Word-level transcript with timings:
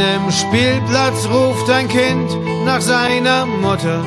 einem 0.00 0.30
Spielplatz 0.30 1.26
ruft 1.26 1.68
ein 1.70 1.88
Kind 1.88 2.30
nach 2.64 2.80
seiner 2.80 3.46
Mutter, 3.46 4.02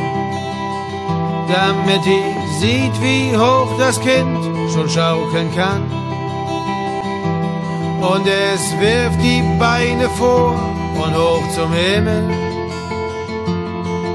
damit 1.47 2.05
die 2.05 2.23
sieht, 2.59 3.01
wie 3.01 3.35
hoch 3.37 3.69
das 3.77 3.99
Kind 3.99 4.39
schon 4.73 4.89
schaukeln 4.89 5.53
kann. 5.55 5.83
Und 8.01 8.25
es 8.27 8.79
wirft 8.79 9.21
die 9.21 9.43
Beine 9.59 10.09
vor 10.17 10.55
und 11.03 11.15
hoch 11.15 11.43
zum 11.55 11.71
Himmel, 11.73 12.29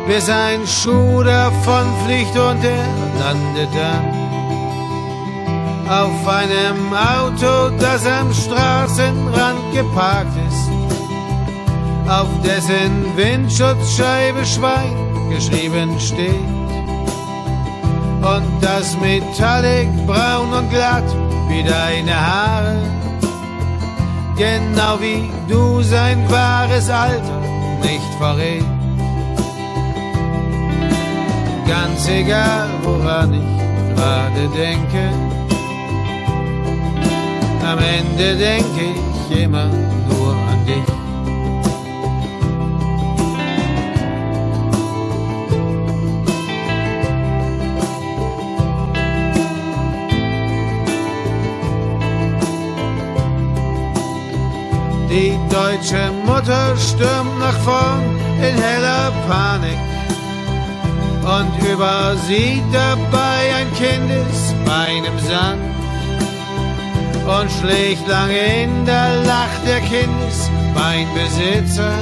bis 0.06 0.28
ein 0.28 0.66
Schuh 0.66 1.22
davon 1.22 1.86
fliegt 2.04 2.36
und 2.36 2.64
er 2.64 2.86
landet 3.20 3.68
dann 3.74 4.22
auf 5.88 6.26
einem 6.26 6.92
Auto, 6.94 7.76
das 7.78 8.06
am 8.06 8.32
Straßenrand 8.32 9.74
geparkt 9.74 10.36
ist, 10.48 10.71
auf 12.08 12.28
dessen 12.44 13.16
Windschutzscheibe 13.16 14.44
Schwein 14.44 14.96
geschrieben 15.30 15.98
steht. 15.98 16.48
Und 18.22 18.46
das 18.60 18.96
Metallic 19.00 19.88
braun 20.06 20.52
und 20.52 20.70
glatt 20.70 21.04
wie 21.48 21.62
deine 21.62 22.14
Haare, 22.14 22.76
genau 24.36 25.00
wie 25.00 25.30
du 25.48 25.82
sein 25.82 26.24
wahres 26.30 26.88
Alter 26.88 27.40
nicht 27.82 28.14
verrät. 28.18 28.64
Ganz 31.66 32.08
egal, 32.08 32.68
woran 32.82 33.34
ich 33.34 33.96
gerade 33.96 34.48
denke, 34.56 35.10
am 37.66 37.78
Ende 37.78 38.36
denke 38.36 38.94
ich 39.30 39.42
immer 39.42 39.68
deutsche 55.52 56.10
Mutter 56.24 56.74
stürmt 56.76 57.38
nach 57.38 57.56
vorn 57.58 58.18
in 58.38 58.56
heller 58.56 59.12
Panik 59.28 59.78
und 61.22 61.62
übersieht 61.70 62.64
dabei 62.72 63.54
ein 63.58 63.70
Kindesbein 63.74 65.04
im 65.04 65.18
Sand 65.18 65.60
und 67.26 67.50
schlägt 67.50 68.08
lange 68.08 68.62
in, 68.62 68.86
da 68.86 69.12
lacht 69.24 69.66
der 69.66 69.80
Kindesbeinbesitzer. 69.80 71.92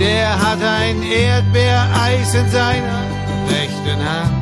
Der 0.00 0.40
hat 0.40 0.62
ein 0.62 1.02
Erdbeereis 1.02 2.34
in 2.34 2.48
seiner 2.50 3.02
rechten 3.50 4.02
Hand. 4.02 4.32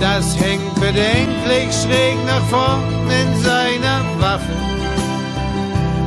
Das 0.00 0.40
hängt 0.40 0.74
bedenklich 0.76 1.74
schräg 1.82 2.16
nach 2.26 2.46
vorn 2.48 3.10
in 3.10 3.36
seiner 3.42 4.00
Waffe 4.18 4.71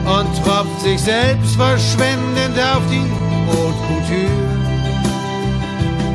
und 0.06 0.44
tropft 0.44 0.82
sich 0.82 1.02
selbst 1.02 1.56
verschwendend 1.56 2.58
auf 2.60 2.84
die 2.90 3.10
Haute 3.48 3.78
Couture. 3.88 4.56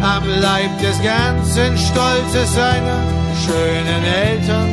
Am 0.02 0.22
Leib 0.40 0.78
des 0.80 1.02
ganzen 1.02 1.76
Stolzes 1.76 2.54
seiner 2.54 3.02
schönen 3.44 4.04
Eltern 4.04 4.68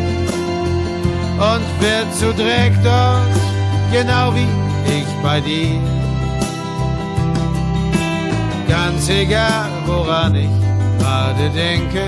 und 1.37 1.81
wird 1.81 2.13
zu 2.15 2.33
Dreck 2.33 2.73
dort, 2.83 3.21
genau 3.91 4.33
wie 4.33 4.47
ich 4.91 5.07
bei 5.23 5.41
dir. 5.41 5.79
Ganz 8.69 9.09
egal, 9.09 9.69
woran 9.85 10.35
ich 10.35 10.49
gerade 10.99 11.49
denke, 11.49 12.03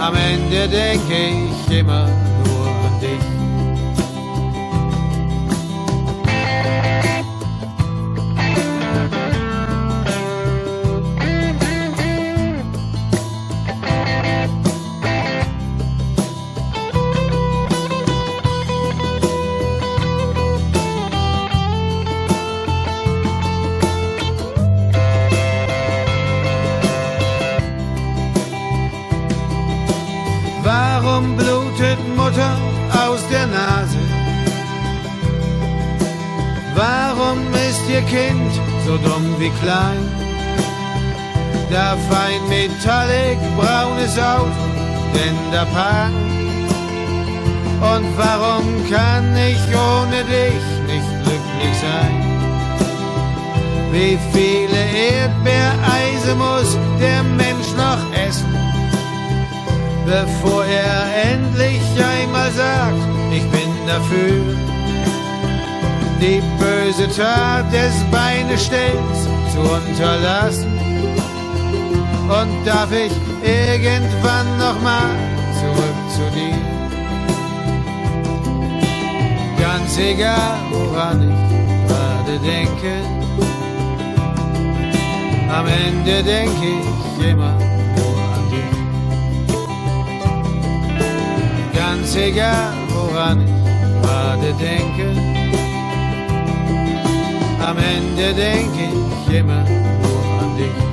am 0.00 0.14
Ende 0.14 0.68
denke 0.68 1.14
ich 1.68 1.78
immer 1.78 2.08
so 38.92 38.98
dumm 38.98 39.26
wie 39.38 39.52
klein. 39.62 40.04
Da 41.70 41.96
fein 42.10 42.42
metallic 42.48 43.38
braunes 43.56 44.18
Auto, 44.18 44.64
denn 45.14 45.38
der 45.52 45.66
Pan. 45.74 46.12
Und 47.92 48.06
warum 48.16 48.66
kann 48.90 49.26
ich 49.50 49.62
ohne 49.90 50.18
dich 50.36 50.64
nicht 50.90 51.12
glücklich 51.22 51.74
sein? 51.86 52.16
Wie 53.92 54.18
viele 54.32 54.82
Erdbeereise 55.14 56.34
muss 56.34 56.76
der 57.00 57.22
Mensch 57.22 57.70
noch 57.84 58.02
essen, 58.26 58.54
bevor 60.06 60.64
er 60.64 61.32
endlich 61.32 61.82
einmal 61.96 62.50
sagt, 62.52 63.02
ich 63.30 63.44
bin 63.50 63.70
dafür? 63.86 64.61
Die 66.22 66.40
böse 66.58 67.08
Tat 67.08 67.72
des 67.72 67.94
Beinestellens 68.12 69.20
zu 69.52 69.58
unterlassen. 69.58 70.72
Und 72.38 72.64
darf 72.64 72.92
ich 72.92 73.12
irgendwann 73.42 74.56
nochmal 74.56 75.10
zurück 75.60 75.98
zu 76.14 76.24
dir? 76.36 76.62
Ganz 79.60 79.98
egal, 79.98 80.58
woran 80.70 81.18
ich 81.28 81.36
gerade 81.88 82.38
denke, 82.38 82.92
am 85.50 85.66
Ende 85.66 86.22
denke 86.22 86.66
ich 86.78 87.26
immer 87.30 87.54
nur 87.96 88.16
an 88.34 88.44
dich. 88.52 88.76
Ganz 91.76 92.14
egal, 92.16 92.72
woran 92.94 93.38
ich 93.44 93.52
gerade 94.02 94.52
denke, 94.54 95.31
am 97.72 97.78
Ende 97.78 98.34
denke 98.34 98.84
ich 98.84 99.34
immer 99.34 99.64
nur 99.64 100.24
an 100.40 100.56
dich. 100.58 100.92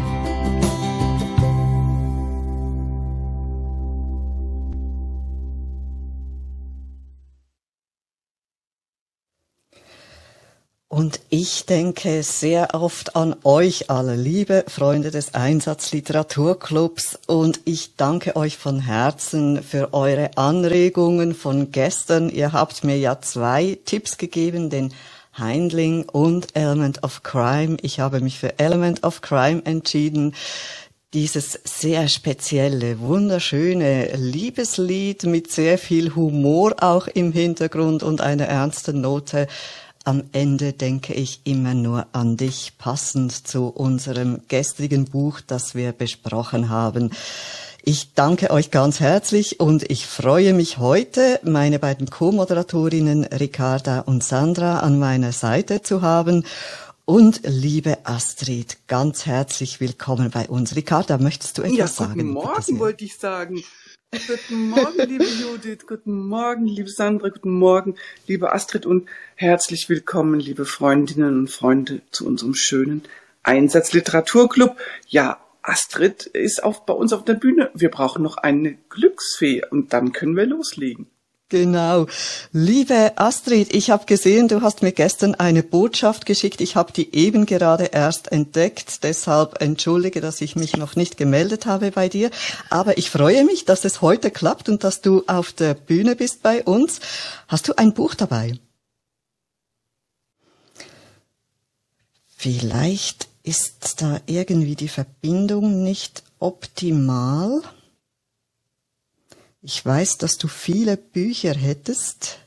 Und 10.87 11.19
ich 11.29 11.65
denke 11.65 12.23
sehr 12.23 12.73
oft 12.73 13.15
an 13.15 13.35
euch 13.43 13.89
alle, 13.89 14.15
liebe 14.15 14.63
Freunde 14.67 15.11
des 15.11 15.33
Einsatzliteraturclubs. 15.33 17.19
Und 17.27 17.59
ich 17.65 17.97
danke 17.97 18.37
euch 18.37 18.57
von 18.57 18.79
Herzen 18.79 19.61
für 19.61 19.93
eure 19.93 20.31
Anregungen 20.37 21.35
von 21.35 21.71
gestern. 21.71 22.29
Ihr 22.29 22.53
habt 22.53 22.85
mir 22.85 22.97
ja 22.97 23.19
zwei 23.19 23.77
Tipps 23.85 24.17
gegeben, 24.17 24.69
den 24.69 24.93
Heindling 25.37 26.07
und 26.09 26.55
Element 26.55 27.03
of 27.03 27.23
Crime. 27.23 27.77
Ich 27.81 27.99
habe 27.99 28.19
mich 28.21 28.39
für 28.39 28.59
Element 28.59 29.03
of 29.03 29.21
Crime 29.21 29.61
entschieden. 29.65 30.33
Dieses 31.13 31.59
sehr 31.63 32.07
spezielle, 32.07 32.99
wunderschöne 32.99 34.15
Liebeslied 34.15 35.23
mit 35.23 35.51
sehr 35.51 35.77
viel 35.77 36.13
Humor 36.15 36.75
auch 36.81 37.07
im 37.07 37.31
Hintergrund 37.31 38.03
und 38.03 38.21
einer 38.21 38.45
ernsten 38.45 39.01
Note. 39.01 39.47
Am 40.05 40.23
Ende 40.31 40.73
denke 40.73 41.13
ich 41.13 41.41
immer 41.43 41.73
nur 41.73 42.07
an 42.13 42.37
dich, 42.37 42.73
passend 42.77 43.47
zu 43.47 43.67
unserem 43.67 44.41
gestrigen 44.47 45.05
Buch, 45.05 45.41
das 45.45 45.75
wir 45.75 45.91
besprochen 45.91 46.69
haben. 46.69 47.11
Ich 47.83 48.13
danke 48.13 48.51
euch 48.51 48.71
ganz 48.71 48.99
herzlich 48.99 49.59
und 49.59 49.89
ich 49.89 50.05
freue 50.05 50.53
mich 50.53 50.79
heute, 50.79 51.39
meine 51.43 51.79
beiden 51.79 52.09
Co-Moderatorinnen 52.09 53.23
Ricarda 53.23 54.01
und 54.01 54.23
Sandra 54.23 54.79
an 54.79 54.99
meiner 54.99 55.31
Seite 55.31 55.81
zu 55.81 56.01
haben. 56.01 56.45
Und 57.05 57.41
liebe 57.45 57.97
Astrid, 58.03 58.77
ganz 58.87 59.25
herzlich 59.25 59.79
willkommen 59.79 60.29
bei 60.29 60.47
uns. 60.47 60.75
Ricarda, 60.75 61.17
möchtest 61.17 61.57
du 61.57 61.61
etwas 61.61 61.77
ja, 61.77 61.87
sagen? 61.87 62.13
Guten 62.15 62.29
Morgen, 62.31 62.79
wollte 62.79 63.05
ich 63.05 63.17
sagen. 63.17 63.63
Guten 64.11 64.69
Morgen, 64.69 65.07
liebe 65.07 65.25
Judith. 65.25 65.87
Guten 65.87 66.27
Morgen, 66.27 66.65
liebe 66.65 66.89
Sandra. 66.89 67.29
Guten 67.29 67.51
Morgen, 67.51 67.95
liebe 68.27 68.51
Astrid. 68.51 68.85
Und 68.85 69.07
herzlich 69.35 69.87
willkommen, 69.87 70.39
liebe 70.39 70.65
Freundinnen 70.65 71.39
und 71.39 71.47
Freunde, 71.49 72.01
zu 72.11 72.27
unserem 72.27 72.55
schönen 72.55 73.03
Einsatzliteraturclub. 73.43 74.75
Ja, 75.07 75.39
Astrid 75.69 76.25
ist 76.25 76.63
auf, 76.63 76.85
bei 76.85 76.93
uns 76.93 77.13
auf 77.13 77.23
der 77.23 77.35
Bühne. 77.35 77.69
Wir 77.75 77.91
brauchen 77.91 78.23
noch 78.23 78.37
eine 78.37 78.73
Glücksfee 78.89 79.63
und 79.69 79.93
dann 79.93 80.11
können 80.11 80.35
wir 80.35 80.45
loslegen. 80.45 81.07
Genau. 81.49 82.05
Liebe 82.51 83.13
Astrid, 83.15 83.73
ich 83.73 83.89
habe 83.89 84.05
gesehen, 84.05 84.47
du 84.47 84.61
hast 84.61 84.83
mir 84.83 84.91
gestern 84.91 85.33
eine 85.33 85.63
Botschaft 85.63 86.27
geschickt. 86.27 86.61
Ich 86.61 86.75
habe 86.75 86.93
die 86.93 87.15
eben 87.15 87.47
gerade 87.47 87.85
erst 87.85 88.31
entdeckt. 88.31 89.03
Deshalb 89.03 89.59
entschuldige, 89.59 90.21
dass 90.21 90.41
ich 90.41 90.55
mich 90.55 90.77
noch 90.77 90.95
nicht 90.95 91.17
gemeldet 91.17 91.65
habe 91.65 91.89
bei 91.89 92.07
dir. 92.07 92.29
Aber 92.69 92.99
ich 92.99 93.09
freue 93.09 93.45
mich, 93.45 93.65
dass 93.65 93.83
es 93.83 94.01
heute 94.01 94.29
klappt 94.29 94.69
und 94.69 94.83
dass 94.83 95.01
du 95.01 95.23
auf 95.25 95.51
der 95.51 95.73
Bühne 95.73 96.15
bist 96.15 96.43
bei 96.43 96.63
uns. 96.63 96.99
Hast 97.47 97.67
du 97.67 97.77
ein 97.77 97.95
Buch 97.95 98.13
dabei? 98.13 98.53
Vielleicht 102.37 103.27
ist 103.49 104.03
da 104.03 104.21
irgendwie 104.27 104.75
die 104.75 104.87
Verbindung 104.87 105.83
nicht 105.83 106.21
optimal. 106.37 107.63
Ich 109.63 109.83
weiß, 109.83 110.19
dass 110.19 110.37
du 110.37 110.47
viele 110.47 110.97
Bücher 110.97 111.55
hättest 111.55 112.37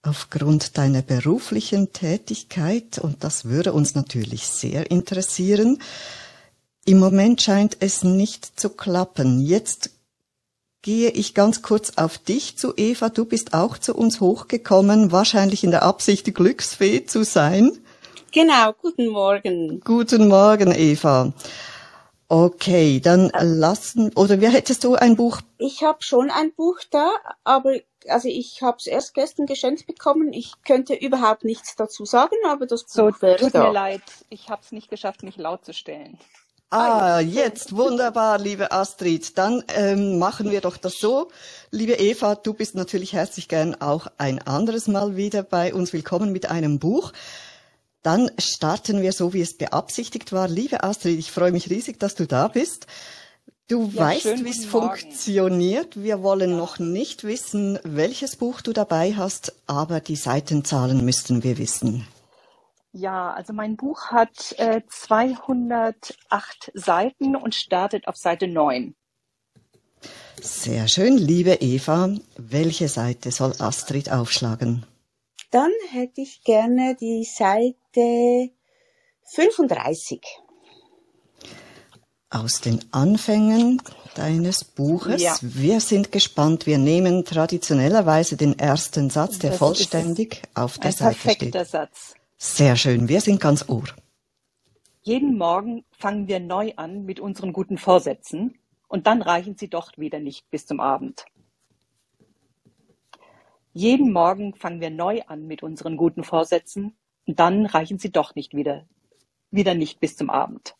aufgrund 0.00 0.78
deiner 0.78 1.02
beruflichen 1.02 1.92
Tätigkeit 1.92 2.98
und 2.98 3.22
das 3.22 3.44
würde 3.44 3.74
uns 3.74 3.94
natürlich 3.94 4.46
sehr 4.46 4.90
interessieren. 4.90 5.78
Im 6.86 6.98
Moment 6.98 7.42
scheint 7.42 7.76
es 7.80 8.02
nicht 8.02 8.58
zu 8.58 8.70
klappen. 8.70 9.40
Jetzt 9.40 9.90
gehe 10.80 11.10
ich 11.10 11.34
ganz 11.34 11.60
kurz 11.60 11.92
auf 11.96 12.16
dich 12.16 12.56
zu, 12.56 12.72
Eva. 12.78 13.10
Du 13.10 13.26
bist 13.26 13.52
auch 13.52 13.76
zu 13.76 13.94
uns 13.94 14.20
hochgekommen, 14.20 15.12
wahrscheinlich 15.12 15.64
in 15.64 15.70
der 15.70 15.82
Absicht, 15.82 16.34
Glücksfee 16.34 17.04
zu 17.04 17.24
sein. 17.26 17.78
Genau, 18.36 18.74
guten 18.74 19.06
Morgen. 19.06 19.80
Guten 19.80 20.28
Morgen, 20.28 20.70
Eva. 20.70 21.32
Okay, 22.28 23.00
dann 23.00 23.32
lassen, 23.40 24.12
oder 24.14 24.42
wie 24.42 24.48
hättest 24.48 24.84
du 24.84 24.94
ein 24.94 25.16
Buch? 25.16 25.40
Ich 25.56 25.82
habe 25.82 26.02
schon 26.02 26.30
ein 26.30 26.52
Buch 26.52 26.80
da, 26.90 27.12
aber 27.44 27.76
also 28.08 28.28
ich 28.28 28.60
habe 28.60 28.76
es 28.78 28.86
erst 28.86 29.14
gestern 29.14 29.46
geschenkt 29.46 29.86
bekommen. 29.86 30.34
Ich 30.34 30.52
könnte 30.66 30.92
überhaupt 30.92 31.44
nichts 31.44 31.76
dazu 31.76 32.04
sagen, 32.04 32.36
aber 32.46 32.66
das 32.66 32.84
so, 32.86 33.06
Buch 33.06 33.22
wäre 33.22 33.38
tut 33.38 33.54
da. 33.54 33.68
mir 33.68 33.72
leid, 33.72 34.02
ich 34.28 34.50
habe 34.50 34.60
es 34.62 34.70
nicht 34.70 34.90
geschafft, 34.90 35.22
mich 35.22 35.38
laut 35.38 35.64
zu 35.64 35.72
stellen. 35.72 36.18
Ah, 36.68 37.20
jetzt 37.20 37.74
wunderbar, 37.74 38.38
liebe 38.38 38.70
Astrid. 38.70 39.38
Dann 39.38 39.64
ähm, 39.68 40.18
machen 40.18 40.50
wir 40.50 40.60
doch 40.60 40.76
das 40.76 40.98
so. 40.98 41.30
Liebe 41.70 41.94
Eva, 41.94 42.34
du 42.34 42.52
bist 42.52 42.74
natürlich 42.74 43.14
herzlich 43.14 43.48
gern 43.48 43.80
auch 43.80 44.08
ein 44.18 44.40
anderes 44.40 44.88
Mal 44.88 45.16
wieder 45.16 45.42
bei 45.42 45.72
uns 45.72 45.94
willkommen 45.94 46.32
mit 46.32 46.50
einem 46.50 46.78
Buch. 46.78 47.12
Dann 48.06 48.30
starten 48.38 49.02
wir 49.02 49.10
so, 49.10 49.32
wie 49.32 49.40
es 49.40 49.58
beabsichtigt 49.58 50.32
war. 50.32 50.46
Liebe 50.46 50.84
Astrid, 50.84 51.18
ich 51.18 51.32
freue 51.32 51.50
mich 51.50 51.70
riesig, 51.70 51.98
dass 51.98 52.14
du 52.14 52.24
da 52.24 52.46
bist. 52.46 52.86
Du 53.66 53.90
Ja, 53.92 54.00
weißt, 54.00 54.44
wie 54.44 54.50
es 54.50 54.64
funktioniert. 54.64 56.00
Wir 56.00 56.22
wollen 56.22 56.56
noch 56.56 56.78
nicht 56.78 57.24
wissen, 57.24 57.80
welches 57.82 58.36
Buch 58.36 58.60
du 58.60 58.72
dabei 58.72 59.14
hast, 59.14 59.56
aber 59.66 59.98
die 59.98 60.14
Seitenzahlen 60.14 61.04
müssten 61.04 61.42
wir 61.42 61.58
wissen. 61.58 62.06
Ja, 62.92 63.32
also 63.32 63.52
mein 63.52 63.76
Buch 63.76 64.12
hat 64.12 64.54
äh, 64.58 64.82
208 64.88 66.70
Seiten 66.74 67.34
und 67.34 67.56
startet 67.56 68.06
auf 68.06 68.16
Seite 68.16 68.46
9. 68.46 68.94
Sehr 70.40 70.86
schön, 70.86 71.18
liebe 71.18 71.54
Eva. 71.54 72.10
Welche 72.36 72.86
Seite 72.86 73.32
soll 73.32 73.54
Astrid 73.58 74.12
aufschlagen? 74.12 74.86
Dann 75.56 75.72
hätte 75.88 76.20
ich 76.20 76.42
gerne 76.44 76.96
die 76.96 77.24
Seite 77.24 78.50
35. 79.22 80.20
Aus 82.28 82.60
den 82.60 82.84
Anfängen 82.92 83.80
deines 84.16 84.64
Buches. 84.64 85.22
Ja. 85.22 85.34
Wir 85.40 85.80
sind 85.80 86.12
gespannt. 86.12 86.66
Wir 86.66 86.76
nehmen 86.76 87.24
traditionellerweise 87.24 88.36
den 88.36 88.58
ersten 88.58 89.08
Satz, 89.08 89.38
der 89.38 89.52
Das 89.52 89.58
vollständig 89.58 90.42
auf 90.52 90.76
der 90.76 90.90
Ein 90.90 90.92
Seite 90.92 91.14
perfekter 91.14 91.60
steht. 91.60 91.68
Satz. 91.68 92.14
Sehr 92.36 92.76
schön. 92.76 93.08
Wir 93.08 93.22
sind 93.22 93.40
ganz 93.40 93.66
ohr. 93.66 93.88
Jeden 95.00 95.38
Morgen 95.38 95.86
fangen 95.90 96.28
wir 96.28 96.38
neu 96.38 96.74
an 96.76 97.06
mit 97.06 97.18
unseren 97.18 97.54
guten 97.54 97.78
Vorsätzen 97.78 98.58
und 98.88 99.06
dann 99.06 99.22
reichen 99.22 99.56
sie 99.56 99.68
doch 99.68 99.96
wieder 99.96 100.20
nicht 100.20 100.50
bis 100.50 100.66
zum 100.66 100.80
Abend. 100.80 101.24
Jeden 103.76 104.10
Morgen 104.10 104.54
fangen 104.54 104.80
wir 104.80 104.88
neu 104.88 105.20
an 105.26 105.46
mit 105.46 105.62
unseren 105.62 105.98
guten 105.98 106.24
Vorsätzen 106.24 106.96
dann 107.26 107.66
reichen 107.66 107.98
sie 107.98 108.10
doch 108.10 108.34
nicht 108.34 108.54
wieder, 108.54 108.86
wieder 109.50 109.74
nicht 109.74 110.00
bis 110.00 110.16
zum 110.16 110.30
Abend. 110.30 110.75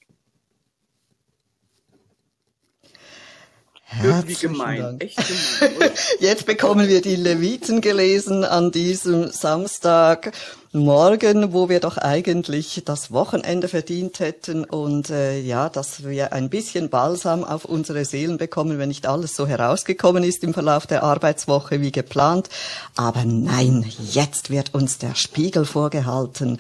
Irgendwie 4.02 4.34
gemein. 4.34 4.82
Dank. 4.82 5.04
Echt 5.04 5.16
gemein, 5.16 5.76
oder? 5.76 5.92
Jetzt 6.20 6.44
bekommen 6.46 6.88
wir 6.88 7.00
die 7.00 7.14
Leviten 7.14 7.80
gelesen 7.80 8.42
an 8.44 8.72
diesem 8.72 9.30
Samstagmorgen, 9.30 11.52
wo 11.52 11.68
wir 11.68 11.78
doch 11.78 11.96
eigentlich 11.96 12.82
das 12.84 13.12
Wochenende 13.12 13.68
verdient 13.68 14.18
hätten 14.18 14.64
und 14.64 15.10
äh, 15.10 15.38
ja, 15.38 15.68
dass 15.68 16.04
wir 16.04 16.32
ein 16.32 16.50
bisschen 16.50 16.90
Balsam 16.90 17.44
auf 17.44 17.64
unsere 17.64 18.04
Seelen 18.04 18.38
bekommen, 18.38 18.78
wenn 18.78 18.88
nicht 18.88 19.06
alles 19.06 19.36
so 19.36 19.46
herausgekommen 19.46 20.24
ist 20.24 20.42
im 20.42 20.52
Verlauf 20.52 20.88
der 20.88 21.04
Arbeitswoche 21.04 21.80
wie 21.80 21.92
geplant. 21.92 22.48
Aber 22.96 23.24
nein, 23.24 23.88
jetzt 24.10 24.50
wird 24.50 24.74
uns 24.74 24.98
der 24.98 25.14
Spiegel 25.14 25.64
vorgehalten. 25.64 26.58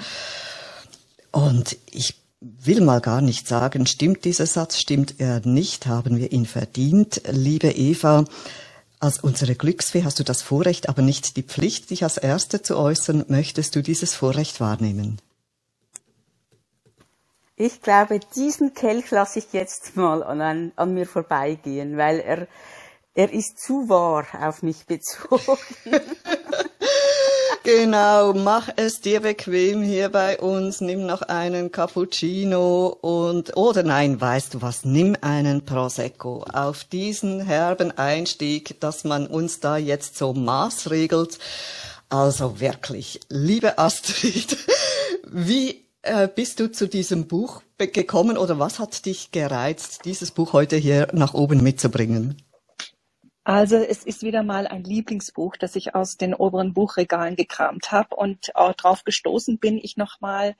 Und 1.32 1.76
ich 1.90 2.14
will 2.40 2.80
mal 2.82 3.00
gar 3.00 3.20
nicht 3.20 3.48
sagen, 3.48 3.86
stimmt 3.86 4.24
dieser 4.24 4.46
Satz, 4.46 4.78
stimmt 4.78 5.16
er 5.18 5.40
nicht, 5.46 5.86
haben 5.86 6.18
wir 6.18 6.32
ihn 6.32 6.46
verdient. 6.46 7.22
Liebe 7.30 7.70
Eva, 7.70 8.24
als 8.98 9.18
unsere 9.18 9.54
Glücksfee 9.54 10.04
hast 10.04 10.18
du 10.18 10.24
das 10.24 10.42
Vorrecht, 10.42 10.88
aber 10.88 11.02
nicht 11.02 11.36
die 11.36 11.42
Pflicht, 11.42 11.90
dich 11.90 12.02
als 12.02 12.18
Erste 12.18 12.62
zu 12.62 12.76
äußern. 12.76 13.24
Möchtest 13.28 13.74
du 13.76 13.82
dieses 13.82 14.14
Vorrecht 14.14 14.60
wahrnehmen? 14.60 15.20
Ich 17.56 17.80
glaube, 17.80 18.20
diesen 18.34 18.74
Kelch 18.74 19.10
lasse 19.10 19.38
ich 19.38 19.52
jetzt 19.52 19.96
mal 19.96 20.22
an, 20.22 20.72
an, 20.76 20.94
mir 20.94 21.06
vorbeigehen, 21.06 21.96
weil 21.96 22.20
er, 22.20 22.48
er 23.14 23.32
ist 23.32 23.58
zu 23.58 23.88
wahr 23.88 24.26
auf 24.38 24.62
mich 24.62 24.84
bezogen. 24.84 25.56
Genau, 27.66 28.32
mach 28.32 28.68
es 28.76 29.00
dir 29.00 29.22
bequem 29.22 29.82
hier 29.82 30.08
bei 30.08 30.38
uns, 30.38 30.80
nimm 30.80 31.04
noch 31.04 31.22
einen 31.22 31.72
Cappuccino 31.72 32.96
und, 33.00 33.56
oder 33.56 33.82
nein, 33.82 34.20
weißt 34.20 34.54
du 34.54 34.62
was, 34.62 34.84
nimm 34.84 35.16
einen 35.20 35.64
Prosecco. 35.64 36.44
Auf 36.44 36.84
diesen 36.84 37.40
herben 37.40 37.90
Einstieg, 37.90 38.78
dass 38.78 39.02
man 39.02 39.26
uns 39.26 39.58
da 39.58 39.78
jetzt 39.78 40.16
so 40.16 40.32
maßregelt. 40.32 41.40
Also 42.08 42.60
wirklich, 42.60 43.18
liebe 43.30 43.78
Astrid, 43.78 44.58
wie 45.28 45.86
äh, 46.02 46.28
bist 46.32 46.60
du 46.60 46.70
zu 46.70 46.86
diesem 46.86 47.26
Buch 47.26 47.62
gekommen 47.78 48.38
oder 48.38 48.60
was 48.60 48.78
hat 48.78 49.06
dich 49.06 49.32
gereizt, 49.32 50.04
dieses 50.04 50.30
Buch 50.30 50.52
heute 50.52 50.76
hier 50.76 51.08
nach 51.14 51.34
oben 51.34 51.64
mitzubringen? 51.64 52.40
Also 53.46 53.76
es 53.76 54.02
ist 54.02 54.24
wieder 54.24 54.42
mal 54.42 54.66
ein 54.66 54.82
Lieblingsbuch, 54.82 55.56
das 55.56 55.76
ich 55.76 55.94
aus 55.94 56.16
den 56.16 56.34
oberen 56.34 56.74
Buchregalen 56.74 57.36
gekramt 57.36 57.92
habe 57.92 58.16
und 58.16 58.56
auch 58.56 58.72
drauf 58.74 59.04
gestoßen 59.04 59.60
bin 59.60 59.78
ich 59.78 59.96
nochmal. 59.96 60.56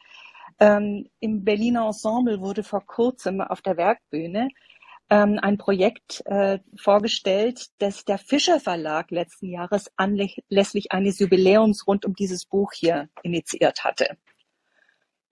Ähm, 0.61 1.09
Im 1.19 1.43
Berliner 1.43 1.87
Ensemble 1.87 2.41
wurde 2.41 2.63
vor 2.63 2.87
kurzem 2.87 3.41
auf 3.41 3.61
der 3.61 3.77
Werkbühne 3.77 4.51
ähm, 5.11 5.41
ein 5.43 5.59
Projekt 5.59 6.23
äh, 6.27 6.61
vorgestellt, 6.77 7.71
das 7.79 8.05
der 8.05 8.19
Fischer 8.19 8.61
Verlag 8.61 9.11
letzten 9.11 9.51
Jahres 9.51 9.91
anlässlich 9.97 10.93
eines 10.93 11.19
Jubiläums 11.19 11.89
rund 11.89 12.07
um 12.07 12.15
dieses 12.15 12.45
Buch 12.45 12.71
hier 12.73 13.09
initiiert 13.25 13.83
hatte. 13.83 14.17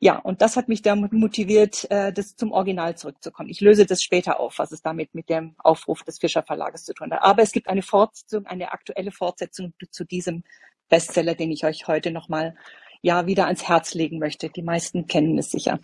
Ja, 0.01 0.19
und 0.19 0.43
das 0.43 0.57
hat 0.57 0.69
mich 0.69 0.83
damit 0.83 1.13
motiviert, 1.13 1.91
äh, 1.91 2.13
das 2.13 2.37
zum 2.37 2.53
Original 2.53 2.97
zurückzukommen. 2.97 3.49
Ich 3.49 3.61
löse 3.61 3.87
das 3.87 4.03
später 4.03 4.39
auf, 4.39 4.59
was 4.59 4.73
es 4.73 4.83
damit 4.83 5.15
mit 5.15 5.31
dem 5.31 5.55
Aufruf 5.59 6.03
des 6.03 6.19
Fischer 6.19 6.43
Verlages 6.43 6.85
zu 6.85 6.93
tun 6.93 7.13
hat. 7.13 7.23
Aber 7.23 7.43
es 7.43 7.53
gibt 7.53 7.69
eine 7.69 7.83
Fortsetzung, 7.83 8.47
eine 8.47 8.73
aktuelle 8.73 9.13
Fortsetzung 9.13 9.73
zu 9.91 10.05
diesem 10.05 10.45
Bestseller, 10.89 11.35
den 11.35 11.51
ich 11.51 11.65
euch 11.65 11.87
heute 11.87 12.11
nochmal 12.11 12.55
ja 13.03 13.27
wieder 13.27 13.47
ans 13.47 13.67
Herz 13.69 13.95
legen 13.95 14.19
möchte. 14.19 14.51
Die 14.51 14.63
meisten 14.63 15.07
kennen 15.07 15.39
es 15.39 15.51
sicher. 15.51 15.81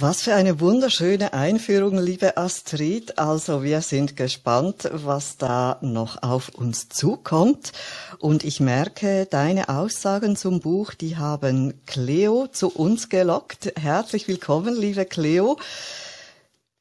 Was 0.00 0.22
für 0.22 0.34
eine 0.34 0.58
wunderschöne 0.58 1.34
Einführung, 1.34 1.98
liebe 1.98 2.36
Astrid. 2.36 3.16
Also 3.16 3.62
wir 3.62 3.80
sind 3.80 4.16
gespannt, 4.16 4.90
was 4.92 5.36
da 5.36 5.78
noch 5.82 6.20
auf 6.20 6.48
uns 6.48 6.88
zukommt. 6.88 7.70
Und 8.18 8.42
ich 8.42 8.58
merke, 8.58 9.28
deine 9.30 9.68
Aussagen 9.68 10.34
zum 10.34 10.58
Buch, 10.58 10.94
die 10.94 11.16
haben 11.16 11.74
Cleo 11.86 12.48
zu 12.48 12.70
uns 12.70 13.08
gelockt. 13.08 13.72
Herzlich 13.80 14.26
willkommen, 14.26 14.74
liebe 14.74 15.04
Cleo. 15.04 15.58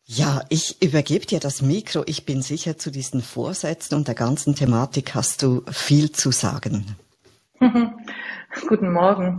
Ja, 0.05 0.41
ich 0.50 0.82
übergebe 0.82 1.27
dir 1.27 1.39
das 1.39 1.62
Mikro. 1.62 2.01
Ich 2.08 2.25
bin 2.25 2.41
sicher, 2.41 2.79
zu 2.79 2.89
diesen 2.89 3.22
Vorsätzen 3.22 3.93
und 3.93 4.08
der 4.08 4.15
ganzen 4.15 4.55
Thematik 4.55 5.13
hast 5.13 5.43
du 5.43 5.62
viel 5.72 6.12
zu 6.12 6.32
sagen. 6.32 6.96
Guten 8.67 8.91
Morgen. 8.91 9.38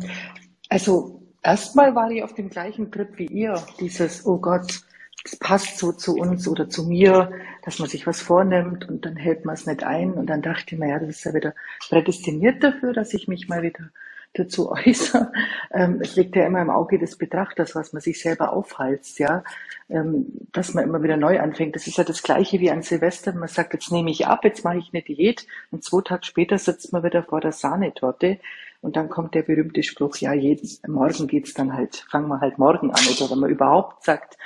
Also 0.68 1.23
erstmal 1.44 1.94
war 1.94 2.10
ich 2.10 2.24
auf 2.24 2.34
dem 2.34 2.50
gleichen 2.50 2.90
Trip 2.90 3.10
wie 3.16 3.26
ihr. 3.26 3.62
Dieses, 3.78 4.26
oh 4.26 4.38
Gott, 4.38 4.82
es 5.24 5.36
passt 5.36 5.78
so 5.78 5.92
zu 5.92 6.16
uns 6.16 6.48
oder 6.48 6.68
zu 6.68 6.84
mir, 6.84 7.30
dass 7.62 7.78
man 7.78 7.88
sich 7.88 8.06
was 8.06 8.20
vornimmt 8.20 8.88
und 8.88 9.06
dann 9.06 9.16
hält 9.16 9.44
man 9.44 9.54
es 9.54 9.66
nicht 9.66 9.84
ein. 9.84 10.14
Und 10.14 10.26
dann 10.26 10.42
dachte 10.42 10.74
ich 10.74 10.78
mir, 10.78 10.88
ja, 10.88 10.98
das 10.98 11.10
ist 11.10 11.24
ja 11.24 11.34
wieder 11.34 11.54
prädestiniert 11.88 12.62
dafür, 12.62 12.92
dass 12.92 13.14
ich 13.14 13.28
mich 13.28 13.48
mal 13.48 13.62
wieder 13.62 13.90
dazu 14.34 14.70
äußere. 14.86 15.32
Ähm, 15.72 16.00
es 16.02 16.16
liegt 16.16 16.36
ja 16.36 16.46
immer 16.46 16.60
im 16.60 16.70
Auge 16.70 16.98
des 16.98 17.16
Betrachters, 17.16 17.74
was 17.74 17.92
man 17.92 18.02
sich 18.02 18.20
selber 18.20 18.52
aufhalst, 18.52 19.18
ja. 19.18 19.44
Ähm, 19.88 20.26
dass 20.52 20.74
man 20.74 20.84
immer 20.84 21.02
wieder 21.02 21.16
neu 21.16 21.40
anfängt. 21.40 21.74
Das 21.74 21.86
ist 21.86 21.98
ja 21.98 22.04
das 22.04 22.22
Gleiche 22.22 22.60
wie 22.60 22.70
an 22.70 22.82
Silvester. 22.82 23.32
Man 23.32 23.48
sagt, 23.48 23.74
jetzt 23.74 23.92
nehme 23.92 24.10
ich 24.10 24.26
ab, 24.26 24.44
jetzt 24.44 24.64
mache 24.64 24.78
ich 24.78 24.90
eine 24.92 25.02
Diät 25.02 25.46
und 25.70 25.84
zwei 25.84 26.02
Tage 26.02 26.24
später 26.24 26.58
sitzt 26.58 26.92
man 26.92 27.02
wieder 27.02 27.22
vor 27.22 27.40
der 27.40 27.52
Sahnetorte 27.52 28.40
und 28.84 28.96
dann 28.96 29.08
kommt 29.08 29.34
der 29.34 29.40
berühmte 29.40 29.82
Spruch, 29.82 30.18
ja, 30.18 30.34
jeden, 30.34 30.68
morgen 30.86 31.26
geht's 31.26 31.54
dann 31.54 31.72
halt, 31.72 32.04
fangen 32.10 32.28
wir 32.28 32.42
halt 32.42 32.58
morgen 32.58 32.90
an. 32.90 33.00
Oder 33.16 33.30
wenn 33.30 33.38
man 33.38 33.48
überhaupt 33.48 34.04
sagt, 34.04 34.36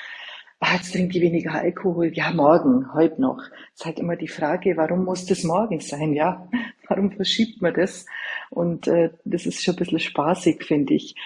ah, 0.60 0.74
jetzt 0.76 0.92
trinke 0.92 1.18
ich 1.18 1.24
weniger 1.24 1.54
Alkohol. 1.54 2.12
Ja, 2.14 2.30
morgen, 2.30 2.94
heute 2.94 3.20
noch. 3.20 3.42
Es 3.74 3.80
ist 3.80 3.86
halt 3.86 3.98
immer 3.98 4.14
die 4.14 4.28
Frage, 4.28 4.76
warum 4.76 5.04
muss 5.04 5.26
das 5.26 5.42
morgen 5.42 5.80
sein? 5.80 6.12
Ja, 6.12 6.48
warum 6.88 7.10
verschiebt 7.10 7.60
man 7.60 7.74
das? 7.74 8.06
Und 8.50 8.86
äh, 8.86 9.10
das 9.24 9.44
ist 9.44 9.64
schon 9.64 9.74
ein 9.74 9.78
bisschen 9.78 9.98
spaßig, 9.98 10.62
finde 10.62 10.94
ich. 10.94 11.16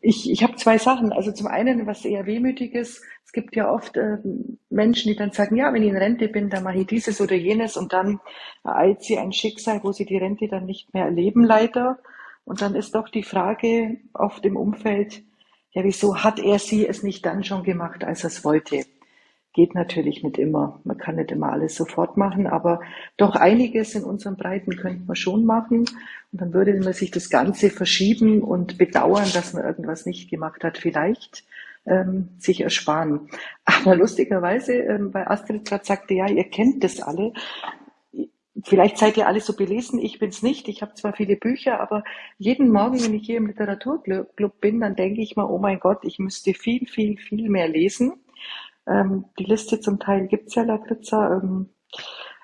Ich, 0.00 0.28
ich 0.28 0.42
habe 0.42 0.56
zwei 0.56 0.78
Sachen. 0.78 1.12
Also 1.12 1.30
zum 1.30 1.46
einen, 1.46 1.86
was 1.86 2.04
eher 2.04 2.26
wehmütig 2.26 2.74
ist, 2.74 3.00
es 3.24 3.30
gibt 3.30 3.54
ja 3.54 3.70
oft 3.72 3.96
äh, 3.96 4.18
Menschen, 4.70 5.12
die 5.12 5.16
dann 5.16 5.30
sagen, 5.30 5.54
ja, 5.54 5.72
wenn 5.72 5.84
ich 5.84 5.90
in 5.90 5.96
Rente 5.96 6.26
bin, 6.26 6.50
dann 6.50 6.64
mache 6.64 6.78
ich 6.78 6.88
dieses 6.88 7.20
oder 7.20 7.36
jenes 7.36 7.76
und 7.76 7.92
dann 7.92 8.18
ereilt 8.64 9.04
sie 9.04 9.18
ein 9.18 9.30
Schicksal, 9.30 9.84
wo 9.84 9.92
sie 9.92 10.04
die 10.04 10.18
Rente 10.18 10.48
dann 10.48 10.66
nicht 10.66 10.92
mehr 10.92 11.04
erleben, 11.04 11.44
leider. 11.44 12.00
Und 12.44 12.62
dann 12.62 12.74
ist 12.74 12.94
doch 12.94 13.08
die 13.08 13.22
Frage 13.22 13.98
oft 14.12 14.44
im 14.44 14.56
Umfeld, 14.56 15.22
ja, 15.72 15.84
wieso 15.84 16.16
hat 16.16 16.40
er 16.40 16.58
sie 16.58 16.86
es 16.86 17.02
nicht 17.02 17.24
dann 17.24 17.44
schon 17.44 17.62
gemacht, 17.62 18.02
als 18.02 18.24
er 18.24 18.28
es 18.28 18.44
wollte? 18.44 18.84
Geht 19.52 19.74
natürlich 19.74 20.22
nicht 20.22 20.38
immer. 20.38 20.80
Man 20.84 20.96
kann 20.96 21.16
nicht 21.16 21.32
immer 21.32 21.52
alles 21.52 21.74
sofort 21.74 22.16
machen, 22.16 22.46
aber 22.46 22.80
doch 23.16 23.34
einiges 23.36 23.94
in 23.94 24.04
unseren 24.04 24.36
Breiten 24.36 24.76
könnte 24.76 25.04
man 25.06 25.16
schon 25.16 25.44
machen. 25.44 25.80
Und 26.32 26.40
dann 26.40 26.52
würde 26.52 26.72
man 26.74 26.92
sich 26.92 27.10
das 27.10 27.30
Ganze 27.30 27.70
verschieben 27.70 28.42
und 28.42 28.78
bedauern, 28.78 29.28
dass 29.32 29.52
man 29.52 29.64
irgendwas 29.64 30.06
nicht 30.06 30.30
gemacht 30.30 30.62
hat, 30.62 30.78
vielleicht 30.78 31.44
ähm, 31.86 32.28
sich 32.38 32.60
ersparen. 32.60 33.28
Aber 33.64 33.96
lustigerweise, 33.96 34.74
ähm, 34.74 35.12
weil 35.14 35.26
Astrid 35.26 35.64
gerade 35.64 35.84
sagte, 35.84 36.14
ja, 36.14 36.28
ihr 36.28 36.44
kennt 36.44 36.84
das 36.84 37.00
alle. 37.00 37.32
Vielleicht 38.64 38.98
seid 38.98 39.16
ihr 39.16 39.26
alle 39.26 39.40
so 39.40 39.54
belesen, 39.54 39.98
ich 40.00 40.18
bin's 40.18 40.42
nicht. 40.42 40.68
Ich 40.68 40.82
habe 40.82 40.94
zwar 40.94 41.12
viele 41.12 41.36
Bücher, 41.36 41.80
aber 41.80 42.02
jeden 42.38 42.70
Morgen, 42.70 43.02
wenn 43.02 43.14
ich 43.14 43.26
hier 43.26 43.36
im 43.36 43.46
Literaturclub 43.46 44.60
bin, 44.60 44.80
dann 44.80 44.96
denke 44.96 45.20
ich 45.20 45.36
mir, 45.36 45.48
oh 45.48 45.58
mein 45.58 45.80
Gott, 45.80 46.00
ich 46.02 46.18
müsste 46.18 46.54
viel, 46.54 46.86
viel, 46.86 47.16
viel 47.16 47.48
mehr 47.48 47.68
lesen. 47.68 48.14
Ähm, 48.86 49.26
die 49.38 49.44
Liste 49.44 49.80
zum 49.80 49.98
Teil 50.00 50.26
gibt's 50.26 50.54
ja, 50.54 50.62
Lakritza. 50.62 51.40
Ähm, 51.42 51.70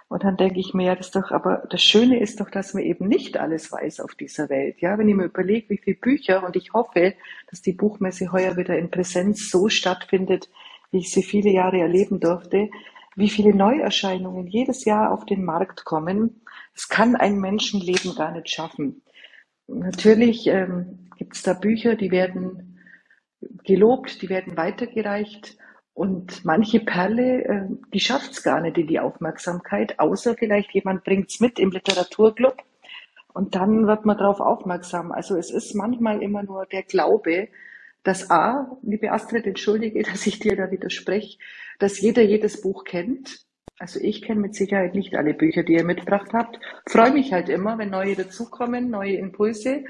und 0.09 0.23
dann 0.23 0.37
denke 0.37 0.61
ich 0.61 0.73
mir, 0.73 0.87
ja, 0.87 0.95
das 0.95 1.11
doch, 1.11 1.33
aber 1.33 1.65
das 1.69 1.83
Schöne 1.83 2.21
ist 2.21 2.41
doch, 2.41 2.49
dass 2.49 2.75
man 2.75 2.85
eben 2.85 3.09
nicht 3.09 3.37
alles 3.39 3.73
weiß 3.73 4.01
auf 4.01 4.15
dieser 4.15 4.49
Welt. 4.49 4.81
Ja, 4.81 4.99
wenn 4.99 5.09
ich 5.09 5.17
mir 5.17 5.25
überlege, 5.25 5.71
wie 5.71 5.79
viele 5.79 5.97
Bücher 5.97 6.45
und 6.47 6.55
ich 6.55 6.73
hoffe, 6.73 7.15
dass 7.51 7.61
die 7.61 7.73
Buchmesse 7.73 8.31
heuer 8.31 8.57
wieder 8.57 8.79
in 8.79 8.91
Präsenz 8.91 9.51
so 9.51 9.69
stattfindet, 9.69 10.49
wie 10.93 10.99
ich 10.99 11.11
sie 11.11 11.25
viele 11.25 11.51
Jahre 11.51 11.81
erleben 11.81 12.21
durfte, 12.21 12.71
wie 13.17 13.31
viele 13.31 13.55
Neuerscheinungen 13.55 14.47
jedes 14.47 14.85
Jahr 14.85 15.11
auf 15.11 15.25
den 15.25 15.45
Markt 15.45 15.85
kommen. 15.85 16.43
Das 16.75 16.89
kann 16.89 17.17
ein 17.17 17.41
Menschenleben 17.41 18.15
gar 18.15 18.31
nicht 18.31 18.51
schaffen. 18.51 19.03
Natürlich 19.67 20.47
ähm, 20.47 21.09
gibt 21.17 21.35
es 21.35 21.43
da 21.43 21.55
Bücher, 21.55 21.97
die 21.97 22.11
werden 22.11 22.79
gelobt, 23.65 24.23
die 24.23 24.29
werden 24.29 24.57
weitergereicht 24.57 25.57
und 25.95 26.45
manche 26.45 26.81
Perle, 26.81 27.45
äh, 27.45 27.67
die 27.93 28.01
schafft's 28.01 28.43
gar 28.43 28.61
nicht 28.61 28.77
in 28.77 28.87
die 28.87 29.01
Aufmerksamkeit, 29.01 29.99
außer 29.99 30.35
vielleicht 30.35 30.73
jemand 30.73 31.05
bringt's 31.05 31.41
mit 31.41 31.59
im 31.59 31.71
Literaturclub 31.71 32.57
und 33.33 33.55
dann 33.55 33.87
wird 33.87 34.05
man 34.05 34.19
darauf 34.19 34.41
aufmerksam. 34.41 35.11
Also 35.11 35.37
es 35.37 35.51
ist 35.51 35.75
manchmal 35.75 36.23
immer 36.23 36.43
nur 36.43 36.67
der 36.67 36.83
Glaube, 36.83 37.49
dass 38.07 38.31
A, 38.31 38.79
liebe 38.83 39.11
Astrid, 39.11 39.47
entschuldige, 39.47 40.03
dass 40.11 40.27
ich 40.27 40.39
dir 40.39 40.57
da 40.57 40.71
widerspreche, 40.71 41.39
dass 41.79 42.01
jeder 42.01 42.23
jedes 42.23 42.61
Buch 42.61 42.85
kennt. 42.85 43.45
Also 43.79 44.01
ich 44.01 44.23
kenne 44.23 44.41
mit 44.41 44.55
Sicherheit 44.55 44.95
nicht 44.95 45.17
alle 45.17 45.35
Bücher, 45.35 45.63
die 45.63 45.75
ihr 45.75 45.85
mitgebracht 45.85 46.33
habt. 46.33 46.59
Freue 46.89 47.13
mich 47.13 47.33
halt 47.33 47.51
immer, 47.51 47.77
wenn 47.77 47.91
neue 47.91 48.15
dazukommen, 48.15 48.91
neue 48.91 49.17
Impulse. 49.17 49.85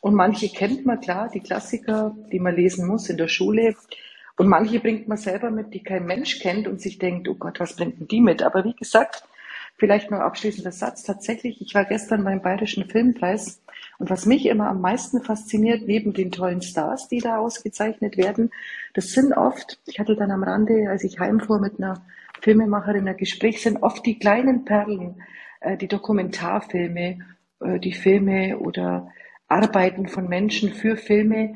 Und 0.00 0.14
manche 0.14 0.48
kennt 0.48 0.86
man 0.86 1.00
klar, 1.00 1.28
die 1.32 1.40
Klassiker, 1.40 2.14
die 2.30 2.38
man 2.38 2.54
lesen 2.54 2.86
muss 2.86 3.08
in 3.08 3.16
der 3.16 3.28
Schule. 3.28 3.74
Und 4.36 4.48
manche 4.48 4.78
bringt 4.78 5.08
man 5.08 5.18
selber 5.18 5.50
mit, 5.50 5.74
die 5.74 5.82
kein 5.82 6.04
Mensch 6.04 6.40
kennt 6.40 6.68
und 6.68 6.80
sich 6.80 6.98
denkt, 6.98 7.28
oh 7.28 7.34
Gott, 7.34 7.58
was 7.58 7.74
bringt 7.74 7.98
denn 7.98 8.08
die 8.08 8.20
mit? 8.20 8.42
Aber 8.42 8.64
wie 8.64 8.74
gesagt, 8.74 9.24
vielleicht 9.76 10.10
noch 10.10 10.20
abschließender 10.20 10.72
Satz. 10.72 11.02
Tatsächlich, 11.02 11.60
ich 11.60 11.74
war 11.74 11.84
gestern 11.84 12.22
beim 12.24 12.42
Bayerischen 12.42 12.88
Filmpreis 12.88 13.60
und 14.02 14.10
was 14.10 14.26
mich 14.26 14.46
immer 14.46 14.68
am 14.68 14.80
meisten 14.80 15.22
fasziniert, 15.22 15.86
neben 15.86 16.12
den 16.12 16.32
tollen 16.32 16.60
Stars, 16.60 17.06
die 17.06 17.20
da 17.20 17.36
ausgezeichnet 17.36 18.16
werden, 18.16 18.50
das 18.94 19.12
sind 19.12 19.32
oft, 19.32 19.78
ich 19.86 20.00
hatte 20.00 20.16
dann 20.16 20.32
am 20.32 20.42
Rande, 20.42 20.90
als 20.90 21.04
ich 21.04 21.20
heimfuhr 21.20 21.60
mit 21.60 21.78
einer 21.78 22.04
Filmemacherin 22.40 23.06
ein 23.06 23.16
Gespräch, 23.16 23.62
sind 23.62 23.80
oft 23.80 24.04
die 24.04 24.18
kleinen 24.18 24.64
Perlen, 24.64 25.22
äh, 25.60 25.76
die 25.76 25.86
Dokumentarfilme, 25.86 27.20
äh, 27.60 27.78
die 27.78 27.92
Filme 27.92 28.58
oder 28.58 29.08
Arbeiten 29.46 30.08
von 30.08 30.28
Menschen 30.28 30.72
für 30.72 30.96
Filme, 30.96 31.54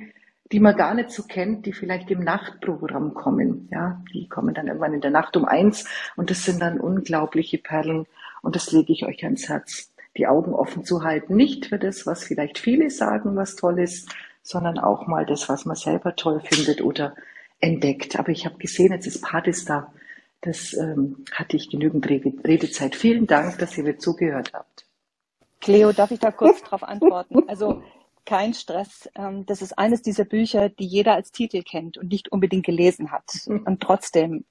die 0.53 0.61
man 0.61 0.77
gar 0.77 0.95
nicht 0.95 1.11
so 1.11 1.25
kennt, 1.25 1.67
die 1.67 1.73
vielleicht 1.73 2.13
im 2.13 2.21
Nachtprogramm 2.21 3.13
kommen. 3.13 3.69
Ja, 3.73 4.01
die 4.15 4.29
kommen 4.29 4.55
dann 4.55 4.69
irgendwann 4.69 4.95
in 4.95 5.01
der 5.01 5.11
Nacht 5.11 5.37
um 5.37 5.47
eins 5.47 5.85
und 6.15 6.31
das 6.31 6.45
sind 6.45 6.63
dann 6.63 6.79
unglaubliche 6.79 7.59
Perlen 7.59 8.07
und 8.43 8.55
das 8.55 8.71
lege 8.71 8.93
ich 8.93 9.05
euch 9.05 9.25
ans 9.25 9.49
Herz, 9.49 9.93
die 10.17 10.27
Augen 10.27 10.55
offen 10.55 10.85
zu 10.85 11.03
halten. 11.03 11.37
Nicht 11.37 11.67
für 11.67 11.79
das, 11.79 12.07
was 12.07 12.25
vielleicht 12.25 12.59
viele 12.59 12.91
sagen, 12.91 13.37
was 13.37 13.57
toll 13.57 13.79
ist, 13.81 14.09
sondern 14.43 14.79
auch 14.79 15.07
mal 15.07 15.27
das, 15.27 15.49
was 15.49 15.65
man 15.65 15.77
selber 15.77 16.17
toll 16.17 16.41
findet 16.41 16.81
oder 16.81 17.15
entdeckt. 17.61 18.19
Aber 18.19 18.31
ich 18.31 18.45
habe 18.45 18.59
gesehen, 18.59 18.93
jetzt 18.93 19.07
ist 19.07 19.23
Partys 19.23 19.65
da. 19.65 19.93
Das 20.41 20.75
ähm, 20.75 21.25
hatte 21.33 21.57
ich 21.57 21.71
genügend 21.71 22.09
Redezeit. 22.09 22.95
Vielen 22.95 23.27
Dank, 23.27 23.59
dass 23.59 23.77
ihr 23.77 23.85
mir 23.85 23.99
zugehört 23.99 24.53
habt. 24.53 24.87
Cleo, 25.61 25.93
darf 25.93 26.11
ich 26.11 26.21
da 26.21 26.31
kurz 26.31 26.63
darauf 26.63 26.83
antworten? 26.85 27.49
Also 27.49 27.83
kein 28.27 28.53
Stress. 28.53 29.09
Ähm, 29.17 29.47
das 29.47 29.63
ist 29.63 29.79
eines 29.79 30.03
dieser 30.03 30.25
Bücher, 30.25 30.69
die 30.69 30.85
jeder 30.85 31.15
als 31.15 31.33
Titel 31.33 31.63
kennt 31.63 31.97
und 31.97 32.11
nicht 32.11 32.31
unbedingt 32.31 32.67
gelesen 32.67 33.13
hat. 33.13 33.25
Und 33.47 33.81
trotzdem, 33.81 34.45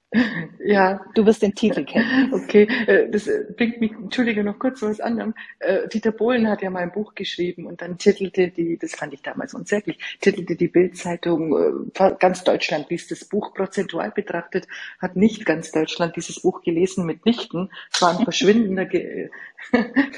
ja, 0.64 1.00
du 1.14 1.26
wirst 1.26 1.42
den 1.42 1.54
Titel 1.54 1.84
kennen. 1.84 2.32
Okay, 2.46 2.68
äh, 2.86 3.10
das 3.10 3.26
äh, 3.26 3.44
bringt 3.56 3.80
mich, 3.80 3.92
entschuldige, 3.92 4.42
noch 4.42 4.58
kurz 4.58 4.82
was 4.82 5.00
anderem. 5.00 5.34
Äh, 5.58 5.88
Dieter 5.88 6.12
Bohlen 6.12 6.48
hat 6.48 6.62
ja 6.62 6.70
mal 6.70 6.82
ein 6.82 6.92
Buch 6.92 7.14
geschrieben 7.14 7.66
und 7.66 7.82
dann 7.82 7.98
titelte 7.98 8.48
die, 8.48 8.78
das 8.78 8.94
fand 8.94 9.14
ich 9.14 9.22
damals 9.22 9.52
unsäglich, 9.54 9.98
titelte 10.20 10.56
die 10.56 10.68
Bildzeitung, 10.68 11.90
ganz 12.18 12.44
Deutschland 12.44 12.88
liest 12.90 13.10
das 13.10 13.24
Buch 13.24 13.52
prozentual 13.54 14.10
betrachtet, 14.10 14.66
hat 14.98 15.16
nicht 15.16 15.44
ganz 15.44 15.72
Deutschland 15.72 16.16
dieses 16.16 16.40
Buch 16.40 16.62
gelesen 16.62 17.04
mitnichten. 17.04 17.70
Es 17.92 18.00
war 18.00 18.18
ein 18.18 18.24
verschwindender, 18.24 18.86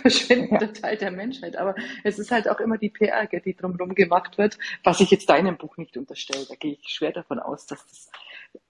verschwindender 0.03 0.73
Teil 0.73 0.97
der 0.97 1.11
Menschheit. 1.11 1.57
Aber 1.57 1.75
es 2.05 2.19
ist 2.19 2.31
halt 2.31 2.49
auch 2.49 2.61
immer 2.61 2.79
die 2.79 2.91
PR, 2.91 3.27
die 3.49 3.57
drumherum 3.57 3.95
gemacht 3.95 4.39
wird, 4.39 4.59
was 4.85 5.01
ich 5.01 5.11
jetzt 5.11 5.29
deinem 5.29 5.57
Buch 5.57 5.77
nicht 5.77 5.97
unterstelle. 5.97 6.45
Da 6.49 6.55
gehe 6.55 6.73
ich 6.81 6.89
schwer 6.89 7.13
davon 7.13 7.39
aus, 7.39 7.67
dass 7.67 7.87
das 7.87 8.11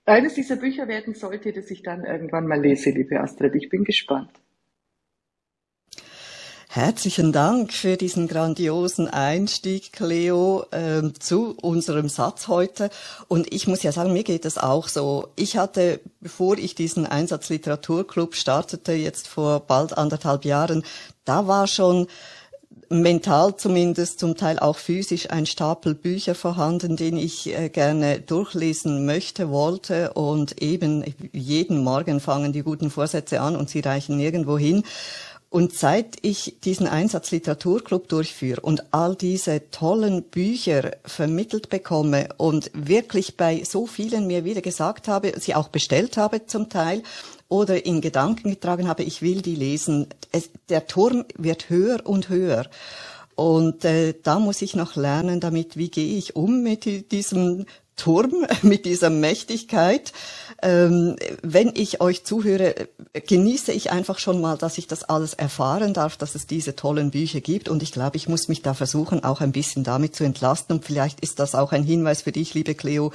eines 0.06 0.34
dieser 0.34 0.56
Bücher 0.56 0.88
werden 0.88 1.14
sollte, 1.14 1.52
das 1.52 1.70
ich 1.70 1.82
dann 1.82 2.04
irgendwann 2.04 2.46
mal 2.46 2.60
lese, 2.60 2.90
liebe 2.90 3.20
Astrid. 3.20 3.54
Ich 3.54 3.68
bin 3.68 3.84
gespannt. 3.84 4.30
Herzlichen 6.70 7.32
Dank 7.32 7.72
für 7.72 7.96
diesen 7.96 8.28
grandiosen 8.28 9.08
Einstieg, 9.08 9.90
Cleo, 9.92 10.66
äh, 10.70 11.12
zu 11.18 11.56
unserem 11.56 12.10
Satz 12.10 12.46
heute. 12.46 12.90
Und 13.26 13.52
ich 13.54 13.66
muss 13.66 13.82
ja 13.82 13.90
sagen, 13.90 14.12
mir 14.12 14.22
geht 14.22 14.44
es 14.44 14.58
auch 14.58 14.86
so. 14.86 15.28
Ich 15.34 15.56
hatte, 15.56 16.00
bevor 16.20 16.58
ich 16.58 16.74
diesen 16.74 17.06
Einsatzliteraturclub 17.06 18.34
startete, 18.34 18.92
jetzt 18.92 19.28
vor 19.28 19.60
bald 19.60 19.96
anderthalb 19.96 20.44
Jahren, 20.44 20.84
da 21.24 21.46
war 21.46 21.66
schon 21.66 22.06
mental 22.88 23.56
zumindest, 23.56 24.18
zum 24.18 24.36
Teil 24.36 24.58
auch 24.58 24.78
physisch 24.78 25.30
ein 25.30 25.46
Stapel 25.46 25.94
Bücher 25.94 26.34
vorhanden, 26.34 26.96
den 26.96 27.16
ich 27.16 27.54
äh, 27.54 27.68
gerne 27.68 28.20
durchlesen 28.20 29.04
möchte, 29.04 29.50
wollte 29.50 30.12
und 30.14 30.62
eben 30.62 31.04
jeden 31.32 31.82
Morgen 31.82 32.20
fangen 32.20 32.52
die 32.52 32.62
guten 32.62 32.90
Vorsätze 32.90 33.40
an 33.40 33.56
und 33.56 33.68
sie 33.68 33.80
reichen 33.80 34.16
nirgendwo 34.16 34.58
hin. 34.58 34.84
Und 35.50 35.72
seit 35.72 36.18
ich 36.20 36.58
diesen 36.62 36.86
Einsatz 36.86 37.30
Literaturclub 37.30 38.06
durchführe 38.08 38.60
und 38.60 38.92
all 38.92 39.14
diese 39.14 39.70
tollen 39.70 40.24
Bücher 40.24 40.92
vermittelt 41.06 41.70
bekomme 41.70 42.28
und 42.36 42.70
wirklich 42.74 43.38
bei 43.38 43.62
so 43.64 43.86
vielen 43.86 44.26
mir 44.26 44.44
wieder 44.44 44.60
gesagt 44.60 45.08
habe, 45.08 45.32
sie 45.38 45.54
auch 45.54 45.68
bestellt 45.68 46.18
habe 46.18 46.44
zum 46.44 46.68
Teil 46.68 47.02
oder 47.48 47.84
in 47.86 48.00
Gedanken 48.00 48.50
getragen 48.50 48.88
habe, 48.88 49.02
ich 49.02 49.22
will 49.22 49.42
die 49.42 49.54
lesen, 49.54 50.08
es, 50.32 50.50
der 50.68 50.86
Turm 50.86 51.24
wird 51.36 51.70
höher 51.70 52.00
und 52.04 52.28
höher. 52.28 52.66
Und 53.34 53.84
äh, 53.84 54.14
da 54.22 54.38
muss 54.38 54.62
ich 54.62 54.74
noch 54.74 54.96
lernen 54.96 55.40
damit, 55.40 55.76
wie 55.76 55.90
gehe 55.90 56.18
ich 56.18 56.34
um 56.34 56.62
mit 56.62 57.12
diesem 57.12 57.66
Turm, 57.98 58.46
mit 58.62 58.84
dieser 58.84 59.10
Mächtigkeit. 59.10 60.12
Ähm, 60.60 61.16
wenn 61.42 61.72
ich 61.74 62.00
euch 62.00 62.24
zuhöre, 62.24 62.74
genieße 63.12 63.72
ich 63.72 63.92
einfach 63.92 64.18
schon 64.18 64.40
mal, 64.40 64.58
dass 64.58 64.76
ich 64.76 64.86
das 64.86 65.04
alles 65.04 65.34
erfahren 65.34 65.94
darf, 65.94 66.16
dass 66.16 66.34
es 66.34 66.46
diese 66.46 66.74
tollen 66.74 67.10
Bücher 67.10 67.40
gibt. 67.40 67.68
Und 67.68 67.82
ich 67.82 67.92
glaube, 67.92 68.16
ich 68.16 68.28
muss 68.28 68.48
mich 68.48 68.62
da 68.62 68.74
versuchen, 68.74 69.22
auch 69.22 69.40
ein 69.40 69.52
bisschen 69.52 69.84
damit 69.84 70.16
zu 70.16 70.24
entlasten. 70.24 70.76
Und 70.76 70.84
vielleicht 70.84 71.20
ist 71.20 71.38
das 71.38 71.54
auch 71.54 71.72
ein 71.72 71.84
Hinweis 71.84 72.22
für 72.22 72.32
dich, 72.32 72.54
liebe 72.54 72.74
Cleo, 72.74 73.12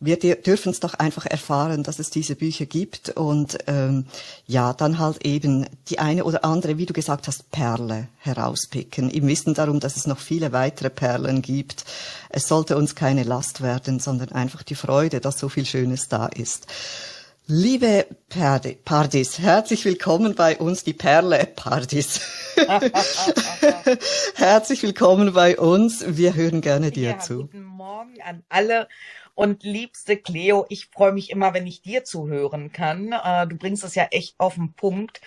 wir 0.00 0.16
dürfen 0.16 0.70
es 0.70 0.78
doch 0.78 0.94
einfach 0.94 1.26
erfahren, 1.26 1.82
dass 1.82 1.98
es 1.98 2.10
diese 2.10 2.36
Bücher 2.36 2.66
gibt 2.66 3.10
und 3.10 3.58
ähm, 3.66 4.06
ja, 4.46 4.72
dann 4.72 4.98
halt 4.98 5.24
eben 5.24 5.66
die 5.88 5.98
eine 5.98 6.24
oder 6.24 6.44
andere, 6.44 6.78
wie 6.78 6.86
du 6.86 6.92
gesagt 6.92 7.26
hast, 7.26 7.50
Perle 7.50 8.06
herauspicken, 8.18 9.10
im 9.10 9.26
Wissen 9.26 9.54
darum, 9.54 9.80
dass 9.80 9.96
es 9.96 10.06
noch 10.06 10.18
viele 10.18 10.52
weitere 10.52 10.90
Perlen 10.90 11.42
gibt. 11.42 11.84
Es 12.28 12.46
sollte 12.46 12.76
uns 12.76 12.94
keine 12.94 13.24
Last 13.24 13.60
werden, 13.60 13.98
sondern 13.98 14.30
einfach 14.30 14.62
die 14.62 14.76
Freude, 14.76 15.20
dass 15.20 15.38
so 15.38 15.48
viel 15.48 15.66
Schönes 15.66 16.08
da 16.08 16.26
ist. 16.26 16.68
Liebe 17.50 18.06
Pardis, 18.84 19.38
herzlich 19.38 19.84
willkommen 19.84 20.34
bei 20.34 20.58
uns, 20.58 20.84
die 20.84 20.92
Perle 20.92 21.48
Pardis. 21.56 22.20
herzlich 24.34 24.82
willkommen 24.82 25.32
bei 25.32 25.58
uns. 25.58 26.04
Wir 26.06 26.34
hören 26.34 26.60
gerne 26.60 26.90
dir 26.90 27.12
ja, 27.12 27.18
zu. 27.18 27.46
Guten 27.46 27.64
Morgen 27.64 28.20
an 28.22 28.44
alle 28.50 28.86
und 29.38 29.62
liebste 29.62 30.16
Cleo, 30.16 30.66
ich 30.68 30.86
freue 30.86 31.12
mich 31.12 31.30
immer, 31.30 31.54
wenn 31.54 31.64
ich 31.68 31.80
dir 31.80 32.02
zuhören 32.02 32.72
kann. 32.72 33.12
Äh, 33.12 33.46
du 33.46 33.56
bringst 33.56 33.84
es 33.84 33.94
ja 33.94 34.08
echt 34.10 34.34
auf 34.40 34.56
den 34.56 34.72
Punkt. 34.72 35.20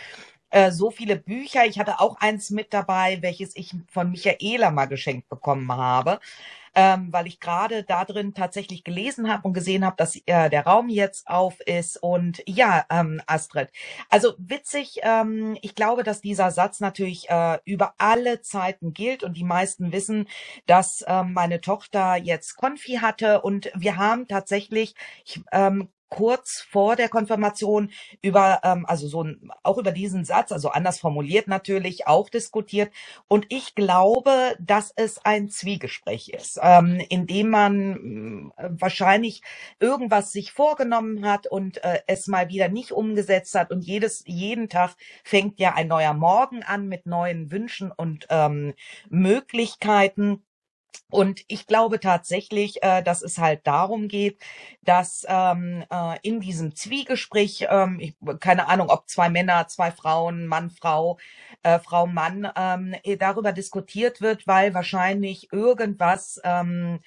Äh, 0.50 0.72
so 0.72 0.92
viele 0.92 1.16
Bücher. 1.16 1.66
Ich 1.66 1.80
hatte 1.80 2.02
auch 2.02 2.18
eins 2.20 2.50
mit 2.50 2.74
dabei, 2.74 3.20
welches 3.22 3.56
ich 3.56 3.74
von 3.90 4.12
Michaela 4.12 4.70
mal 4.72 4.88
geschenkt 4.88 5.30
bekommen 5.30 5.72
habe 5.72 6.20
ähm, 6.76 7.12
weil 7.12 7.28
ich 7.28 7.40
gerade 7.40 7.84
da 7.84 8.06
drin 8.06 8.34
tatsächlich 8.34 8.84
gelesen 8.84 9.32
habe 9.32 9.48
und 9.48 9.54
gesehen 9.54 9.86
habe, 9.86 9.96
dass 9.98 10.16
äh, 10.16 10.50
der 10.50 10.66
Raum 10.66 10.90
jetzt 10.90 11.28
auf 11.28 11.60
ist. 11.62 12.02
Und 12.02 12.42
ja, 12.48 12.86
ähm, 12.90 13.22
Astrid, 13.28 13.70
also 14.10 14.34
witzig, 14.38 15.00
ähm, 15.04 15.58
ich 15.62 15.76
glaube, 15.76 16.04
dass 16.04 16.22
dieser 16.22 16.52
Satz 16.52 16.80
natürlich 16.80 17.30
äh, 17.30 17.60
über 17.66 17.94
alle 17.98 18.42
Zeiten 18.42 18.94
gilt 18.94 19.24
und 19.24 19.36
die 19.38 19.44
meisten 19.44 19.92
wissen, 19.92 20.28
dass 20.66 21.04
ähm, 21.08 21.34
meine 21.34 21.62
Tochter 21.62 22.16
jetzt 22.16 22.56
Konfi 22.56 23.00
hatte 23.02 23.42
und 23.42 23.72
wir 23.76 23.98
haben 23.98 24.28
tatsächlich, 24.28 24.96
ich 25.26 25.42
ähm, 25.52 25.90
kurz 26.12 26.60
vor 26.70 26.98
der 26.98 27.10
Konfirmation 27.10 27.90
über, 28.22 28.60
ähm, 28.64 28.86
also 28.86 29.08
so 29.08 29.24
ein, 29.24 29.50
auch 29.64 29.78
über 29.78 29.92
diesen 29.92 30.26
Satz, 30.26 30.52
also 30.52 30.70
anders 30.70 31.00
formuliert 31.00 31.48
natürlich, 31.48 32.06
auch 32.06 32.30
diskutiert. 32.30 32.92
Und 33.28 33.46
ich 33.50 33.76
glaube, 33.76 34.56
dass 34.60 34.92
es 34.96 35.24
ein 35.26 35.50
Zwiegespräch 35.50 36.30
ist, 36.30 36.60
ähm, 36.62 37.02
in 37.10 37.28
dem 37.28 37.50
man 37.50 38.52
äh, 38.58 38.70
wahrscheinlich 38.72 39.42
irgendwas 39.80 40.34
sich 40.34 40.52
vorgenommen 40.52 41.26
hat 41.26 41.48
und 41.48 41.84
äh, 41.84 42.02
es 42.08 42.28
mal 42.28 42.50
wieder 42.50 42.68
nicht 42.68 42.92
umgesetzt 42.92 43.56
hat. 43.56 43.72
Und 43.72 43.86
jedes, 43.86 44.24
jeden 44.28 44.68
Tag 44.68 44.96
fängt 45.24 45.60
ja 45.62 45.74
ein 45.76 45.88
neuer 45.88 46.14
Morgen 46.14 46.62
an 46.62 46.90
mit 46.90 47.06
neuen 47.06 47.52
Wünschen 47.52 47.90
und 47.90 48.28
ähm, 48.30 48.74
Möglichkeiten. 49.10 50.44
Und 51.10 51.42
ich 51.48 51.68
glaube 51.68 52.00
tatsächlich, 52.00 52.82
äh, 52.84 53.04
dass 53.04 53.22
es 53.22 53.38
halt 53.38 53.68
darum 53.68 54.08
geht, 54.08 54.40
dass 54.84 55.26
ähm, 55.28 55.84
äh, 55.92 56.18
in 56.24 56.40
diesem 56.40 56.76
Zwiegespräch, 56.76 57.68
ähm, 57.70 58.00
ich, 58.00 58.16
keine 58.40 58.68
Ahnung, 58.70 58.90
ob 58.90 59.10
zwei 59.10 59.30
Männer, 59.30 59.68
zwei 59.68 59.92
Frauen, 59.92 60.48
Mann, 60.48 60.70
Frau, 60.70 61.18
äh, 61.64 61.80
Frau, 61.80 62.08
Mann, 62.08 62.50
ähm, 62.56 62.96
eh, 63.04 63.18
darüber 63.18 63.52
diskutiert 63.52 64.22
wird, 64.22 64.48
weil 64.48 64.74
wahrscheinlich 64.74 65.52
irgendwas 65.52 66.40
ähm, 66.46 67.02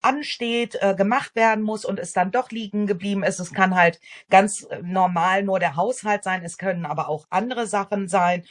ansteht, 0.00 0.76
äh, 0.80 0.94
gemacht 0.94 1.34
werden 1.34 1.62
muss 1.64 1.84
und 1.84 1.98
es 1.98 2.12
dann 2.12 2.30
doch 2.30 2.50
liegen 2.50 2.86
geblieben 2.86 3.22
ist. 3.22 3.38
Es 3.38 3.52
kann 3.52 3.74
halt 3.74 4.00
ganz 4.30 4.66
normal 4.82 5.42
nur 5.42 5.58
der 5.58 5.76
Haushalt 5.76 6.24
sein, 6.24 6.44
es 6.44 6.56
können 6.58 6.86
aber 6.86 7.08
auch 7.08 7.26
andere 7.30 7.66
Sachen 7.66 8.08
sein. 8.08 8.44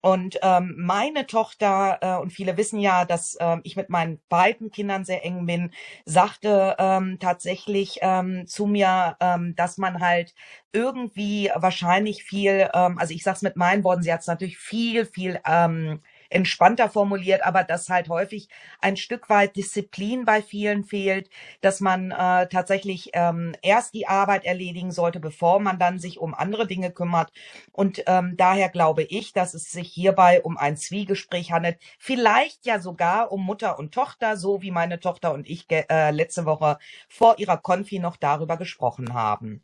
Und 0.00 0.38
ähm, 0.42 0.74
meine 0.78 1.26
Tochter, 1.26 1.98
äh, 2.00 2.20
und 2.22 2.30
viele 2.32 2.56
wissen 2.56 2.78
ja, 2.80 3.04
dass 3.04 3.36
ähm, 3.40 3.60
ich 3.64 3.76
mit 3.76 3.90
meinen 3.90 4.20
beiden 4.28 4.70
Kindern 4.70 5.04
sehr 5.04 5.24
eng 5.24 5.46
bin, 5.46 5.72
sagte 6.04 6.76
ähm, 6.78 7.18
tatsächlich 7.20 7.98
ähm, 8.02 8.46
zu 8.46 8.66
mir, 8.66 9.16
ähm, 9.20 9.54
dass 9.56 9.78
man 9.78 10.00
halt 10.00 10.34
irgendwie 10.72 11.50
wahrscheinlich 11.54 12.22
viel, 12.24 12.68
ähm, 12.74 12.98
also 12.98 13.14
ich 13.14 13.22
sag's 13.22 13.42
mit 13.42 13.56
meinen 13.56 13.84
Worten, 13.84 14.02
sie 14.02 14.12
hat 14.12 14.20
es 14.20 14.26
natürlich 14.26 14.58
viel, 14.58 15.06
viel 15.06 15.40
ähm, 15.46 16.00
entspannter 16.30 16.88
formuliert, 16.88 17.44
aber 17.44 17.64
dass 17.64 17.88
halt 17.88 18.08
häufig 18.08 18.48
ein 18.80 18.96
Stück 18.96 19.28
weit 19.28 19.56
Disziplin 19.56 20.24
bei 20.24 20.42
vielen 20.42 20.84
fehlt, 20.84 21.30
dass 21.60 21.80
man 21.80 22.10
äh, 22.10 22.48
tatsächlich 22.48 23.10
ähm, 23.12 23.54
erst 23.62 23.94
die 23.94 24.06
Arbeit 24.06 24.44
erledigen 24.44 24.92
sollte, 24.92 25.20
bevor 25.20 25.60
man 25.60 25.78
dann 25.78 25.98
sich 25.98 26.18
um 26.18 26.34
andere 26.34 26.66
Dinge 26.66 26.90
kümmert. 26.90 27.32
Und 27.72 28.02
ähm, 28.06 28.34
daher 28.36 28.68
glaube 28.68 29.02
ich, 29.02 29.32
dass 29.32 29.54
es 29.54 29.70
sich 29.70 29.90
hierbei 29.92 30.42
um 30.42 30.56
ein 30.56 30.76
Zwiegespräch 30.76 31.52
handelt, 31.52 31.78
vielleicht 31.98 32.66
ja 32.66 32.80
sogar 32.80 33.32
um 33.32 33.44
Mutter 33.44 33.78
und 33.78 33.92
Tochter, 33.92 34.36
so 34.36 34.62
wie 34.62 34.70
meine 34.70 35.00
Tochter 35.00 35.32
und 35.32 35.48
ich 35.48 35.66
äh, 35.70 36.10
letzte 36.10 36.44
Woche 36.44 36.78
vor 37.08 37.38
ihrer 37.38 37.56
Konfi 37.56 37.98
noch 37.98 38.16
darüber 38.16 38.56
gesprochen 38.56 39.14
haben. 39.14 39.62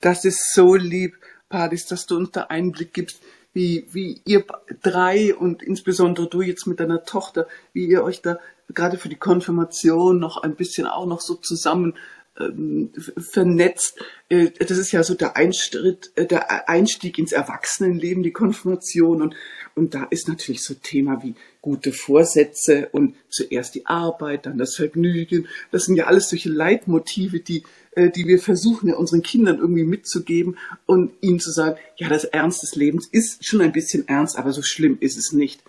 Das 0.00 0.24
ist 0.24 0.52
so 0.54 0.74
lieb, 0.74 1.16
Padis, 1.48 1.86
dass 1.86 2.06
du 2.06 2.16
uns 2.16 2.30
da 2.30 2.44
Einblick 2.44 2.94
gibst 2.94 3.20
wie, 3.52 3.86
wie 3.90 4.20
ihr 4.24 4.44
drei 4.82 5.34
und 5.34 5.62
insbesondere 5.62 6.28
du 6.28 6.42
jetzt 6.42 6.66
mit 6.66 6.80
deiner 6.80 7.04
Tochter, 7.04 7.48
wie 7.72 7.86
ihr 7.86 8.04
euch 8.04 8.22
da 8.22 8.38
gerade 8.68 8.98
für 8.98 9.08
die 9.08 9.16
Konfirmation 9.16 10.18
noch 10.18 10.42
ein 10.42 10.54
bisschen 10.54 10.86
auch 10.86 11.06
noch 11.06 11.20
so 11.20 11.34
zusammen 11.34 11.94
ähm, 12.38 12.92
vernetzt. 13.18 13.98
Äh, 14.28 14.50
das 14.50 14.78
ist 14.78 14.92
ja 14.92 15.02
so 15.02 15.14
der 15.14 15.36
Einstieg, 15.36 16.10
äh, 16.14 16.26
der 16.26 16.68
Einstieg 16.68 17.18
ins 17.18 17.32
Erwachsenenleben, 17.32 18.22
die 18.22 18.32
Konfirmation. 18.32 19.22
Und, 19.22 19.34
und 19.74 19.94
da 19.94 20.04
ist 20.04 20.28
natürlich 20.28 20.62
so 20.62 20.74
Thema 20.74 21.22
wie 21.22 21.34
gute 21.60 21.92
Vorsätze 21.92 22.88
und 22.92 23.16
zuerst 23.28 23.74
die 23.74 23.86
Arbeit, 23.86 24.46
dann 24.46 24.58
das 24.58 24.76
Vergnügen. 24.76 25.48
Das 25.72 25.84
sind 25.84 25.96
ja 25.96 26.06
alles 26.06 26.30
solche 26.30 26.50
Leitmotive, 26.50 27.40
die 27.40 27.64
äh, 27.92 28.10
die 28.10 28.26
wir 28.26 28.38
versuchen, 28.38 28.94
unseren 28.94 29.22
Kindern 29.22 29.58
irgendwie 29.58 29.84
mitzugeben 29.84 30.56
und 30.86 31.12
ihnen 31.20 31.40
zu 31.40 31.50
sagen, 31.50 31.76
ja, 31.96 32.08
das 32.08 32.24
Ernst 32.24 32.62
des 32.62 32.76
Lebens 32.76 33.06
ist 33.06 33.44
schon 33.44 33.60
ein 33.60 33.72
bisschen 33.72 34.06
ernst, 34.06 34.36
aber 34.36 34.52
so 34.52 34.62
schlimm 34.62 34.96
ist 35.00 35.18
es 35.18 35.32
nicht. 35.32 35.62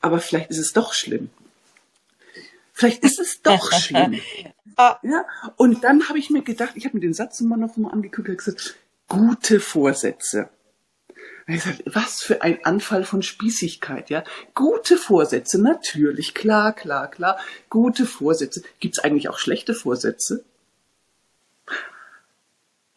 Aber 0.00 0.20
vielleicht 0.20 0.50
ist 0.50 0.58
es 0.58 0.72
doch 0.72 0.94
schlimm. 0.94 1.30
Vielleicht 2.72 3.02
ist 3.02 3.18
es 3.18 3.42
doch 3.42 3.72
schlimm. 3.80 4.20
ja, 4.76 5.26
und 5.56 5.82
dann 5.82 6.08
habe 6.08 6.20
ich 6.20 6.30
mir 6.30 6.42
gedacht, 6.42 6.74
ich 6.76 6.84
habe 6.84 6.96
mir 6.96 7.00
den 7.00 7.14
Satz 7.14 7.40
immer 7.40 7.56
noch 7.56 7.76
mal 7.76 7.90
angeguckt 7.90 8.28
und 8.28 8.38
gesagt, 8.38 8.76
gute 9.08 9.58
Vorsätze. 9.58 10.48
Gesagt, 11.48 11.82
was 11.86 12.20
für 12.20 12.42
ein 12.42 12.64
Anfall 12.64 13.04
von 13.04 13.22
Spießigkeit, 13.22 14.10
ja. 14.10 14.22
Gute 14.54 14.96
Vorsätze, 14.96 15.60
natürlich, 15.60 16.34
klar, 16.34 16.72
klar, 16.72 17.10
klar. 17.10 17.38
Gute 17.70 18.04
Vorsätze. 18.04 18.62
Gibt 18.78 18.98
es 18.98 19.02
eigentlich 19.02 19.28
auch 19.28 19.38
schlechte 19.38 19.74
Vorsätze? 19.74 20.44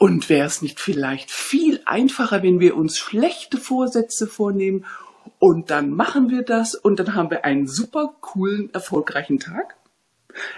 Und 0.02 0.30
wäre 0.30 0.48
es 0.48 0.64
nicht 0.64 0.80
vielleicht 0.80 1.30
viel 1.30 1.80
einfacher, 1.86 2.42
wenn 2.42 2.60
wir 2.60 2.76
uns 2.76 2.98
schlechte 2.98 3.60
Vorsätze 3.60 4.26
vornehmen 4.26 4.84
und 5.38 5.70
dann 5.70 5.92
machen 5.92 6.32
wir 6.32 6.42
das 6.42 6.74
und 6.74 6.98
dann 6.98 7.14
haben 7.14 7.30
wir 7.30 7.46
einen 7.46 7.68
super 7.68 8.16
coolen, 8.20 8.74
erfolgreichen 8.74 9.40
Tag? 9.40 9.76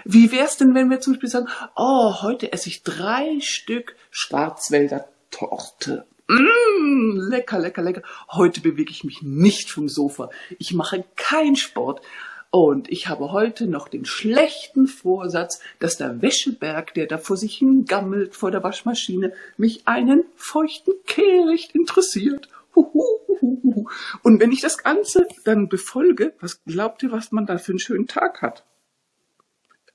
Wie 0.06 0.32
wäre 0.32 0.46
es 0.46 0.56
denn, 0.56 0.74
wenn 0.74 0.88
wir 0.88 1.02
zum 1.02 1.12
Beispiel 1.12 1.28
sagen, 1.28 1.48
oh, 1.76 2.22
heute 2.22 2.54
esse 2.54 2.70
ich 2.70 2.84
drei 2.84 3.38
Stück 3.40 3.96
Schwarzwälder 4.10 5.08
Torte. 5.30 6.06
Mmh, 6.26 7.28
lecker, 7.28 7.58
lecker, 7.58 7.82
lecker. 7.82 8.02
Heute 8.30 8.62
bewege 8.62 8.92
ich 8.92 9.04
mich 9.04 9.20
nicht 9.20 9.70
vom 9.70 9.90
Sofa. 9.90 10.30
Ich 10.58 10.72
mache 10.72 11.04
keinen 11.16 11.56
Sport. 11.56 12.00
Und 12.54 12.88
ich 12.88 13.08
habe 13.08 13.32
heute 13.32 13.66
noch 13.66 13.88
den 13.88 14.04
schlechten 14.04 14.86
Vorsatz, 14.86 15.58
dass 15.80 15.96
der 15.96 16.22
Wäscheberg, 16.22 16.94
der 16.94 17.08
da 17.08 17.18
vor 17.18 17.36
sich 17.36 17.56
hingammelt 17.56 18.36
vor 18.36 18.52
der 18.52 18.62
Waschmaschine, 18.62 19.32
mich 19.56 19.88
einen 19.88 20.22
feuchten 20.36 20.94
Kehricht 21.04 21.74
interessiert. 21.74 22.48
Und 24.22 24.38
wenn 24.38 24.52
ich 24.52 24.60
das 24.60 24.78
Ganze 24.78 25.26
dann 25.42 25.68
befolge, 25.68 26.32
was 26.38 26.62
glaubt 26.62 27.02
ihr, 27.02 27.10
was 27.10 27.32
man 27.32 27.44
da 27.44 27.58
für 27.58 27.72
einen 27.72 27.80
schönen 27.80 28.06
Tag 28.06 28.40
hat? 28.40 28.64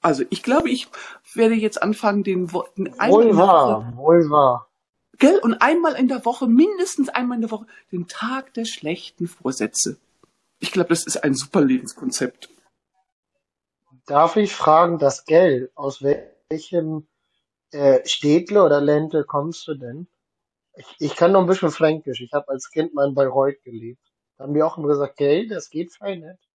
Also 0.02 0.26
ich 0.30 0.43
glaube, 0.43 0.69
ich 0.69 0.89
werde 1.34 1.56
jetzt 1.56 1.82
anfangen, 1.82 2.26
den 2.26 2.52
Worten 2.52 2.88
Wohl 2.88 3.38
wahr, 3.38 3.93
wohl 3.95 4.30
wahr. 4.30 4.67
gell? 5.17 5.39
Und 5.41 5.62
einmal 5.62 5.95
in 5.95 6.10
der 6.10 6.26
Woche, 6.26 6.45
mindestens 6.45 7.08
einmal 7.08 7.38
in 7.38 7.41
der 7.43 7.52
Woche, 7.52 7.67
den 7.93 8.10
Tag 8.10 8.54
der 8.54 8.65
schlechten 8.65 9.28
Vorsätze. 9.28 9.98
Ich 10.60 10.72
glaube, 10.72 10.89
das 10.89 11.06
ist 11.06 11.24
ein 11.24 11.34
super 11.34 11.62
Lebenskonzept. 11.62 12.50
Darf 14.06 14.36
ich 14.36 14.54
fragen, 14.54 15.00
das 15.00 15.26
Geld, 15.26 15.72
aus 15.76 16.02
welchem 16.02 17.08
äh, 17.72 18.06
Städtle 18.06 18.63
oder 18.63 18.82
Ländle 18.82 19.24
kommst 19.24 19.67
du 19.67 19.76
denn? 19.76 20.08
Ich, 20.76 20.95
ich 21.00 21.15
kann 21.15 21.32
noch 21.32 21.41
ein 21.41 21.48
bisschen 21.48 21.72
Fränkisch. 21.72 22.22
Ich 22.22 22.34
habe 22.34 22.50
als 22.50 22.72
Kind 22.72 22.93
mal 22.93 23.08
in 23.08 23.15
Bayreuth 23.15 23.62
gelebt. 23.63 24.02
Da 24.38 24.45
haben 24.45 24.54
wir 24.54 24.65
auch 24.65 24.78
immer 24.78 24.88
gesagt, 24.88 25.17
Geld, 25.17 25.52
das 25.52 25.69
geht 25.69 25.93
fein 25.95 26.22
nicht. 26.22 26.48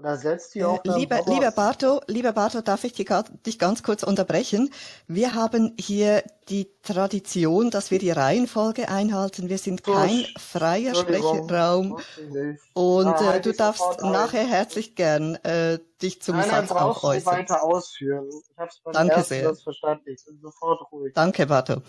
Oder 0.00 0.16
setzt 0.16 0.54
die 0.54 0.60
Äh, 0.60 0.64
auch 0.64 0.82
dann 0.84 0.96
lieber, 0.98 1.22
lieber 1.26 1.50
Barto, 1.50 2.00
lieber 2.06 2.32
Barto, 2.32 2.60
darf 2.60 2.84
ich 2.84 2.92
dich, 2.92 3.06
ga- 3.06 3.24
dich 3.44 3.58
ganz 3.58 3.82
kurz 3.82 4.04
unterbrechen? 4.04 4.70
Wir 5.08 5.34
haben 5.34 5.74
hier 5.78 6.22
die 6.48 6.70
Tradition, 6.82 7.70
dass 7.70 7.90
wir 7.90 7.98
die 7.98 8.12
Reihenfolge 8.12 8.88
einhalten. 8.88 9.48
Wir 9.48 9.58
sind 9.58 9.82
kein 9.82 10.24
freier 10.38 10.94
Sprechraum. 10.94 11.96
Und 12.74 13.06
Da 13.06 13.20
äh, 13.20 13.24
halte 13.24 13.50
du 13.50 13.56
darfst 13.56 14.00
nachher 14.02 14.46
herzlich 14.46 14.94
gern 14.94 15.34
äh, 15.42 15.80
dich 16.00 16.22
zum 16.22 16.36
Nein, 16.36 16.48
nein, 16.48 16.68
Satz 16.68 16.76
auch 16.76 16.84
brauchst 17.00 17.02
du 17.02 17.06
äußern. 17.08 17.34
weiter 17.34 17.62
ausführen. 17.64 18.28
Ich 18.52 18.56
habe 18.56 18.68
es 18.68 18.80
beim 18.84 18.92
Danke 18.92 19.14
ersten 19.16 19.28
sehr. 19.34 19.56
Verstanden. 19.56 20.04
Ich 20.06 20.24
bin 20.24 20.38
sofort 20.40 20.92
ruhig. 20.92 21.12
Danke, 21.14 21.46
Barto. 21.46 21.82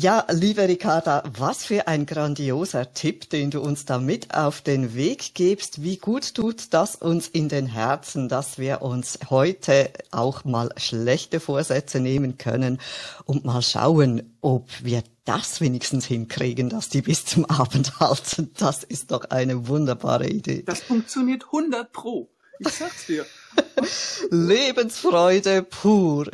Ja, 0.00 0.24
liebe 0.30 0.68
Ricarda, 0.68 1.24
was 1.36 1.64
für 1.64 1.88
ein 1.88 2.06
grandioser 2.06 2.94
Tipp, 2.94 3.30
den 3.30 3.50
du 3.50 3.60
uns 3.60 3.84
da 3.84 3.98
mit 3.98 4.32
auf 4.32 4.60
den 4.60 4.94
Weg 4.94 5.34
gibst. 5.34 5.82
Wie 5.82 5.96
gut 5.96 6.36
tut 6.36 6.72
das 6.72 6.94
uns 6.94 7.26
in 7.26 7.48
den 7.48 7.66
Herzen, 7.66 8.28
dass 8.28 8.58
wir 8.58 8.82
uns 8.82 9.18
heute 9.28 9.90
auch 10.12 10.44
mal 10.44 10.70
schlechte 10.76 11.40
Vorsätze 11.40 11.98
nehmen 11.98 12.38
können 12.38 12.78
und 13.24 13.44
mal 13.44 13.60
schauen, 13.60 14.36
ob 14.40 14.68
wir 14.84 15.02
das 15.24 15.60
wenigstens 15.60 16.06
hinkriegen, 16.06 16.68
dass 16.68 16.88
die 16.88 17.02
bis 17.02 17.24
zum 17.24 17.44
Abend 17.46 17.98
halten. 17.98 18.52
Das 18.56 18.84
ist 18.84 19.10
doch 19.10 19.24
eine 19.30 19.66
wunderbare 19.66 20.28
Idee. 20.28 20.62
Das 20.62 20.78
funktioniert 20.78 21.46
100 21.46 21.90
pro. 21.90 22.30
Ich 22.60 22.68
sag's 22.68 23.06
dir. 23.06 23.26
Lebensfreude 24.30 25.62
pur. 25.62 26.30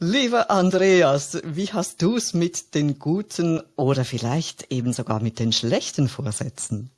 Lieber 0.00 0.50
Andreas, 0.50 1.40
wie 1.44 1.72
hast 1.72 2.02
du's 2.02 2.34
mit 2.34 2.74
den 2.74 2.98
guten 2.98 3.60
oder 3.76 4.04
vielleicht 4.04 4.72
eben 4.72 4.92
sogar 4.92 5.20
mit 5.20 5.38
den 5.38 5.52
schlechten 5.52 6.08
Vorsätzen? 6.08 6.90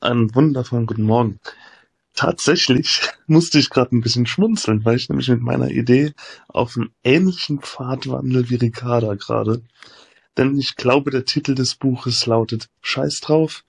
Einen 0.00 0.34
wundervollen 0.34 0.86
guten 0.86 1.04
Morgen. 1.04 1.38
Tatsächlich 2.14 3.00
musste 3.26 3.58
ich 3.58 3.70
gerade 3.70 3.94
ein 3.96 4.00
bisschen 4.00 4.26
schmunzeln, 4.26 4.84
weil 4.84 4.96
ich 4.96 5.08
nämlich 5.08 5.28
mit 5.28 5.40
meiner 5.40 5.70
Idee 5.70 6.12
auf 6.48 6.76
einen 6.76 6.90
ähnlichen 7.02 7.60
Pfad 7.60 8.08
wandel 8.08 8.48
wie 8.50 8.56
Ricarda 8.56 9.14
gerade. 9.14 9.62
Denn 10.36 10.58
ich 10.58 10.76
glaube, 10.76 11.10
der 11.10 11.24
Titel 11.24 11.54
des 11.54 11.76
Buches 11.76 12.26
lautet 12.26 12.68
Scheiß 12.80 13.20
drauf. 13.20 13.64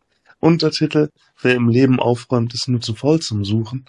Untertitel 0.46 1.10
Wer 1.42 1.56
im 1.56 1.70
Leben 1.70 2.00
aufräumt, 2.00 2.54
ist 2.54 2.68
nur 2.68 2.80
zu 2.80 2.94
faul 2.94 3.20
zum 3.20 3.44
Suchen. 3.44 3.86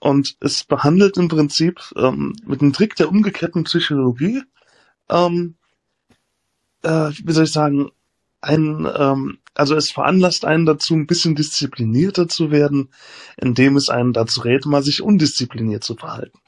Und 0.00 0.36
es 0.40 0.64
behandelt 0.64 1.16
im 1.16 1.28
Prinzip 1.28 1.80
ähm, 1.96 2.34
mit 2.44 2.60
einem 2.60 2.72
Trick 2.72 2.96
der 2.96 3.08
umgekehrten 3.08 3.64
Psychologie, 3.64 4.42
ähm, 5.08 5.54
äh, 6.82 7.10
wie 7.22 7.32
soll 7.32 7.44
ich 7.44 7.52
sagen, 7.52 7.90
ein, 8.40 8.88
ähm, 8.96 9.38
also 9.54 9.76
es 9.76 9.92
veranlasst 9.92 10.44
einen 10.44 10.66
dazu, 10.66 10.94
ein 10.94 11.06
bisschen 11.06 11.36
disziplinierter 11.36 12.26
zu 12.26 12.50
werden, 12.50 12.88
indem 13.36 13.76
es 13.76 13.88
einen 13.88 14.12
dazu 14.12 14.40
rät, 14.40 14.66
mal 14.66 14.82
sich 14.82 15.02
undiszipliniert 15.02 15.84
zu 15.84 15.94
verhalten. 15.94 16.38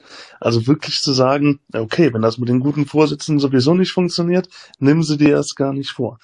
Also 0.41 0.67
wirklich 0.67 0.99
zu 0.99 1.13
sagen, 1.13 1.61
okay, 1.71 2.13
wenn 2.13 2.21
das 2.21 2.37
mit 2.37 2.49
den 2.49 2.59
guten 2.59 2.85
Vorsätzen 2.85 3.39
sowieso 3.39 3.73
nicht 3.73 3.91
funktioniert, 3.91 4.49
nimm 4.79 5.03
sie 5.03 5.17
dir 5.17 5.29
erst 5.29 5.55
gar 5.55 5.71
nicht 5.71 5.91
vor. 5.91 6.19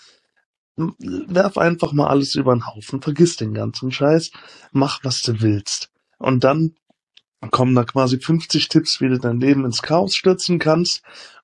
Werf 0.78 1.58
einfach 1.58 1.94
mal 1.94 2.08
alles 2.08 2.36
über 2.36 2.56
den 2.56 2.66
Haufen, 2.66 3.02
vergiss 3.02 3.36
den 3.36 3.54
ganzen 3.54 3.92
Scheiß, 3.92 4.32
mach 4.72 5.04
was 5.04 5.22
du 5.22 5.42
willst. 5.42 5.90
Und 6.18 6.44
dann 6.44 6.76
kommen 7.50 7.76
da 7.76 7.84
quasi 7.84 8.20
50 8.20 8.68
Tipps, 8.68 9.02
wie 9.02 9.10
du 9.10 9.18
dein 9.18 9.40
Leben 9.40 9.66
ins 9.66 9.82
Chaos 9.82 10.16
stürzen 10.16 10.60
kannst. 10.60 11.02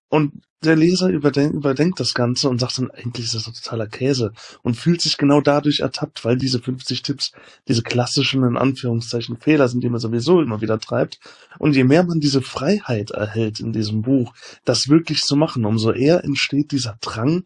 Und 0.10 0.42
der 0.64 0.76
Leser 0.76 1.10
überdenkt, 1.10 1.56
überdenkt 1.56 2.00
das 2.00 2.14
Ganze 2.14 2.50
und 2.50 2.60
sagt 2.60 2.78
dann, 2.80 2.90
eigentlich 2.92 3.26
ist 3.26 3.36
das 3.36 3.44
doch 3.44 3.54
totaler 3.54 3.88
Käse 3.88 4.34
und 4.64 4.76
fühlt 4.76 5.02
sich 5.02 5.18
genau 5.18 5.40
dadurch 5.42 5.82
ertappt, 5.82 6.26
weil 6.26 6.38
diese 6.38 6.60
50 6.60 7.04
Tipps 7.04 7.32
diese 7.68 7.84
klassischen, 7.84 8.44
in 8.44 8.58
Anführungszeichen, 8.58 9.38
Fehler 9.38 9.68
sind, 9.68 9.84
die 9.84 9.90
man 9.90 10.00
sowieso 10.00 10.42
immer 10.42 10.62
wieder 10.62 10.80
treibt. 10.80 11.20
Und 11.60 11.76
je 11.76 11.84
mehr 11.84 12.04
man 12.04 12.20
diese 12.20 12.42
Freiheit 12.42 13.12
erhält 13.12 13.60
in 13.60 13.72
diesem 13.72 14.02
Buch, 14.02 14.34
das 14.66 14.90
wirklich 14.90 15.22
zu 15.22 15.36
machen, 15.36 15.66
umso 15.66 15.92
eher 15.92 16.24
entsteht 16.24 16.72
dieser 16.72 16.98
Drang, 17.02 17.44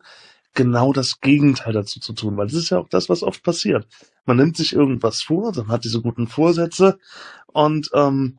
genau 0.53 0.93
das 0.93 1.19
Gegenteil 1.21 1.73
dazu 1.73 1.99
zu 1.99 2.13
tun, 2.13 2.37
weil 2.37 2.47
das 2.47 2.55
ist 2.55 2.69
ja 2.69 2.79
auch 2.79 2.89
das, 2.89 3.09
was 3.09 3.23
oft 3.23 3.43
passiert. 3.43 3.87
Man 4.25 4.37
nimmt 4.37 4.57
sich 4.57 4.73
irgendwas 4.73 5.21
vor, 5.21 5.51
dann 5.51 5.69
hat 5.69 5.83
diese 5.83 6.01
guten 6.01 6.27
Vorsätze 6.27 6.99
und 7.47 7.89
ähm, 7.93 8.37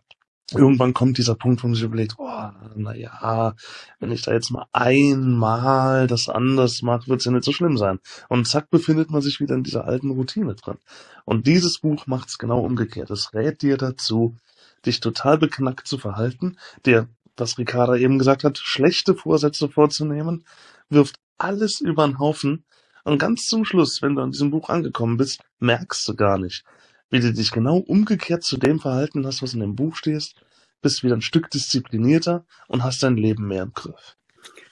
irgendwann 0.55 0.95
kommt 0.95 1.19
dieser 1.19 1.35
Punkt, 1.35 1.63
wo 1.63 1.69
man 1.69 1.75
sich 1.75 1.85
überlegt, 1.85 2.17
oh, 2.19 2.51
na 2.75 2.95
ja, 2.95 3.55
wenn 4.01 4.13
ich 4.13 4.23
da 4.23 4.33
jetzt 4.33 4.51
mal 4.51 4.67
einmal 4.73 6.07
das 6.07 6.29
anders 6.29 6.83
mache, 6.83 7.09
wird 7.09 7.21
es 7.21 7.25
ja 7.25 7.33
nicht 7.33 7.45
so 7.45 7.53
schlimm 7.53 7.79
sein. 7.79 7.99
Und 8.29 8.47
zack, 8.47 8.71
befindet 8.71 9.11
man 9.11 9.23
sich 9.23 9.41
wieder 9.41 9.55
in 9.55 9.63
dieser 9.63 9.87
alten 9.87 10.11
Routine 10.11 10.55
drin. 10.55 10.79
Und 11.25 11.47
dieses 11.47 11.79
Buch 11.79 12.07
macht 12.07 12.29
es 12.29 12.39
genau 12.39 12.61
umgekehrt. 12.61 13.11
Es 13.11 13.33
rät 13.35 13.63
dir 13.63 13.77
dazu, 13.77 14.37
dich 14.85 15.01
total 15.01 15.39
beknackt 15.39 15.87
zu 15.87 15.99
verhalten, 15.99 16.59
dir, 16.85 17.09
was 17.37 17.59
Ricarda 17.59 17.97
eben 17.97 18.19
gesagt 18.19 18.45
hat, 18.45 18.59
schlechte 18.59 19.15
Vorsätze 19.15 19.69
vorzunehmen, 19.69 20.45
wirft 20.91 21.17
alles 21.43 21.81
über 21.81 22.07
den 22.07 22.19
Haufen 22.19 22.65
und 23.05 23.19
ganz 23.19 23.47
zum 23.47 23.65
Schluss, 23.65 24.03
wenn 24.03 24.15
du 24.15 24.23
an 24.23 24.31
diesem 24.31 24.51
Buch 24.51 24.69
angekommen 24.69 25.17
bist, 25.17 25.41
merkst 25.59 26.07
du 26.09 26.15
gar 26.15 26.39
nicht, 26.39 26.65
wie 27.11 27.21
du 27.21 27.33
dich 27.33 27.51
genau 27.51 27.79
umgekehrt 27.79 28.45
zu 28.45 28.57
dem 28.57 28.79
verhalten 28.81 29.27
hast, 29.27 29.43
was 29.43 29.55
in 29.55 29.61
dem 29.61 29.75
Buch 29.77 29.97
stehst, 29.97 30.37
bist 30.81 31.03
wieder 31.03 31.17
ein 31.17 31.23
Stück 31.23 31.51
disziplinierter 31.51 32.45
und 32.69 32.85
hast 32.85 33.03
dein 33.03 33.17
Leben 33.17 33.47
mehr 33.49 33.65
im 33.65 33.73
Griff. 33.73 34.17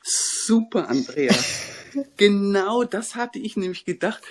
Super, 0.03 0.89
Andreas. 0.89 1.63
genau 2.17 2.85
das 2.85 3.15
hatte 3.15 3.39
ich 3.39 3.57
nämlich 3.57 3.85
gedacht. 3.85 4.23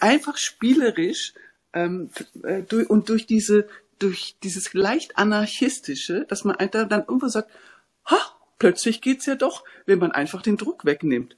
Einfach 0.00 0.36
spielerisch 0.36 1.34
ähm, 1.72 2.10
äh, 2.42 2.62
durch, 2.62 2.88
und 2.88 3.08
durch 3.08 3.26
diese 3.26 3.68
durch 3.98 4.36
dieses 4.42 4.74
leicht 4.74 5.18
anarchistische, 5.18 6.24
dass 6.28 6.44
man 6.44 6.56
dann 6.56 7.00
irgendwo 7.00 7.28
sagt, 7.28 7.50
ha, 8.06 8.18
plötzlich 8.58 9.00
geht's 9.00 9.26
ja 9.26 9.34
doch, 9.34 9.64
wenn 9.86 9.98
man 9.98 10.12
einfach 10.12 10.42
den 10.42 10.56
Druck 10.56 10.84
wegnimmt. 10.84 11.36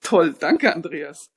Toll, 0.00 0.34
danke, 0.38 0.74
Andreas. 0.74 1.30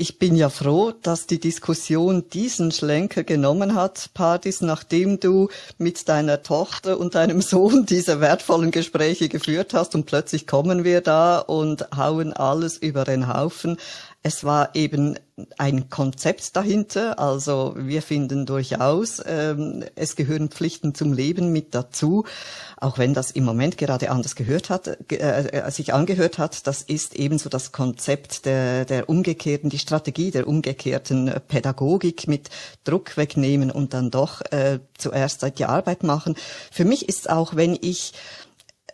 Ich 0.00 0.18
bin 0.18 0.34
ja 0.34 0.48
froh, 0.48 0.92
dass 0.92 1.26
die 1.26 1.38
Diskussion 1.38 2.26
diesen 2.30 2.72
Schlenker 2.72 3.22
genommen 3.22 3.74
hat, 3.74 4.08
Partys, 4.14 4.62
nachdem 4.62 5.20
du 5.20 5.50
mit 5.76 6.08
deiner 6.08 6.42
Tochter 6.42 6.98
und 6.98 7.14
deinem 7.14 7.42
Sohn 7.42 7.84
diese 7.90 8.18
wertvollen 8.18 8.70
Gespräche 8.70 9.28
geführt 9.28 9.74
hast 9.74 9.94
und 9.94 10.06
plötzlich 10.06 10.46
kommen 10.46 10.84
wir 10.84 11.02
da 11.02 11.38
und 11.38 11.86
hauen 11.94 12.32
alles 12.32 12.78
über 12.78 13.04
den 13.04 13.28
Haufen. 13.28 13.76
Es 14.22 14.44
war 14.44 14.74
eben 14.74 15.18
ein 15.56 15.88
Konzept 15.88 16.54
dahinter, 16.54 17.18
also 17.18 17.74
wir 17.78 18.02
finden 18.02 18.44
durchaus, 18.44 19.22
ähm, 19.24 19.82
es 19.94 20.14
gehören 20.14 20.50
Pflichten 20.50 20.94
zum 20.94 21.14
Leben 21.14 21.52
mit 21.52 21.74
dazu, 21.74 22.26
auch 22.76 22.98
wenn 22.98 23.14
das 23.14 23.30
im 23.30 23.44
Moment 23.44 23.78
gerade 23.78 24.10
anders 24.10 24.36
gehört 24.36 24.68
hat, 24.68 25.10
äh, 25.10 25.70
sich 25.70 25.94
angehört 25.94 26.36
hat. 26.36 26.66
Das 26.66 26.82
ist 26.82 27.16
ebenso 27.16 27.48
das 27.48 27.72
Konzept 27.72 28.44
der, 28.44 28.84
der 28.84 29.08
umgekehrten, 29.08 29.70
die 29.70 29.78
Strategie 29.78 30.30
der 30.30 30.46
umgekehrten 30.46 31.32
Pädagogik 31.48 32.28
mit 32.28 32.50
Druck 32.84 33.16
wegnehmen 33.16 33.70
und 33.70 33.94
dann 33.94 34.10
doch 34.10 34.42
äh, 34.50 34.80
zuerst 34.98 35.46
die 35.58 35.64
Arbeit 35.64 36.02
machen. 36.02 36.34
Für 36.70 36.84
mich 36.84 37.08
ist 37.08 37.30
auch, 37.30 37.56
wenn 37.56 37.78
ich 37.80 38.12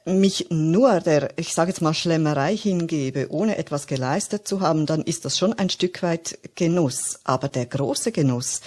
mich 0.07 0.47
nur 0.51 1.01
der, 1.01 1.31
ich 1.37 1.53
sage 1.53 1.71
jetzt 1.71 1.83
mal, 1.83 1.93
Schlemmerei 1.93 2.57
hingebe, 2.57 3.27
ohne 3.31 3.59
etwas 3.59 3.87
geleistet 3.87 4.47
zu 4.47 4.61
haben, 4.61 4.87
dann 4.87 5.03
ist 5.03 5.25
das 5.25 5.37
schon 5.37 5.53
ein 5.53 5.69
Stück 5.69 6.03
weit 6.03 6.39
Genuss. 6.55 7.21
Aber 7.25 7.49
der 7.49 7.67
große 7.67 8.13
Genuss, 8.13 8.61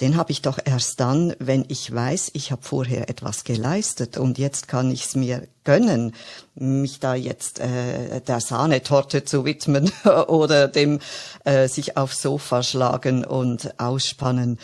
den 0.00 0.16
habe 0.16 0.32
ich 0.32 0.40
doch 0.40 0.58
erst 0.64 0.98
dann, 0.98 1.34
wenn 1.38 1.66
ich 1.68 1.94
weiß, 1.94 2.30
ich 2.32 2.50
habe 2.50 2.62
vorher 2.62 3.10
etwas 3.10 3.44
geleistet 3.44 4.16
und 4.16 4.38
jetzt 4.38 4.66
kann 4.66 4.90
ich 4.90 5.04
es 5.04 5.14
mir 5.14 5.46
gönnen, 5.64 6.14
mich 6.54 7.00
da 7.00 7.14
jetzt 7.14 7.60
äh, 7.60 8.22
der 8.22 8.40
Sahnetorte 8.40 9.24
zu 9.24 9.44
widmen 9.44 9.92
oder 10.28 10.68
dem 10.68 11.00
äh, 11.44 11.68
sich 11.68 11.98
aufs 11.98 12.22
Sofa 12.22 12.62
schlagen 12.62 13.26
und 13.26 13.78
ausspannen. 13.78 14.58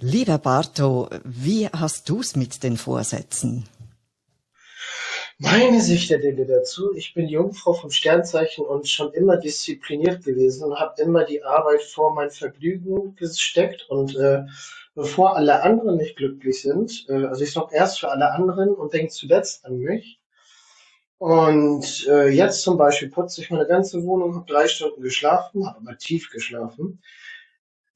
Lieber 0.00 0.38
Barto, 0.38 1.08
wie 1.22 1.68
hast 1.68 2.08
du's 2.08 2.34
mit 2.34 2.64
den 2.64 2.76
Vorsätzen? 2.76 3.68
Meine 5.44 5.80
Sicht 5.80 6.08
der 6.08 6.18
Dinge 6.18 6.46
dazu, 6.46 6.94
ich 6.94 7.14
bin 7.14 7.26
Jungfrau 7.26 7.72
vom 7.72 7.90
Sternzeichen 7.90 8.64
und 8.64 8.88
schon 8.88 9.12
immer 9.12 9.36
diszipliniert 9.36 10.24
gewesen 10.24 10.62
und 10.62 10.78
habe 10.78 11.02
immer 11.02 11.24
die 11.24 11.42
Arbeit 11.42 11.82
vor 11.82 12.14
mein 12.14 12.30
Vergnügen 12.30 13.16
gesteckt 13.16 13.90
und 13.90 14.14
äh, 14.14 14.44
bevor 14.94 15.34
alle 15.34 15.64
anderen 15.64 15.96
nicht 15.96 16.14
glücklich 16.14 16.62
sind, 16.62 17.06
äh, 17.08 17.26
also 17.26 17.42
ich 17.42 17.50
sorge 17.50 17.74
erst 17.74 17.98
für 17.98 18.12
alle 18.12 18.30
anderen 18.30 18.72
und 18.72 18.92
denke 18.92 19.12
zuletzt 19.12 19.66
an 19.66 19.78
mich. 19.78 20.20
Und 21.18 22.06
äh, 22.08 22.28
jetzt 22.28 22.62
zum 22.62 22.76
Beispiel 22.78 23.10
putze 23.10 23.40
ich 23.40 23.50
meine 23.50 23.66
ganze 23.66 24.04
Wohnung, 24.04 24.36
habe 24.36 24.46
drei 24.46 24.68
Stunden 24.68 25.02
geschlafen, 25.02 25.66
habe 25.66 25.78
aber 25.78 25.98
tief 25.98 26.30
geschlafen. 26.30 27.02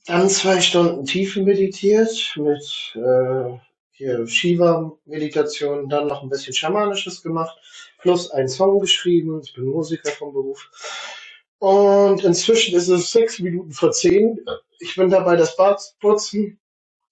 Dann 0.04 0.28
zwei 0.30 0.60
Stunden 0.60 1.04
Tiefen 1.04 1.44
meditiert 1.44 2.34
mit 2.36 2.96
äh, 2.96 3.58
hier 3.96 4.26
Shiva-Meditation, 4.26 5.88
dann 5.88 6.06
noch 6.06 6.22
ein 6.22 6.28
bisschen 6.28 6.52
Schamanisches 6.52 7.22
gemacht, 7.22 7.58
plus 7.98 8.30
einen 8.30 8.48
Song 8.48 8.78
geschrieben. 8.78 9.40
Ich 9.42 9.54
bin 9.54 9.64
Musiker 9.64 10.10
vom 10.10 10.32
Beruf. 10.34 10.70
Und 11.58 12.22
inzwischen 12.22 12.76
ist 12.76 12.88
es 12.88 13.10
sechs 13.10 13.38
Minuten 13.38 13.72
vor 13.72 13.92
zehn. 13.92 14.38
Ich 14.80 14.96
bin 14.96 15.08
dabei, 15.08 15.36
das 15.36 15.56
Bad 15.56 15.80
zu 15.80 15.94
putzen, 15.98 16.60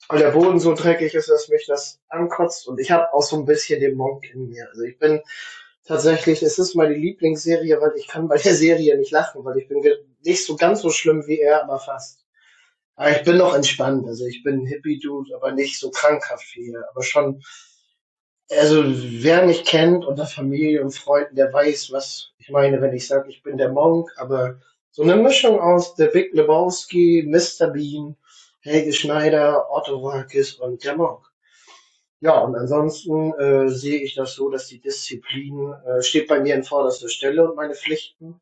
weil 0.08 0.18
der 0.18 0.32
Boden 0.32 0.60
so 0.60 0.74
dreckig 0.74 1.14
ist, 1.14 1.30
dass 1.30 1.48
mich 1.48 1.64
das 1.66 2.00
ankotzt. 2.08 2.68
Und 2.68 2.78
ich 2.78 2.90
habe 2.90 3.12
auch 3.14 3.22
so 3.22 3.36
ein 3.36 3.46
bisschen 3.46 3.80
den 3.80 3.96
Monk 3.96 4.30
in 4.34 4.48
mir. 4.48 4.68
Also 4.68 4.82
ich 4.82 4.98
bin 4.98 5.22
tatsächlich, 5.84 6.42
es 6.42 6.58
ist 6.58 6.74
meine 6.74 6.94
Lieblingsserie, 6.94 7.80
weil 7.80 7.96
ich 7.96 8.08
kann 8.08 8.28
bei 8.28 8.36
der 8.36 8.54
Serie 8.54 8.98
nicht 8.98 9.10
lachen, 9.10 9.42
weil 9.44 9.56
ich 9.56 9.68
bin 9.68 9.82
nicht 10.22 10.44
so 10.44 10.56
ganz 10.56 10.82
so 10.82 10.90
schlimm 10.90 11.26
wie 11.26 11.38
er, 11.38 11.62
aber 11.62 11.78
fast. 11.78 12.23
Aber 12.96 13.10
ich 13.10 13.22
bin 13.24 13.38
noch 13.38 13.54
entspannt. 13.54 14.06
Also 14.06 14.26
ich 14.26 14.42
bin 14.42 14.66
Hippie-Dude, 14.66 15.34
aber 15.34 15.52
nicht 15.52 15.78
so 15.78 15.90
krankhaft 15.90 16.44
wie 16.54 16.72
er. 16.72 16.88
Aber 16.90 17.02
schon, 17.02 17.42
also 18.50 18.84
wer 18.86 19.44
mich 19.46 19.64
kennt 19.64 20.04
unter 20.04 20.26
Familie 20.26 20.82
und 20.82 20.94
Freunden, 20.94 21.36
der 21.36 21.52
weiß, 21.52 21.90
was 21.92 22.32
ich 22.38 22.50
meine, 22.50 22.80
wenn 22.80 22.94
ich 22.94 23.06
sage, 23.06 23.30
ich 23.30 23.42
bin 23.42 23.56
der 23.56 23.72
Monk. 23.72 24.10
Aber 24.16 24.60
so 24.90 25.02
eine 25.02 25.16
Mischung 25.16 25.60
aus 25.60 25.94
der 25.96 26.06
Big 26.06 26.32
Lebowski, 26.34 27.24
Mr. 27.26 27.68
Bean, 27.70 28.16
Helge 28.60 28.92
Schneider, 28.92 29.70
Otto 29.70 30.02
Walkes 30.02 30.54
und 30.54 30.84
der 30.84 30.96
Monk. 30.96 31.26
Ja, 32.20 32.38
und 32.38 32.54
ansonsten 32.54 33.34
äh, 33.34 33.68
sehe 33.68 34.00
ich 34.00 34.14
das 34.14 34.34
so, 34.34 34.48
dass 34.48 34.68
die 34.68 34.80
Disziplin 34.80 35.74
äh, 35.86 36.00
steht 36.00 36.28
bei 36.28 36.40
mir 36.40 36.54
in 36.54 36.64
vorderster 36.64 37.08
Stelle 37.08 37.46
und 37.46 37.56
meine 37.56 37.74
Pflichten. 37.74 38.40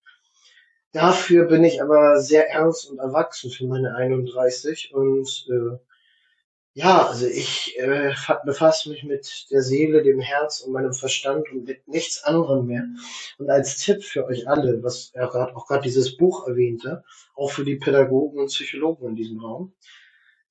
Dafür 0.93 1.47
bin 1.49 1.65
ich 1.65 1.83
aber 1.83 2.21
sehr 2.21 2.49
ernst 2.51 2.89
und 2.91 2.99
erwachsen 2.99 3.51
für 3.51 3.67
meine 3.67 3.95
31 3.95 4.95
und 4.95 5.47
äh, 5.51 5.79
ja, 6.75 7.07
also 7.07 7.27
ich 7.27 7.79
äh, 7.79 8.15
fa- 8.15 8.41
befasse 8.45 8.89
mich 8.91 9.05
mit 9.05 9.47
der 9.51 9.63
Seele, 9.63 10.03
dem 10.03 10.21
Herz 10.21 10.61
und 10.61 10.73
meinem 10.73 10.95
Verstand 10.95 11.51
und 11.53 11.65
mit 11.67 11.87
nichts 11.87 12.25
anderem 12.25 12.67
mehr. 12.67 12.85
Und 13.39 13.51
als 13.51 13.77
Tipp 13.79 14.03
für 14.05 14.25
euch 14.27 14.49
alle, 14.49 14.83
was 14.83 15.11
er 15.15 15.29
grad, 15.29 15.55
auch 15.55 15.67
gerade 15.67 15.83
dieses 15.83 16.17
Buch 16.17 16.47
erwähnte, 16.47 17.05
auch 17.35 17.51
für 17.51 17.65
die 17.65 17.77
Pädagogen 17.77 18.39
und 18.41 18.47
Psychologen 18.49 19.09
in 19.09 19.17
diesem 19.17 19.41
Raum, 19.41 19.75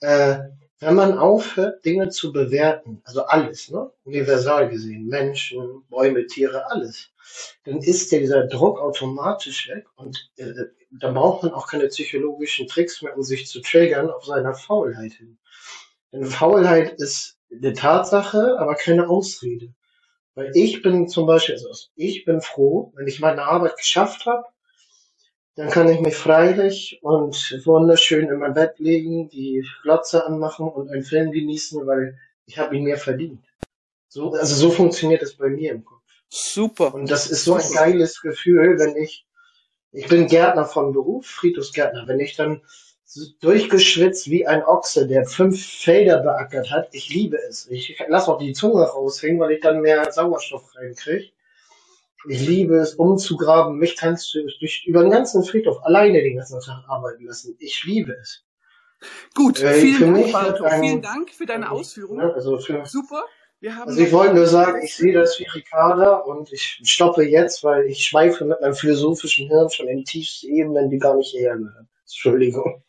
äh, 0.01 0.39
wenn 0.81 0.95
man 0.95 1.17
aufhört, 1.17 1.85
Dinge 1.85 2.09
zu 2.09 2.33
bewerten, 2.33 3.01
also 3.05 3.23
alles, 3.23 3.69
ne? 3.69 3.91
universal 4.03 4.67
gesehen, 4.67 5.07
Menschen, 5.07 5.83
Bäume, 5.89 6.25
Tiere, 6.25 6.69
alles, 6.71 7.11
dann 7.63 7.77
ist 7.77 8.11
ja 8.11 8.17
dieser 8.19 8.47
Druck 8.47 8.79
automatisch 8.79 9.69
weg 9.69 9.85
und 9.95 10.31
äh, 10.37 10.51
da 10.89 11.11
braucht 11.11 11.43
man 11.43 11.53
auch 11.53 11.67
keine 11.67 11.87
psychologischen 11.87 12.67
Tricks 12.67 13.01
mehr, 13.03 13.15
um 13.15 13.21
sich 13.21 13.47
zu 13.47 13.61
triggern 13.61 14.09
auf 14.09 14.25
seiner 14.25 14.55
Faulheit 14.55 15.13
hin. 15.13 15.37
Denn 16.11 16.25
Faulheit 16.25 16.93
ist 16.99 17.37
eine 17.51 17.73
Tatsache, 17.73 18.57
aber 18.59 18.75
keine 18.75 19.07
Ausrede. 19.07 19.73
Weil 20.33 20.51
ich 20.55 20.81
bin 20.81 21.07
zum 21.07 21.27
Beispiel, 21.27 21.55
also 21.55 21.69
ich 21.95 22.25
bin 22.25 22.41
froh, 22.41 22.91
wenn 22.95 23.07
ich 23.07 23.19
meine 23.19 23.43
Arbeit 23.43 23.77
geschafft 23.77 24.25
habe, 24.25 24.45
dann 25.61 25.69
kann 25.69 25.89
ich 25.89 25.99
mich 25.99 26.15
freilich 26.15 26.97
und 27.03 27.61
wunderschön 27.65 28.29
in 28.29 28.39
mein 28.39 28.55
Bett 28.55 28.79
legen, 28.79 29.29
die 29.29 29.63
Glotze 29.83 30.25
anmachen 30.25 30.67
und 30.67 30.89
einen 30.89 31.03
Film 31.03 31.31
genießen, 31.31 31.85
weil 31.85 32.17
ich 32.47 32.57
habe 32.57 32.75
ihn 32.75 32.83
mir 32.83 32.97
verdient. 32.97 33.45
So, 34.07 34.31
also 34.31 34.55
so 34.55 34.71
funktioniert 34.71 35.21
es 35.21 35.35
bei 35.35 35.49
mir 35.49 35.71
im 35.71 35.85
Kopf. 35.85 36.01
Super. 36.29 36.95
Und 36.95 37.11
das 37.11 37.29
ist 37.29 37.43
so 37.43 37.53
ein 37.53 37.73
geiles 37.73 38.21
Gefühl, 38.21 38.79
wenn 38.79 38.95
ich, 38.95 39.27
ich 39.91 40.07
bin 40.07 40.25
Gärtner 40.25 40.65
von 40.65 40.93
Beruf, 40.93 41.27
Friedhofsgärtner, 41.27 42.07
wenn 42.07 42.19
ich 42.19 42.35
dann 42.35 42.61
durchgeschwitzt 43.41 44.31
wie 44.31 44.47
ein 44.47 44.63
Ochse, 44.63 45.05
der 45.05 45.25
fünf 45.25 45.63
Felder 45.63 46.23
beackert 46.23 46.71
hat, 46.71 46.89
ich 46.93 47.09
liebe 47.09 47.37
es. 47.37 47.67
Ich 47.67 48.03
lasse 48.07 48.31
auch 48.31 48.39
die 48.39 48.53
Zunge 48.53 48.81
raushängen, 48.81 49.39
weil 49.39 49.51
ich 49.51 49.61
dann 49.61 49.81
mehr 49.81 50.11
Sauerstoff 50.11 50.75
reinkriege. 50.75 51.29
Ich 52.27 52.47
liebe 52.47 52.75
es, 52.77 52.93
umzugraben. 52.95 53.77
Mich 53.77 53.97
kannst 53.97 54.33
du 54.33 54.45
durch, 54.59 54.83
über 54.85 55.01
den 55.01 55.11
ganzen 55.11 55.43
Friedhof 55.43 55.83
alleine 55.83 56.21
den 56.21 56.37
ganzen 56.37 56.59
Tag 56.61 56.83
arbeiten 56.87 57.25
lassen. 57.25 57.55
Ich 57.59 57.83
liebe 57.83 58.13
es. 58.21 58.43
Gut, 59.33 59.59
Äh, 59.61 59.73
vielen 59.73 60.13
Dank, 60.13 60.17
mich 60.25 60.31
Barto. 60.31 60.63
hat 60.65 60.71
ein- 60.73 60.81
Vielen 60.83 61.01
Dank 61.01 61.29
für 61.31 61.45
deine 61.47 61.71
Ausführungen. 61.71 62.25
Ne, 62.25 62.33
also 62.33 62.59
für, 62.59 62.85
Super. 62.85 63.23
Wir 63.59 63.75
haben 63.75 63.89
also 63.89 64.01
ich 64.01 64.11
wollte 64.11 64.33
nur 64.35 64.47
sagen, 64.47 64.81
ich 64.83 64.95
sehe 64.95 65.13
das 65.13 65.39
wie 65.39 65.45
Ricarda 65.45 66.15
und 66.17 66.51
ich 66.51 66.79
stoppe 66.83 67.23
jetzt, 67.23 67.63
weil 67.63 67.85
ich 67.85 68.03
schweife 68.05 68.43
mit 68.45 68.59
meinem 68.59 68.73
philosophischen 68.73 69.47
Hirn 69.47 69.69
schon 69.69 69.87
in 69.87 70.03
tiefste 70.03 70.47
Ebenen, 70.47 70.89
die 70.89 70.97
gar 70.97 71.15
nicht 71.15 71.29
hierher 71.31 71.57
gehören. 71.57 71.87
Entschuldigung. 72.03 72.83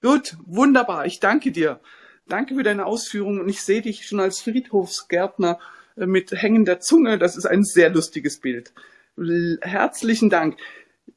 Gut, 0.00 0.36
wunderbar. 0.46 1.06
Ich 1.06 1.18
danke 1.18 1.50
dir. 1.50 1.80
Danke 2.28 2.54
für 2.54 2.62
deine 2.62 2.86
Ausführungen 2.86 3.40
und 3.40 3.48
ich 3.48 3.62
sehe 3.62 3.82
dich 3.82 4.06
schon 4.06 4.20
als 4.20 4.40
Friedhofsgärtner 4.42 5.58
mit 6.06 6.32
hängender 6.32 6.80
Zunge. 6.80 7.18
Das 7.18 7.36
ist 7.36 7.46
ein 7.46 7.64
sehr 7.64 7.90
lustiges 7.90 8.40
Bild. 8.40 8.72
L 9.16 9.58
herzlichen 9.62 10.30
Dank. 10.30 10.56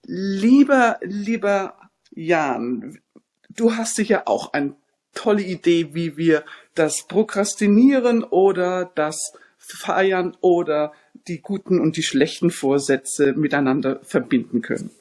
Lieber, 0.06 0.98
lieber 1.02 1.76
Jan, 2.12 3.00
du 3.50 3.76
hast 3.76 3.96
sicher 3.96 4.28
auch 4.28 4.54
eine 4.54 4.76
tolle 5.14 5.44
Idee, 5.44 5.94
wie 5.94 6.18
wir 6.18 6.44
das 6.74 7.06
Prokrastinieren 7.08 8.24
oder 8.24 8.92
das 8.96 9.34
Feiern 9.58 10.36
oder 10.42 10.94
die 11.28 11.42
guten 11.42 11.80
und 11.80 11.98
die 11.98 12.04
schlechten 12.04 12.50
Vorsätze 12.50 13.34
miteinander 13.34 14.00
verbinden 14.04 14.62
können. 14.62 14.92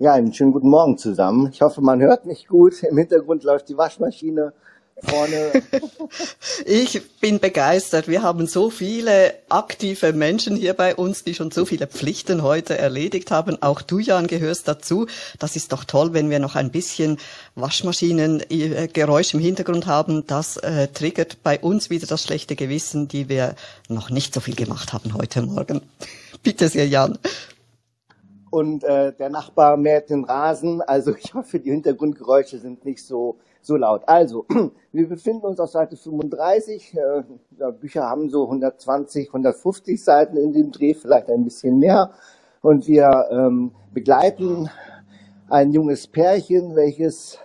Ja, 0.00 0.12
einen 0.12 0.32
schönen 0.32 0.52
guten 0.52 0.70
Morgen 0.70 0.96
zusammen. 0.96 1.50
Ich 1.52 1.60
hoffe, 1.60 1.80
man 1.80 2.00
hört 2.00 2.24
mich 2.24 2.46
gut. 2.46 2.82
Im 2.84 2.98
Hintergrund 2.98 3.42
läuft 3.42 3.68
die 3.68 3.76
Waschmaschine. 3.76 4.52
Vorne. 5.02 5.62
Ich 6.64 7.02
bin 7.20 7.38
begeistert. 7.38 8.08
Wir 8.08 8.22
haben 8.22 8.46
so 8.46 8.70
viele 8.70 9.34
aktive 9.50 10.14
Menschen 10.14 10.56
hier 10.56 10.72
bei 10.72 10.94
uns, 10.94 11.22
die 11.22 11.34
schon 11.34 11.50
so 11.50 11.66
viele 11.66 11.86
Pflichten 11.86 12.42
heute 12.42 12.78
erledigt 12.78 13.30
haben. 13.30 13.60
Auch 13.62 13.82
du, 13.82 13.98
Jan, 13.98 14.26
gehörst 14.26 14.68
dazu. 14.68 15.06
Das 15.38 15.54
ist 15.56 15.72
doch 15.72 15.84
toll, 15.84 16.14
wenn 16.14 16.30
wir 16.30 16.38
noch 16.38 16.56
ein 16.56 16.70
bisschen 16.70 17.18
Waschmaschinengeräusch 17.56 19.34
im 19.34 19.40
Hintergrund 19.40 19.86
haben. 19.86 20.26
Das 20.26 20.56
äh, 20.56 20.88
triggert 20.88 21.42
bei 21.42 21.60
uns 21.60 21.90
wieder 21.90 22.06
das 22.06 22.22
schlechte 22.22 22.56
Gewissen, 22.56 23.08
die 23.08 23.28
wir 23.28 23.54
noch 23.88 24.08
nicht 24.08 24.32
so 24.32 24.40
viel 24.40 24.56
gemacht 24.56 24.92
haben 24.94 25.14
heute 25.14 25.42
Morgen. 25.42 25.82
Bitte 26.42 26.68
sehr, 26.68 26.88
Jan. 26.88 27.18
Und 28.50 28.82
äh, 28.84 29.12
der 29.12 29.28
Nachbar 29.28 29.76
mäht 29.76 30.08
den 30.08 30.24
Rasen. 30.24 30.80
Also 30.80 31.14
ich 31.14 31.34
hoffe, 31.34 31.60
die 31.60 31.70
Hintergrundgeräusche 31.70 32.58
sind 32.58 32.84
nicht 32.84 33.04
so 33.04 33.38
so 33.60 33.76
laut. 33.76 34.02
Also, 34.06 34.46
wir 34.92 35.08
befinden 35.08 35.46
uns 35.46 35.60
auf 35.60 35.70
Seite 35.70 35.96
35. 35.96 36.96
Äh, 36.96 37.72
Bücher 37.72 38.04
haben 38.04 38.28
so 38.30 38.44
120, 38.44 39.28
150 39.28 40.02
Seiten 40.02 40.36
in 40.36 40.52
dem 40.52 40.70
Dreh, 40.70 40.94
vielleicht 40.94 41.30
ein 41.30 41.44
bisschen 41.44 41.78
mehr. 41.78 42.12
Und 42.62 42.86
wir 42.86 43.28
ähm, 43.30 43.72
begleiten 43.92 44.68
ein 45.48 45.72
junges 45.72 46.06
Pärchen, 46.06 46.74
welches 46.76 47.38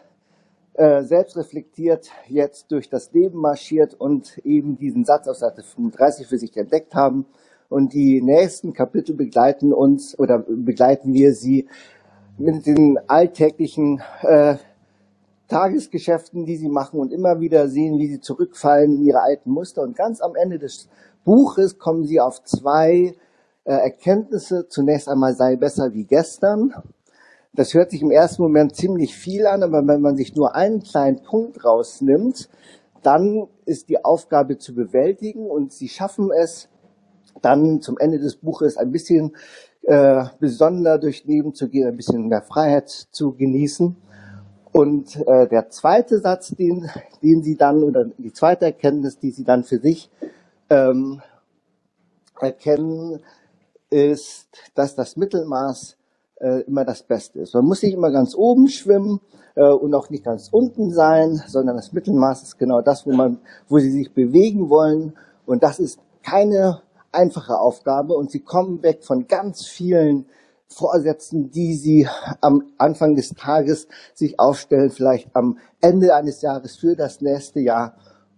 äh, 0.73 1.04
selbst 1.04 1.38
reflektiert 1.38 2.10
jetzt 2.28 2.71
durch 2.71 2.89
das 2.89 3.13
Leben 3.13 3.39
marschiert 3.39 3.93
und 3.93 4.39
eben 4.39 4.78
diesen 4.78 5.06
Satz 5.06 5.28
auf 5.28 5.38
Seite 5.38 5.62
35 5.62 6.28
für 6.28 6.38
sich 6.38 6.56
entdeckt 6.58 6.95
haben. 6.95 7.26
Und 7.69 7.93
die 7.93 8.21
nächsten 8.21 8.73
Kapitel 8.73 9.15
begleiten 9.15 9.71
uns 9.73 10.17
oder 10.17 10.39
begleiten 10.39 11.13
wir 11.13 11.34
sie 11.34 11.67
mit 12.38 12.65
den 12.65 12.99
alltäglichen 13.08 14.02
äh, 14.21 14.56
Tagesgeschäften, 15.53 16.45
die 16.45 16.57
sie 16.57 16.69
machen 16.69 16.99
und 16.99 17.13
immer 17.13 17.39
wieder 17.39 17.69
sehen, 17.69 17.99
wie 17.99 18.07
sie 18.07 18.19
zurückfallen 18.19 18.95
in 18.95 19.03
ihre 19.03 19.21
alten 19.21 19.51
Muster. 19.51 19.83
Und 19.83 19.95
ganz 19.95 20.19
am 20.19 20.35
Ende 20.35 20.57
des 20.57 20.89
Buches 21.23 21.77
kommen 21.77 22.05
sie 22.05 22.19
auf 22.19 22.43
zwei 22.43 23.15
äh, 23.63 23.73
Erkenntnisse. 23.73 24.67
Zunächst 24.67 25.07
einmal 25.07 25.35
sei 25.35 25.55
besser 25.55 25.93
wie 25.93 26.05
gestern. 26.05 26.73
Das 27.53 27.75
hört 27.75 27.91
sich 27.91 28.01
im 28.01 28.09
ersten 28.09 28.41
Moment 28.41 28.75
ziemlich 28.75 29.15
viel 29.15 29.45
an, 29.45 29.61
aber 29.61 29.85
wenn 29.85 30.01
man 30.01 30.17
sich 30.17 30.35
nur 30.35 30.55
einen 30.55 30.81
kleinen 30.81 31.21
Punkt 31.21 31.63
rausnimmt, 31.63 32.49
dann 33.03 33.47
ist 33.65 33.89
die 33.89 34.03
Aufgabe 34.03 34.57
zu 34.57 34.73
bewältigen 34.73 35.45
und 35.45 35.71
sie 35.71 35.87
schaffen 35.87 36.31
es, 36.31 36.67
dann 37.43 37.79
zum 37.79 37.99
Ende 37.99 38.17
des 38.17 38.37
Buches 38.37 38.77
ein 38.77 38.91
bisschen 38.91 39.35
äh, 39.83 40.23
besonder 40.39 40.97
durchs 40.97 41.25
Leben 41.25 41.53
zu 41.53 41.69
gehen, 41.69 41.87
ein 41.87 41.95
bisschen 41.97 42.27
mehr 42.27 42.41
Freiheit 42.41 42.89
zu 42.89 43.33
genießen. 43.33 43.95
Und 44.73 45.15
äh, 45.27 45.47
der 45.47 45.69
zweite 45.69 46.19
Satz, 46.19 46.49
den, 46.49 46.89
den 47.21 47.43
Sie 47.43 47.55
dann, 47.55 47.83
oder 47.83 48.05
die 48.17 48.33
zweite 48.33 48.65
Erkenntnis, 48.65 49.19
die 49.19 49.29
Sie 49.29 49.43
dann 49.43 49.63
für 49.63 49.77
sich 49.77 50.09
ähm, 50.71 51.21
erkennen, 52.41 53.19
ist, 53.91 54.47
dass 54.73 54.95
das 54.95 55.15
Mittelmaß 55.15 55.95
äh, 56.41 56.62
immer 56.62 56.86
das 56.86 57.03
Beste 57.03 57.41
ist. 57.41 57.53
Man 57.53 57.65
muss 57.65 57.83
nicht 57.83 57.93
immer 57.93 58.09
ganz 58.12 58.33
oben 58.33 58.67
schwimmen 58.67 59.21
äh, 59.53 59.69
und 59.69 59.93
auch 59.93 60.09
nicht 60.09 60.23
ganz 60.23 60.49
unten 60.51 60.91
sein, 60.91 61.43
sondern 61.45 61.75
das 61.75 61.93
Mittelmaß 61.93 62.41
ist 62.41 62.57
genau 62.57 62.81
das, 62.81 63.05
wo 63.05 63.12
man, 63.12 63.38
wo 63.69 63.77
Sie 63.77 63.91
sich 63.91 64.12
bewegen 64.12 64.71
wollen. 64.71 65.13
Und 65.45 65.62
das 65.62 65.79
ist 65.79 65.99
keine 66.23 66.81
einfache 67.12 67.59
Aufgabe 67.59 68.15
und 68.15 68.31
Sie 68.31 68.39
kommen 68.39 68.81
weg 68.81 69.03
von 69.03 69.27
ganz 69.27 69.67
vielen 69.67 70.25
Vorsätzen, 70.73 71.51
die 71.51 71.73
Sie 71.75 72.07
am 72.41 72.63
Anfang 72.77 73.15
des 73.15 73.29
Tages 73.29 73.88
sich 74.13 74.39
aufstellen, 74.39 74.89
vielleicht 74.89 75.36
am 75.36 75.57
Ende 75.81 76.15
eines 76.15 76.41
Jahres 76.41 76.75
für 76.75 76.95
das 76.95 77.21
nächste 77.21 77.59
Jahr. 77.59 77.95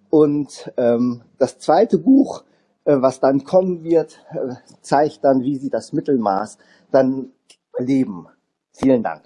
Und 0.09 0.71
ähm, 0.77 1.23
das 1.37 1.57
zweite 1.59 1.97
Buch, 1.97 2.43
äh, 2.85 2.95
was 2.97 3.19
dann 3.19 3.43
kommen 3.43 3.83
wird, 3.83 4.19
äh, 4.31 4.55
zeigt 4.81 5.23
dann, 5.23 5.41
wie 5.41 5.57
Sie 5.57 5.69
das 5.69 5.93
Mittelmaß 5.93 6.57
dann 6.91 7.31
leben. 7.77 8.27
Vielen 8.71 9.03
Dank. 9.03 9.23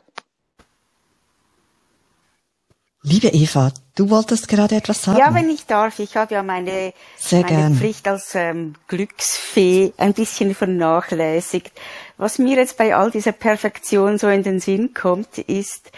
Liebe 3.09 3.29
Eva, 3.29 3.71
du 3.95 4.11
wolltest 4.11 4.47
gerade 4.47 4.75
etwas 4.75 5.01
sagen. 5.01 5.17
Ja, 5.17 5.33
wenn 5.33 5.49
ich 5.49 5.65
darf. 5.65 5.97
Ich 5.97 6.15
habe 6.15 6.35
ja 6.35 6.43
meine, 6.43 6.93
Sehr 7.17 7.41
meine 7.41 7.57
gern. 7.57 7.75
Pflicht 7.75 8.07
als 8.07 8.35
ähm, 8.35 8.75
Glücksfee 8.87 9.93
ein 9.97 10.13
bisschen 10.13 10.53
vernachlässigt. 10.53 11.71
Was 12.17 12.37
mir 12.37 12.57
jetzt 12.57 12.77
bei 12.77 12.95
all 12.95 13.09
dieser 13.09 13.31
Perfektion 13.31 14.19
so 14.19 14.27
in 14.27 14.43
den 14.43 14.59
Sinn 14.59 14.93
kommt, 14.93 15.39
ist, 15.39 15.91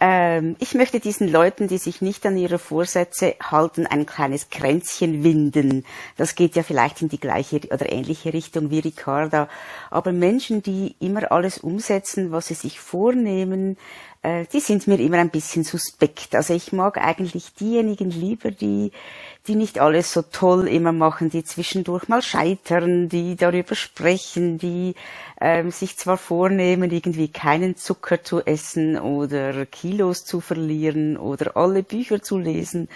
ähm, 0.00 0.56
ich 0.58 0.74
möchte 0.74 0.98
diesen 0.98 1.28
Leuten, 1.30 1.68
die 1.68 1.78
sich 1.78 2.02
nicht 2.02 2.26
an 2.26 2.36
ihre 2.36 2.58
Vorsätze 2.58 3.36
halten, 3.40 3.86
ein 3.86 4.06
kleines 4.06 4.50
Kränzchen 4.50 5.22
winden. 5.22 5.84
Das 6.16 6.34
geht 6.34 6.56
ja 6.56 6.64
vielleicht 6.64 7.02
in 7.02 7.08
die 7.08 7.20
gleiche 7.20 7.60
oder 7.70 7.90
ähnliche 7.90 8.32
Richtung 8.32 8.70
wie 8.70 8.80
Ricarda. 8.80 9.48
Aber 9.90 10.12
Menschen, 10.12 10.62
die 10.62 10.96
immer 10.98 11.30
alles 11.30 11.58
umsetzen, 11.58 12.32
was 12.32 12.48
sie 12.48 12.54
sich 12.54 12.80
vornehmen, 12.80 13.76
äh, 14.22 14.46
die 14.52 14.60
sind 14.60 14.86
mir 14.86 14.98
immer 14.98 15.18
ein 15.18 15.30
bisschen 15.30 15.64
suspekt. 15.64 16.34
Also 16.34 16.54
ich 16.54 16.72
mag 16.72 16.98
eigentlich 16.98 17.54
diejenigen 17.54 18.10
lieber, 18.10 18.50
die, 18.50 18.92
die 19.46 19.54
nicht 19.54 19.78
alles 19.78 20.12
so 20.12 20.22
toll 20.22 20.68
immer 20.68 20.92
machen, 20.92 21.30
die 21.30 21.44
zwischendurch 21.44 22.08
mal 22.08 22.22
scheitern, 22.22 23.08
die 23.08 23.36
darüber 23.36 23.74
sprechen, 23.74 24.58
die 24.58 24.94
ähm, 25.40 25.70
sich 25.70 25.96
zwar 25.96 26.16
vornehmen, 26.16 26.90
irgendwie 26.90 27.28
keinen 27.28 27.76
Zucker 27.76 28.22
zu 28.22 28.40
essen 28.44 28.98
oder 28.98 29.66
Kilos 29.66 30.24
zu 30.24 30.40
verlieren 30.40 31.16
oder 31.16 31.56
alle 31.56 31.82
Bücher 31.82 32.22
zu 32.22 32.38
lesen 32.38 32.88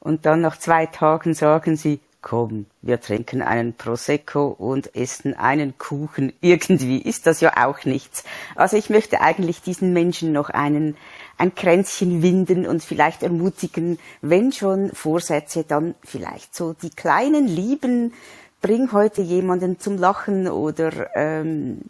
und 0.00 0.26
dann 0.26 0.42
nach 0.42 0.58
zwei 0.58 0.86
Tagen 0.86 1.34
sagen 1.34 1.76
sie, 1.76 2.00
komm, 2.24 2.64
wir 2.80 3.00
trinken 3.02 3.42
einen 3.42 3.74
Prosecco 3.74 4.46
und 4.48 4.96
essen 4.96 5.34
einen 5.34 5.76
Kuchen. 5.76 6.32
Irgendwie 6.40 6.98
ist 6.98 7.26
das 7.26 7.42
ja 7.42 7.66
auch 7.66 7.84
nichts. 7.84 8.24
Also 8.56 8.78
ich 8.78 8.88
möchte 8.88 9.20
eigentlich 9.20 9.60
diesen 9.60 9.92
Menschen 9.92 10.32
noch 10.32 10.48
einen, 10.48 10.96
ein 11.36 11.54
Kränzchen 11.54 12.22
winden 12.22 12.66
und 12.66 12.82
vielleicht 12.82 13.22
ermutigen, 13.22 13.98
wenn 14.22 14.52
schon 14.52 14.90
Vorsätze, 14.92 15.64
dann 15.64 15.94
vielleicht 16.02 16.56
so 16.56 16.72
die 16.72 16.88
kleinen 16.88 17.46
Lieben, 17.46 18.14
bring 18.62 18.92
heute 18.92 19.20
jemanden 19.20 19.78
zum 19.78 19.98
Lachen 19.98 20.48
oder 20.48 21.14
ähm, 21.14 21.82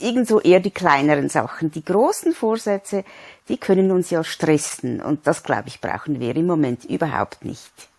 irgendso 0.00 0.40
eher 0.40 0.60
die 0.60 0.70
kleineren 0.70 1.28
Sachen. 1.28 1.70
Die 1.70 1.84
großen 1.84 2.32
Vorsätze, 2.32 3.04
die 3.50 3.58
können 3.58 3.90
uns 3.90 4.08
ja 4.08 4.24
stressen 4.24 5.02
und 5.02 5.26
das, 5.26 5.42
glaube 5.42 5.68
ich, 5.68 5.82
brauchen 5.82 6.18
wir 6.18 6.34
im 6.34 6.46
Moment 6.46 6.86
überhaupt 6.86 7.44
nicht. 7.44 7.90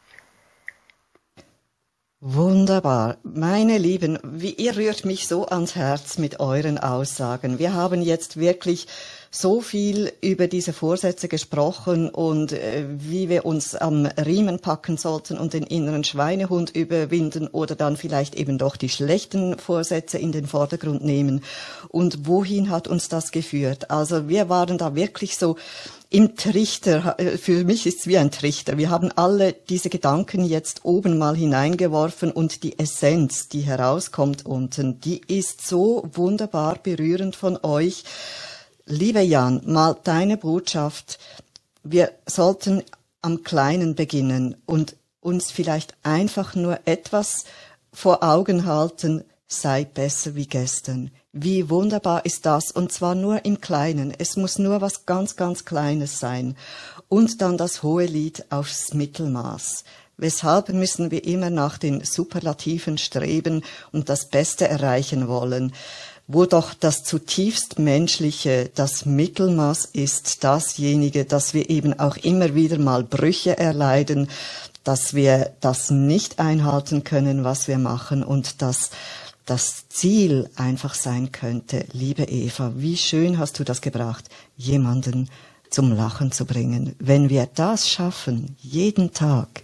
Wunderbar. 2.19 3.17
Meine 3.21 3.77
Lieben, 3.77 4.17
wie, 4.23 4.49
ihr 4.49 4.75
rührt 4.75 5.05
mich 5.05 5.27
so 5.27 5.45
ans 5.45 5.75
Herz 5.75 6.17
mit 6.17 6.39
euren 6.39 6.79
Aussagen. 6.79 7.59
Wir 7.59 7.75
haben 7.75 8.01
jetzt 8.01 8.37
wirklich 8.37 8.87
so 9.29 9.61
viel 9.61 10.11
über 10.21 10.47
diese 10.47 10.73
Vorsätze 10.73 11.27
gesprochen 11.27 12.09
und 12.09 12.53
äh, 12.53 12.85
wie 12.89 13.29
wir 13.29 13.45
uns 13.45 13.75
am 13.75 14.07
Riemen 14.07 14.57
packen 14.57 14.97
sollten 14.97 15.37
und 15.37 15.53
den 15.53 15.61
inneren 15.61 16.03
Schweinehund 16.03 16.75
überwinden 16.75 17.49
oder 17.49 17.75
dann 17.75 17.97
vielleicht 17.97 18.33
eben 18.33 18.57
doch 18.57 18.77
die 18.77 18.89
schlechten 18.89 19.59
Vorsätze 19.59 20.17
in 20.17 20.31
den 20.31 20.47
Vordergrund 20.47 21.05
nehmen. 21.05 21.43
Und 21.87 22.25
wohin 22.25 22.71
hat 22.71 22.87
uns 22.87 23.09
das 23.09 23.31
geführt? 23.31 23.91
Also 23.91 24.27
wir 24.27 24.49
waren 24.49 24.79
da 24.79 24.95
wirklich 24.95 25.37
so 25.37 25.55
im 26.09 26.35
Trichter, 26.35 27.15
äh, 27.19 27.37
für 27.37 27.63
mich 27.63 27.85
ist 27.85 27.99
es 27.99 28.07
wie 28.07 28.17
ein 28.17 28.31
Trichter. 28.31 28.77
Wir 28.77 28.89
haben 28.89 29.11
alle 29.15 29.53
diese 29.53 29.89
Gedanken 29.89 30.45
jetzt 30.45 30.85
oben 30.85 31.17
mal 31.17 31.35
hineingeworfen 31.35 32.31
und 32.31 32.63
die 32.63 32.79
Essenz, 32.79 33.49
die 33.49 33.61
herauskommt 33.61 34.45
unten, 34.45 35.01
die 35.01 35.21
ist 35.27 35.67
so 35.67 36.07
wunderbar 36.13 36.79
berührend 36.81 37.35
von 37.35 37.57
euch. 37.61 38.03
Liebe 38.85 39.21
Jan, 39.21 39.61
mal 39.65 39.97
deine 40.03 40.37
Botschaft. 40.37 41.19
Wir 41.83 42.11
sollten 42.25 42.83
am 43.21 43.43
Kleinen 43.43 43.95
beginnen 43.95 44.55
und 44.65 44.95
uns 45.19 45.51
vielleicht 45.51 45.95
einfach 46.03 46.55
nur 46.55 46.79
etwas 46.85 47.43
vor 47.91 48.23
Augen 48.23 48.65
halten, 48.65 49.25
sei 49.47 49.85
besser 49.85 50.35
wie 50.35 50.47
gestern. 50.47 51.11
Wie 51.31 51.69
wunderbar 51.69 52.25
ist 52.25 52.45
das? 52.45 52.71
Und 52.71 52.91
zwar 52.91 53.15
nur 53.15 53.45
im 53.45 53.61
Kleinen. 53.61 54.13
Es 54.17 54.35
muss 54.35 54.59
nur 54.59 54.81
was 54.81 55.05
ganz, 55.05 55.35
ganz 55.35 55.65
Kleines 55.65 56.19
sein. 56.19 56.57
Und 57.07 57.41
dann 57.41 57.57
das 57.57 57.83
hohe 57.83 58.05
Lied 58.05 58.45
aufs 58.49 58.93
Mittelmaß. 58.93 59.85
Weshalb 60.17 60.69
müssen 60.69 61.11
wir 61.11 61.23
immer 61.23 61.49
nach 61.49 61.77
den 61.77 62.03
Superlativen 62.03 62.97
streben 62.97 63.63
und 63.91 64.09
das 64.09 64.29
Beste 64.29 64.67
erreichen 64.67 65.27
wollen? 65.27 65.73
Wo 66.29 66.45
doch 66.45 66.73
das 66.73 67.03
zutiefst 67.03 67.79
Menschliche, 67.79 68.69
das 68.75 69.05
Mittelmaß 69.05 69.85
ist, 69.93 70.43
dasjenige, 70.43 71.23
dass 71.23 71.53
wir 71.53 71.69
eben 71.69 71.97
auch 71.99 72.17
immer 72.17 72.53
wieder 72.53 72.79
mal 72.79 73.03
Brüche 73.03 73.57
erleiden, 73.57 74.27
dass 74.83 75.13
wir 75.13 75.53
das 75.61 75.89
nicht 75.89 76.39
einhalten 76.39 77.05
können, 77.05 77.45
was 77.45 77.69
wir 77.69 77.77
machen 77.77 78.23
und 78.23 78.61
dass 78.61 78.89
das 79.47 79.87
Ziel 79.87 80.49
einfach 80.55 80.93
sein 80.93 81.31
könnte, 81.31 81.85
liebe 81.93 82.23
Eva, 82.23 82.73
wie 82.75 82.97
schön 82.97 83.39
hast 83.39 83.57
du 83.57 83.63
das 83.63 83.81
gebracht, 83.81 84.25
jemanden 84.57 85.29
zum 85.69 85.93
Lachen 85.93 86.31
zu 86.31 86.45
bringen. 86.45 86.95
Wenn 86.99 87.29
wir 87.29 87.47
das 87.55 87.89
schaffen, 87.89 88.57
jeden 88.59 89.13
Tag, 89.13 89.63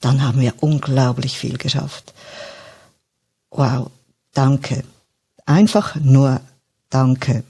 dann 0.00 0.22
haben 0.22 0.40
wir 0.40 0.54
unglaublich 0.60 1.38
viel 1.38 1.58
geschafft. 1.58 2.14
Wow, 3.50 3.90
danke. 4.32 4.82
Einfach 5.44 5.96
nur 5.96 6.40
danke. 6.88 7.44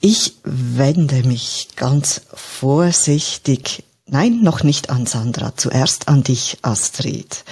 Ich 0.00 0.34
wende 0.44 1.26
mich 1.26 1.70
ganz 1.74 2.20
vorsichtig, 2.32 3.82
nein, 4.06 4.42
noch 4.42 4.62
nicht 4.62 4.88
an 4.88 5.06
Sandra, 5.06 5.56
zuerst 5.56 6.06
an 6.06 6.22
dich, 6.22 6.58
Astrid. 6.62 7.44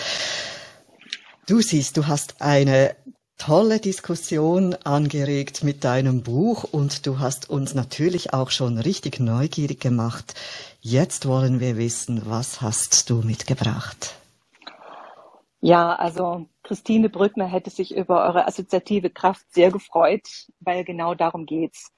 Du 1.46 1.60
siehst, 1.60 1.98
du 1.98 2.06
hast 2.06 2.40
eine 2.40 2.96
tolle 3.36 3.78
Diskussion 3.78 4.74
angeregt 4.84 5.62
mit 5.62 5.84
deinem 5.84 6.22
Buch 6.22 6.64
und 6.64 7.06
du 7.06 7.18
hast 7.18 7.50
uns 7.50 7.74
natürlich 7.74 8.32
auch 8.32 8.50
schon 8.50 8.78
richtig 8.78 9.20
neugierig 9.20 9.78
gemacht. 9.78 10.34
Jetzt 10.80 11.28
wollen 11.28 11.60
wir 11.60 11.76
wissen, 11.76 12.22
was 12.24 12.62
hast 12.62 13.10
du 13.10 13.16
mitgebracht? 13.16 14.16
Ja, 15.60 15.94
also 15.96 16.46
Christine 16.62 17.10
Brückner 17.10 17.46
hätte 17.46 17.68
sich 17.68 17.94
über 17.94 18.24
eure 18.24 18.46
assoziative 18.46 19.10
Kraft 19.10 19.44
sehr 19.52 19.70
gefreut, 19.70 20.48
weil 20.60 20.82
genau 20.82 21.14
darum 21.14 21.44
geht's. 21.44 21.92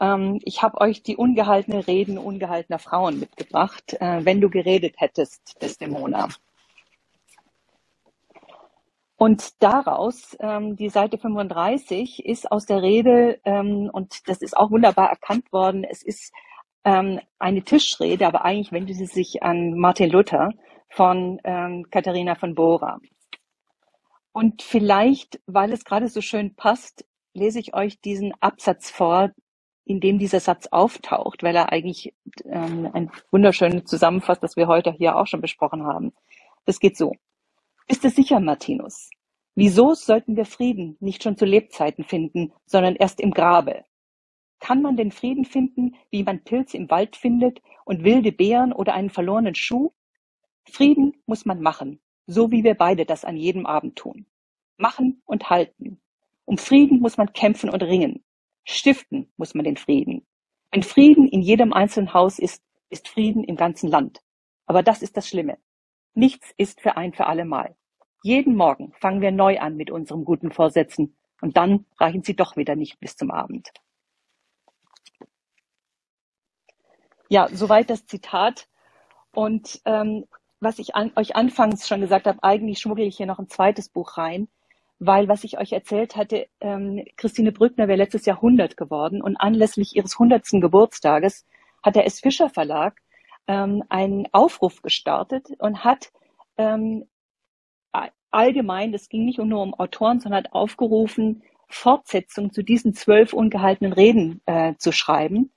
Ähm, 0.00 0.40
ich 0.42 0.62
habe 0.62 0.80
euch 0.80 1.04
die 1.04 1.16
ungehaltene 1.16 1.86
Reden 1.86 2.18
ungehaltener 2.18 2.80
Frauen 2.80 3.20
mitgebracht, 3.20 3.94
äh, 4.00 4.24
wenn 4.24 4.40
du 4.40 4.50
geredet 4.50 4.94
hättest, 4.98 5.62
Desdemona. 5.62 6.28
Und 9.18 9.60
daraus, 9.64 10.36
ähm, 10.38 10.76
die 10.76 10.90
Seite 10.90 11.18
35, 11.18 12.24
ist 12.24 12.52
aus 12.52 12.66
der 12.66 12.82
Rede, 12.82 13.40
ähm, 13.44 13.90
und 13.92 14.28
das 14.28 14.40
ist 14.42 14.56
auch 14.56 14.70
wunderbar 14.70 15.10
erkannt 15.10 15.52
worden, 15.52 15.82
es 15.82 16.04
ist 16.04 16.32
ähm, 16.84 17.18
eine 17.40 17.62
Tischrede, 17.62 18.28
aber 18.28 18.44
eigentlich 18.44 18.70
wendet 18.70 18.94
sie 18.94 19.06
sich 19.06 19.42
an 19.42 19.76
Martin 19.76 20.10
Luther 20.10 20.52
von 20.88 21.40
ähm, 21.42 21.86
Katharina 21.90 22.36
von 22.36 22.54
Bora. 22.54 23.00
Und 24.30 24.62
vielleicht, 24.62 25.40
weil 25.46 25.72
es 25.72 25.84
gerade 25.84 26.06
so 26.06 26.20
schön 26.20 26.54
passt, 26.54 27.04
lese 27.34 27.58
ich 27.58 27.74
euch 27.74 28.00
diesen 28.00 28.32
Absatz 28.40 28.88
vor, 28.88 29.32
in 29.84 29.98
dem 29.98 30.20
dieser 30.20 30.38
Satz 30.38 30.68
auftaucht, 30.70 31.42
weil 31.42 31.56
er 31.56 31.72
eigentlich 31.72 32.14
ähm, 32.44 32.88
ein 32.92 33.10
wunderschönes 33.32 33.84
zusammenfasst, 33.86 34.44
das 34.44 34.54
wir 34.54 34.68
heute 34.68 34.92
hier 34.92 35.16
auch 35.16 35.26
schon 35.26 35.40
besprochen 35.40 35.84
haben. 35.84 36.12
Das 36.66 36.78
geht 36.78 36.96
so. 36.96 37.14
Ist 37.90 38.04
es 38.04 38.16
sicher, 38.16 38.38
Martinus? 38.38 39.08
Wieso 39.54 39.94
sollten 39.94 40.36
wir 40.36 40.44
Frieden 40.44 40.98
nicht 41.00 41.22
schon 41.22 41.38
zu 41.38 41.46
Lebzeiten 41.46 42.04
finden, 42.04 42.52
sondern 42.66 42.96
erst 42.96 43.18
im 43.18 43.30
Grabe? 43.30 43.86
Kann 44.60 44.82
man 44.82 44.98
den 44.98 45.10
Frieden 45.10 45.46
finden, 45.46 45.96
wie 46.10 46.22
man 46.22 46.44
Pilze 46.44 46.76
im 46.76 46.90
Wald 46.90 47.16
findet 47.16 47.62
und 47.86 48.04
wilde 48.04 48.30
Beeren 48.30 48.74
oder 48.74 48.92
einen 48.92 49.08
verlorenen 49.08 49.54
Schuh? 49.54 49.92
Frieden 50.70 51.14
muss 51.24 51.46
man 51.46 51.62
machen, 51.62 51.98
so 52.26 52.50
wie 52.50 52.62
wir 52.62 52.74
beide 52.74 53.06
das 53.06 53.24
an 53.24 53.38
jedem 53.38 53.64
Abend 53.64 53.96
tun. 53.96 54.26
Machen 54.76 55.22
und 55.24 55.48
halten. 55.48 55.98
Um 56.44 56.58
Frieden 56.58 57.00
muss 57.00 57.16
man 57.16 57.32
kämpfen 57.32 57.70
und 57.70 57.82
ringen. 57.82 58.22
Stiften 58.64 59.32
muss 59.38 59.54
man 59.54 59.64
den 59.64 59.78
Frieden. 59.78 60.26
Wenn 60.70 60.82
Frieden 60.82 61.26
in 61.26 61.40
jedem 61.40 61.72
einzelnen 61.72 62.12
Haus 62.12 62.38
ist, 62.38 62.62
ist 62.90 63.08
Frieden 63.08 63.44
im 63.44 63.56
ganzen 63.56 63.88
Land. 63.88 64.20
Aber 64.66 64.82
das 64.82 65.00
ist 65.00 65.16
das 65.16 65.26
Schlimme. 65.26 65.56
Nichts 66.14 66.52
ist 66.56 66.80
für 66.80 66.96
ein 66.96 67.12
für 67.12 67.26
alle 67.26 67.44
Mal. 67.44 67.76
Jeden 68.22 68.56
Morgen 68.56 68.92
fangen 69.00 69.20
wir 69.20 69.30
neu 69.30 69.58
an 69.60 69.76
mit 69.76 69.90
unseren 69.90 70.24
guten 70.24 70.50
Vorsätzen 70.50 71.16
und 71.40 71.56
dann 71.56 71.86
reichen 71.98 72.22
sie 72.22 72.34
doch 72.34 72.56
wieder 72.56 72.74
nicht 72.74 72.98
bis 72.98 73.16
zum 73.16 73.30
Abend. 73.30 73.70
Ja, 77.28 77.48
soweit 77.52 77.90
das 77.90 78.06
Zitat. 78.06 78.68
Und 79.32 79.80
ähm, 79.84 80.24
was 80.60 80.78
ich 80.78 80.96
an, 80.96 81.12
euch 81.14 81.36
anfangs 81.36 81.86
schon 81.86 82.00
gesagt 82.00 82.26
habe, 82.26 82.42
eigentlich 82.42 82.80
schmuggle 82.80 83.04
ich 83.04 83.16
hier 83.16 83.26
noch 83.26 83.38
ein 83.38 83.48
zweites 83.48 83.88
Buch 83.88 84.16
rein, 84.16 84.48
weil 84.98 85.28
was 85.28 85.44
ich 85.44 85.58
euch 85.58 85.72
erzählt 85.72 86.16
hatte, 86.16 86.48
ähm, 86.60 87.04
Christine 87.16 87.52
Brückner 87.52 87.86
wäre 87.86 87.98
letztes 87.98 88.26
Jahr 88.26 88.38
100 88.38 88.76
geworden 88.76 89.22
und 89.22 89.36
anlässlich 89.36 89.94
ihres 89.94 90.14
100. 90.14 90.60
Geburtstages 90.60 91.46
hat 91.82 91.94
der 91.94 92.06
S. 92.06 92.20
Fischer 92.20 92.50
Verlag 92.50 93.00
ähm, 93.48 93.82
einen 93.88 94.28
Aufruf 94.32 94.82
gestartet 94.82 95.48
und 95.58 95.84
hat 95.84 96.12
ähm, 96.56 97.04
allgemein, 98.30 98.92
das 98.92 99.08
ging 99.08 99.24
nicht 99.24 99.38
nur 99.38 99.62
um 99.62 99.74
Autoren, 99.74 100.20
sondern 100.20 100.44
hat 100.44 100.52
aufgerufen, 100.52 101.42
Fortsetzung 101.68 102.52
zu 102.52 102.62
diesen 102.62 102.94
zwölf 102.94 103.32
ungehaltenen 103.32 103.92
Reden 103.92 104.40
äh, 104.46 104.74
zu 104.76 104.92
schreiben. 104.92 105.52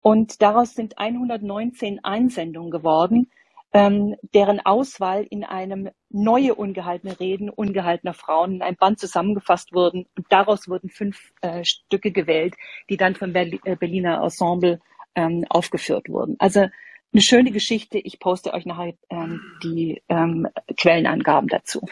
Und 0.00 0.42
daraus 0.42 0.74
sind 0.74 0.98
119 0.98 2.04
Einsendungen 2.04 2.70
geworden, 2.70 3.30
ähm, 3.72 4.14
deren 4.34 4.60
Auswahl 4.60 5.26
in 5.28 5.44
einem 5.44 5.90
neue 6.10 6.54
ungehaltene 6.54 7.18
Reden 7.18 7.48
ungehaltener 7.48 8.14
Frauen 8.14 8.56
in 8.56 8.62
einem 8.62 8.76
Band 8.76 9.00
zusammengefasst 9.00 9.72
wurden. 9.72 10.06
Und 10.16 10.26
daraus 10.28 10.68
wurden 10.68 10.90
fünf 10.90 11.32
äh, 11.40 11.64
Stücke 11.64 12.12
gewählt, 12.12 12.54
die 12.90 12.96
dann 12.96 13.14
vom 13.14 13.34
äh, 13.34 13.76
Berliner 13.76 14.22
Ensemble 14.22 14.80
ähm, 15.14 15.44
aufgeführt 15.48 16.08
wurden. 16.08 16.36
Also 16.38 16.66
eine 17.14 17.22
schöne 17.22 17.50
Geschichte. 17.52 17.98
Ich 17.98 18.18
poste 18.18 18.52
euch 18.52 18.66
nachher 18.66 18.94
ähm, 19.08 19.40
die 19.62 20.02
ähm, 20.08 20.48
Quellenangaben 20.76 21.48
dazu. 21.48 21.86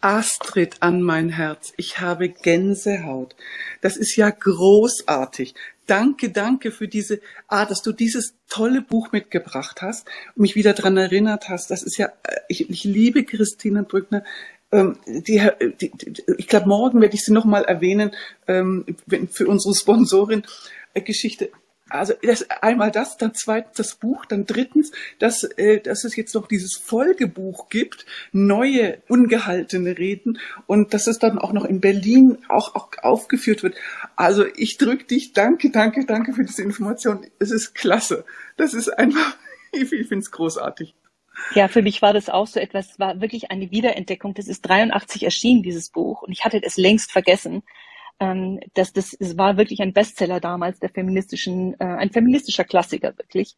Astrid 0.00 0.76
an 0.80 1.02
mein 1.02 1.30
Herz, 1.30 1.72
ich 1.76 2.00
habe 2.00 2.28
Gänsehaut. 2.28 3.34
Das 3.80 3.96
ist 3.96 4.16
ja 4.16 4.30
großartig. 4.30 5.54
Danke, 5.86 6.30
danke 6.30 6.70
für 6.70 6.88
diese 6.88 7.20
Art, 7.46 7.70
dass 7.70 7.82
du 7.82 7.92
dieses 7.92 8.34
tolle 8.48 8.82
Buch 8.82 9.10
mitgebracht 9.12 9.80
hast 9.80 10.06
und 10.34 10.42
mich 10.42 10.54
wieder 10.54 10.74
dran 10.74 10.98
erinnert 10.98 11.48
hast. 11.48 11.70
Das 11.70 11.82
ist 11.82 11.96
ja, 11.96 12.06
äh, 12.24 12.40
ich, 12.48 12.68
ich 12.68 12.84
liebe 12.84 13.24
Christine 13.24 13.82
Brückner. 13.82 14.22
Ähm, 14.70 14.98
die, 15.06 15.40
die, 15.80 15.90
die, 15.90 16.22
ich 16.36 16.46
glaube, 16.46 16.68
morgen 16.68 17.00
werde 17.00 17.14
ich 17.14 17.24
sie 17.24 17.32
nochmal 17.32 17.64
erwähnen 17.64 18.10
ähm, 18.46 18.84
für 19.30 19.46
unsere 19.46 19.74
Sponsorin 19.74 20.42
äh, 20.92 21.00
Geschichte 21.00 21.50
also 21.90 22.14
das, 22.22 22.48
einmal 22.50 22.90
das, 22.90 23.16
dann 23.16 23.34
zweitens 23.34 23.76
das 23.76 23.94
Buch, 23.94 24.26
dann 24.26 24.46
drittens, 24.46 24.92
dass, 25.18 25.44
äh, 25.44 25.80
dass 25.80 26.04
es 26.04 26.16
jetzt 26.16 26.34
noch 26.34 26.46
dieses 26.46 26.76
Folgebuch 26.76 27.68
gibt, 27.68 28.06
neue 28.32 29.02
ungehaltene 29.08 29.98
Reden 29.98 30.38
und 30.66 30.94
dass 30.94 31.06
es 31.06 31.18
dann 31.18 31.38
auch 31.38 31.52
noch 31.52 31.64
in 31.64 31.80
Berlin 31.80 32.38
auch, 32.48 32.74
auch 32.74 32.90
aufgeführt 33.02 33.62
wird. 33.62 33.76
Also 34.16 34.44
ich 34.56 34.76
drücke 34.76 35.04
dich, 35.04 35.32
danke, 35.32 35.70
danke, 35.70 36.04
danke 36.04 36.32
für 36.32 36.44
diese 36.44 36.62
Information. 36.62 37.26
Es 37.38 37.50
ist 37.50 37.74
klasse. 37.74 38.24
Das 38.56 38.74
ist 38.74 38.88
einfach, 38.88 39.36
ich, 39.72 39.92
ich 39.92 40.08
finde 40.08 40.22
es 40.22 40.30
großartig. 40.30 40.94
Ja, 41.54 41.68
für 41.68 41.82
mich 41.82 42.02
war 42.02 42.12
das 42.12 42.28
auch 42.28 42.46
so 42.48 42.58
etwas, 42.58 42.98
war 42.98 43.20
wirklich 43.20 43.50
eine 43.50 43.70
Wiederentdeckung. 43.70 44.34
Das 44.34 44.48
ist 44.48 44.62
83 44.62 45.22
erschienen, 45.22 45.62
dieses 45.62 45.88
Buch, 45.88 46.22
und 46.22 46.32
ich 46.32 46.44
hatte 46.44 46.60
es 46.62 46.76
längst 46.76 47.12
vergessen 47.12 47.62
ähm, 48.20 48.60
dass 48.74 48.92
das 48.92 49.14
es 49.18 49.38
war 49.38 49.56
wirklich 49.56 49.80
ein 49.80 49.92
Bestseller 49.92 50.40
damals 50.40 50.80
der 50.80 50.90
feministischen, 50.90 51.74
äh, 51.80 51.84
ein 51.84 52.10
feministischer 52.10 52.64
Klassiker 52.64 53.16
wirklich 53.16 53.56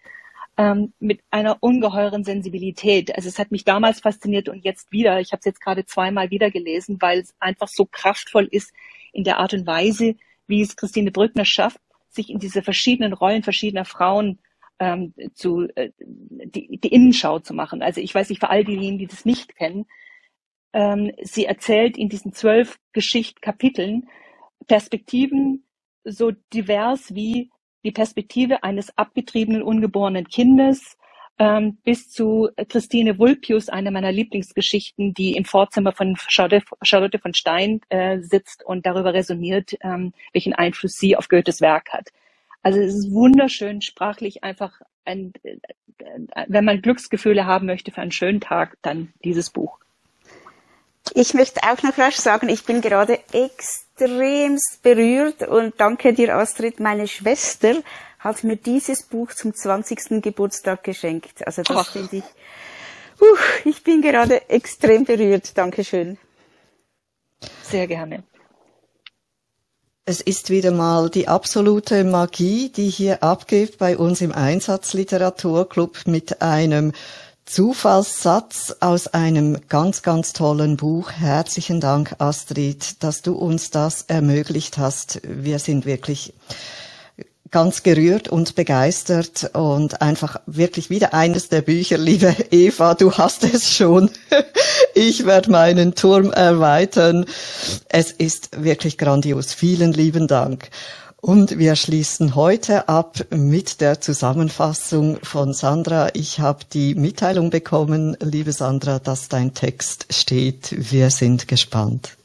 ähm, 0.57 0.93
mit 1.01 1.21
einer 1.31 1.59
ungeheuren 1.61 2.25
Sensibilität. 2.25 3.15
Also 3.17 3.29
es 3.29 3.39
hat 3.39 3.51
mich 3.51 3.65
damals 3.65 4.01
fasziniert 4.01 4.49
und 4.49 4.65
jetzt 4.65 4.93
wieder. 4.93 5.21
Ich 5.21 5.33
habe 5.33 5.39
es 5.41 5.47
jetzt 5.47 5.61
gerade 5.61 5.87
zweimal 5.87 6.31
wieder 6.31 6.51
gelesen, 6.51 6.99
weil 7.01 7.21
es 7.21 7.35
einfach 7.41 7.69
so 7.69 7.87
kraftvoll 7.87 8.49
ist 8.51 8.73
in 9.13 9.25
der 9.25 9.39
Art 9.39 9.55
und 9.55 9.67
Weise, 9.67 10.17
wie 10.47 10.63
es 10.63 10.77
Christine 10.77 11.11
Brückner 11.11 11.45
schafft, 11.45 11.81
sich 12.11 12.29
in 12.31 12.39
diese 12.39 12.63
verschiedenen 12.63 13.13
Rollen 13.13 13.43
verschiedener 13.43 13.85
Frauen 13.85 14.39
ähm, 14.79 15.15
zu 15.35 15.69
äh, 15.77 15.91
die, 15.99 16.79
die 16.79 16.93
Innenschau 16.93 17.39
zu 17.39 17.55
machen. 17.55 17.83
Also 17.83 18.01
ich 18.01 18.15
weiß 18.15 18.29
nicht 18.29 18.41
für 18.41 18.51
all 18.51 18.65
diejenigen, 18.65 18.99
die 18.99 19.07
das 19.07 19.25
nicht 19.25 19.57
kennen. 19.57 19.87
Ähm, 20.73 21.13
sie 21.23 21.47
erzählt 21.47 21.97
in 21.97 22.09
diesen 22.09 22.33
zwölf 22.33 22.79
Geschichtkapiteln 22.93 24.09
Perspektiven 24.67 25.65
so 26.05 26.33
divers 26.53 27.15
wie 27.15 27.51
die 27.85 27.93
Perspektive 27.93 28.63
eines 28.63 28.97
abgetriebenen 28.97 29.63
ungeborenen 29.63 30.29
Kindes 30.29 30.97
ähm, 31.39 31.79
bis 31.85 32.11
zu 32.11 32.51
Christine 32.69 33.19
Vulpius, 33.19 33.71
eine 33.71 33.91
meiner 33.91 34.13
Lieblingsgeschichten, 34.13 35.15
die 35.15 35.37
im 35.37 35.47
Vorzimmer 35.47 35.93
von 35.93 36.15
Charlotte 36.29 37.19
von 37.19 37.35
Stein 37.35 37.81
äh, 37.89 38.21
sitzt 38.21 38.63
und 38.65 38.85
darüber 38.85 39.15
resoniert, 39.15 39.73
ähm, 39.81 40.13
welchen 40.33 40.53
Einfluss 40.53 40.97
sie 40.99 41.17
auf 41.17 41.29
Goethes 41.29 41.63
Werk 41.63 41.93
hat. 41.93 42.11
Also 42.63 42.79
es 42.79 42.95
ist 42.95 43.13
wunderschön, 43.13 43.81
sprachlich 43.81 44.45
einfach 44.45 44.83
ein, 45.07 45.33
äh, 45.43 45.57
wenn 46.47 46.67
man 46.67 46.83
Glücksgefühle 46.83 47.47
haben 47.47 47.65
möchte 47.65 47.91
für 47.91 48.03
einen 48.03 48.13
schönen 48.13 48.43
Tag, 48.43 48.77
dann 48.83 49.15
dieses 49.25 49.49
Buch. 49.49 49.79
Ich 51.15 51.35
möchte 51.35 51.61
auch 51.63 51.83
noch 51.83 51.99
rasch 51.99 52.17
sagen, 52.17 52.49
ich 52.49 52.65
bin 52.65 52.81
gerade 52.81 53.19
extrem 53.33 53.91
extremst 54.01 54.83
berührt 54.83 55.43
und 55.43 55.75
danke 55.79 56.15
dir, 56.15 56.35
Astrid. 56.37 56.81
Meine 56.81 57.07
Schwester 57.07 57.75
hat 58.19 58.45
mir 58.45 58.57
dieses 58.57 59.03
Buch 59.03 59.33
zum 59.35 59.55
20. 59.55 60.23
Geburtstag 60.23 60.85
geschenkt. 60.85 61.47
Also 61.47 61.63
das 61.63 61.89
finde 61.89 62.17
ich, 62.17 62.25
uh, 63.21 63.69
ich 63.69 63.83
bin 63.83 64.03
gerade 64.03 64.49
extrem 64.49 65.05
berührt. 65.05 65.57
Dankeschön. 65.57 66.19
Sehr 67.63 67.87
gerne. 67.87 68.23
Es 70.07 70.21
ist 70.21 70.51
wieder 70.51 70.73
mal 70.73 71.09
die 71.11 71.29
absolute 71.29 72.05
Magie, 72.05 72.71
die 72.71 72.89
hier 72.89 73.23
abgeht 73.23 73.79
bei 73.79 73.97
uns 73.97 74.21
im 74.23 74.33
Einsatzliteraturclub 74.33 76.07
mit 76.07 76.43
einem 76.43 76.93
Zufallssatz 77.45 78.77
aus 78.81 79.09
einem 79.09 79.59
ganz, 79.69 80.03
ganz 80.03 80.33
tollen 80.33 80.77
Buch. 80.77 81.11
Herzlichen 81.11 81.81
Dank, 81.81 82.15
Astrid, 82.19 83.03
dass 83.03 83.23
du 83.23 83.35
uns 83.35 83.71
das 83.71 84.03
ermöglicht 84.03 84.79
hast. 84.79 85.21
Wir 85.25 85.59
sind 85.59 85.85
wirklich 85.87 86.33
ganz 87.51 87.83
gerührt 87.83 88.29
und 88.29 88.55
begeistert 88.55 89.51
und 89.55 90.01
einfach 90.01 90.41
wirklich 90.47 90.91
wieder 90.91 91.15
eines 91.15 91.49
der 91.49 91.63
Bücher, 91.63 91.99
liebe 91.99 92.35
Eva, 92.51 92.95
du 92.95 93.13
hast 93.13 93.45
es 93.45 93.71
schon. 93.73 94.11
Ich 94.93 95.25
werde 95.25 95.53
meinen 95.53 95.95
Turm 95.95 96.33
erweitern. 96.33 97.25
Es 97.89 98.11
ist 98.11 98.63
wirklich 98.63 98.99
grandios. 98.99 99.55
Vielen 99.55 99.93
lieben 99.93 100.27
Dank. 100.27 100.69
Und 101.21 101.59
wir 101.59 101.77
schließen 101.77 102.35
heute 102.35 102.89
ab 102.89 103.19
mit 103.29 103.83
der 103.83 104.01
Zusammenfassung 104.01 105.19
von 105.23 105.53
Sandra. 105.53 106.09
Ich 106.15 106.41
habe 106.41 106.65
die 106.73 106.95
Mitteilung 106.95 107.51
bekommen, 107.51 108.17
liebe 108.21 108.53
Sandra, 108.53 108.99
dass 108.99 109.29
dein 109.29 109.53
Text 109.53 110.07
steht. 110.15 110.75
Wir 110.91 111.11
sind 111.11 111.47
gespannt. 111.47 112.17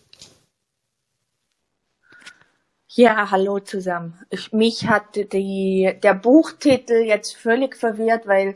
Ja, 2.87 3.29
hallo 3.31 3.59
zusammen. 3.59 4.17
Ich, 4.29 4.53
mich 4.53 4.87
hat 4.87 5.17
die, 5.33 5.93
der 6.01 6.13
Buchtitel 6.13 7.03
jetzt 7.03 7.35
völlig 7.35 7.75
verwirrt, 7.75 8.25
weil 8.27 8.55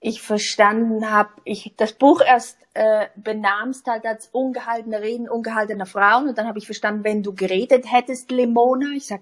ich 0.00 0.22
verstanden 0.22 1.10
habe, 1.10 1.28
ich 1.44 1.74
das 1.76 1.92
Buch 1.92 2.22
erst 2.26 2.56
äh, 2.72 3.08
benamst 3.16 3.86
halt 3.86 4.06
als 4.06 4.30
ungehaltene 4.32 5.02
Reden 5.02 5.28
ungehaltener 5.28 5.84
Frauen 5.84 6.30
und 6.30 6.38
dann 6.38 6.46
habe 6.46 6.58
ich 6.58 6.64
verstanden, 6.64 7.04
wenn 7.04 7.22
du 7.22 7.34
geredet 7.34 7.84
hättest, 7.92 8.30
Limona. 8.30 8.86
Ich 8.96 9.06
sag, 9.06 9.20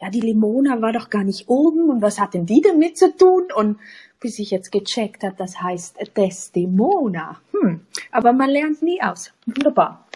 ja, 0.00 0.10
die 0.10 0.20
Limona 0.20 0.80
war 0.80 0.92
doch 0.92 1.10
gar 1.10 1.24
nicht 1.24 1.48
oben 1.48 1.90
und 1.90 2.02
was 2.02 2.20
hat 2.20 2.34
denn 2.34 2.46
die 2.46 2.60
damit 2.60 2.96
zu 2.96 3.16
tun? 3.16 3.48
Und 3.54 3.78
bis 4.20 4.38
ich 4.38 4.50
jetzt 4.50 4.70
gecheckt 4.70 5.24
habe, 5.24 5.34
das 5.36 5.60
heißt 5.60 5.96
Desdemona. 6.16 7.40
Hm, 7.52 7.86
aber 8.12 8.32
man 8.32 8.50
lernt 8.50 8.82
nie 8.82 9.02
aus. 9.02 9.32
Wunderbar. 9.46 10.06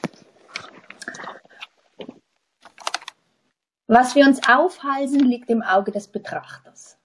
Was 3.89 4.15
wir 4.15 4.25
uns 4.25 4.41
aufhalsen, 4.49 5.21
liegt 5.21 5.51
im 5.51 5.63
Auge 5.63 5.91
des 5.91 6.07
Betrachters. 6.09 6.97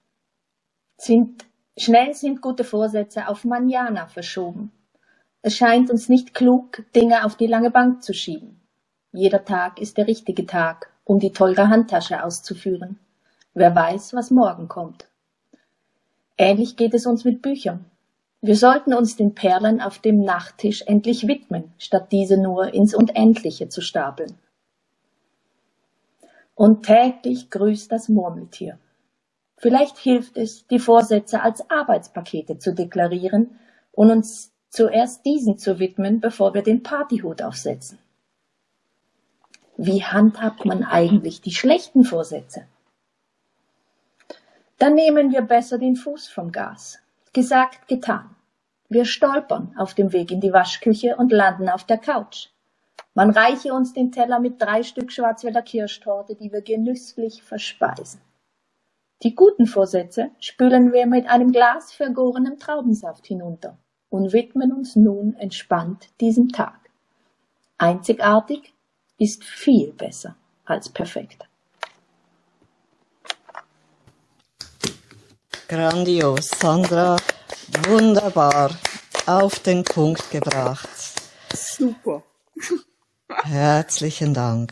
Sind, 0.98 1.46
schnell 1.78 2.14
sind 2.14 2.42
gute 2.42 2.64
Vorsätze 2.64 3.28
auf 3.28 3.44
Manjana 3.44 4.08
verschoben. 4.08 4.72
Es 5.42 5.58
scheint 5.58 5.90
uns 5.90 6.10
nicht 6.10 6.34
klug, 6.34 6.84
Dinge 6.96 7.26
auf 7.26 7.36
die 7.36 7.48
lange 7.48 7.72
Bank 7.72 8.04
zu 8.04 8.14
schieben. 8.14 8.62
Jeder 9.12 9.44
Tag 9.44 9.80
ist 9.80 9.98
der 9.98 10.08
richtige 10.08 10.46
Tag 10.46 10.92
um 11.08 11.20
die 11.20 11.32
teure 11.32 11.70
Handtasche 11.70 12.24
auszuführen. 12.24 13.00
Wer 13.54 13.74
weiß, 13.74 14.14
was 14.14 14.30
morgen 14.30 14.68
kommt. 14.68 15.08
Ähnlich 16.38 16.76
geht 16.76 16.94
es 16.94 17.06
uns 17.06 17.24
mit 17.24 17.42
Büchern. 17.42 17.86
Wir 18.42 18.56
sollten 18.56 18.94
uns 18.94 19.16
den 19.16 19.34
Perlen 19.34 19.82
auf 19.82 20.00
dem 20.00 20.20
Nachttisch 20.20 20.84
endlich 20.86 21.28
widmen, 21.28 21.74
statt 21.78 22.12
diese 22.12 22.38
nur 22.38 22.74
ins 22.74 22.94
Unendliche 22.94 23.70
zu 23.70 23.82
stapeln. 23.82 24.38
Und 26.54 26.86
täglich 26.86 27.50
grüßt 27.50 27.92
das 27.92 28.10
Murmeltier. 28.10 28.78
Vielleicht 29.56 29.98
hilft 29.98 30.38
es, 30.38 30.68
die 30.68 30.80
Vorsätze 30.80 31.42
als 31.42 31.68
Arbeitspakete 31.70 32.60
zu 32.60 32.74
deklarieren 32.74 33.58
und 33.94 34.12
uns 34.12 34.52
zuerst 34.70 35.26
diesen 35.26 35.58
zu 35.58 35.80
widmen, 35.80 36.20
bevor 36.20 36.54
wir 36.54 36.64
den 36.64 36.84
Partyhut 36.84 37.42
aufsetzen. 37.42 37.98
Wie 39.80 40.04
handhabt 40.04 40.66
man 40.66 40.84
eigentlich 40.84 41.42
die 41.42 41.54
schlechten 41.54 42.04
Vorsätze? 42.04 42.66
Dann 44.80 44.96
nehmen 44.96 45.32
wir 45.32 45.44
besser 45.44 45.78
den 45.78 45.96
Fuß 45.96 46.30
vom 46.30 46.52
Gas. 46.52 46.98
Gesagt, 47.32 47.88
getan. 47.88 48.36
Wir 48.90 49.06
stolpern 49.06 49.76
auf 49.78 49.94
dem 49.94 50.14
Weg 50.14 50.32
in 50.32 50.42
die 50.42 50.52
Waschküche 50.52 51.16
und 51.16 51.32
landen 51.32 51.70
auf 51.70 51.84
der 51.84 52.00
Couch. 52.00 52.48
Man 53.14 53.30
reiche 53.30 53.72
uns 53.72 53.94
den 53.94 54.12
Teller 54.12 54.40
mit 54.40 54.60
drei 54.60 54.82
Stück 54.82 55.12
Schwarzwälder 55.12 55.62
Kirschtorte, 55.62 56.34
die 56.34 56.52
wir 56.52 56.62
genüsslich 56.62 57.44
verspeisen. 57.44 58.20
Die 59.22 59.36
guten 59.36 59.68
Vorsätze 59.68 60.32
spülen 60.40 60.92
wir 60.92 61.06
mit 61.06 61.28
einem 61.28 61.52
Glas 61.52 61.94
vergorenem 61.94 62.58
Traubensaft 62.58 63.28
hinunter 63.28 63.78
und 64.10 64.34
widmen 64.34 64.72
uns 64.72 64.96
nun 64.96 65.36
entspannt 65.36 66.10
diesem 66.20 66.50
Tag. 66.50 66.80
Einzigartig 67.78 68.74
ist 69.18 69.44
viel 69.44 69.92
besser 69.94 70.36
als 70.66 70.90
perfekt. 70.90 71.46
Grandios, 75.68 76.50
Sandra, 76.50 77.18
wunderbar, 77.88 78.72
auf 79.26 79.60
den 79.60 79.84
Punkt 79.84 80.30
gebracht. 80.32 80.88
Super. 81.54 82.24
Herzlichen 83.44 84.34
Dank. 84.34 84.72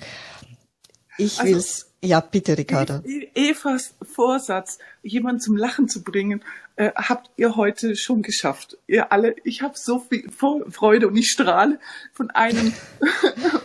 Ich 1.17 1.39
Also, 1.39 1.51
will's, 1.53 1.91
ja 2.01 2.19
bitte 2.21 2.57
Ricarda. 2.57 3.01
E- 3.05 3.29
Evas 3.35 3.95
Vorsatz, 4.01 4.79
jemanden 5.03 5.41
zum 5.41 5.57
Lachen 5.57 5.89
zu 5.89 6.01
bringen, 6.03 6.43
äh, 6.77 6.91
habt 6.95 7.29
ihr 7.35 7.55
heute 7.57 7.95
schon 7.97 8.21
geschafft. 8.21 8.77
Ihr 8.87 9.11
alle, 9.11 9.35
ich 9.43 9.61
habe 9.61 9.77
so 9.77 9.99
viel 9.99 10.29
Freude 10.31 11.07
und 11.07 11.17
ich 11.17 11.29
strahle 11.31 11.79
von 12.13 12.31
einem, 12.31 12.73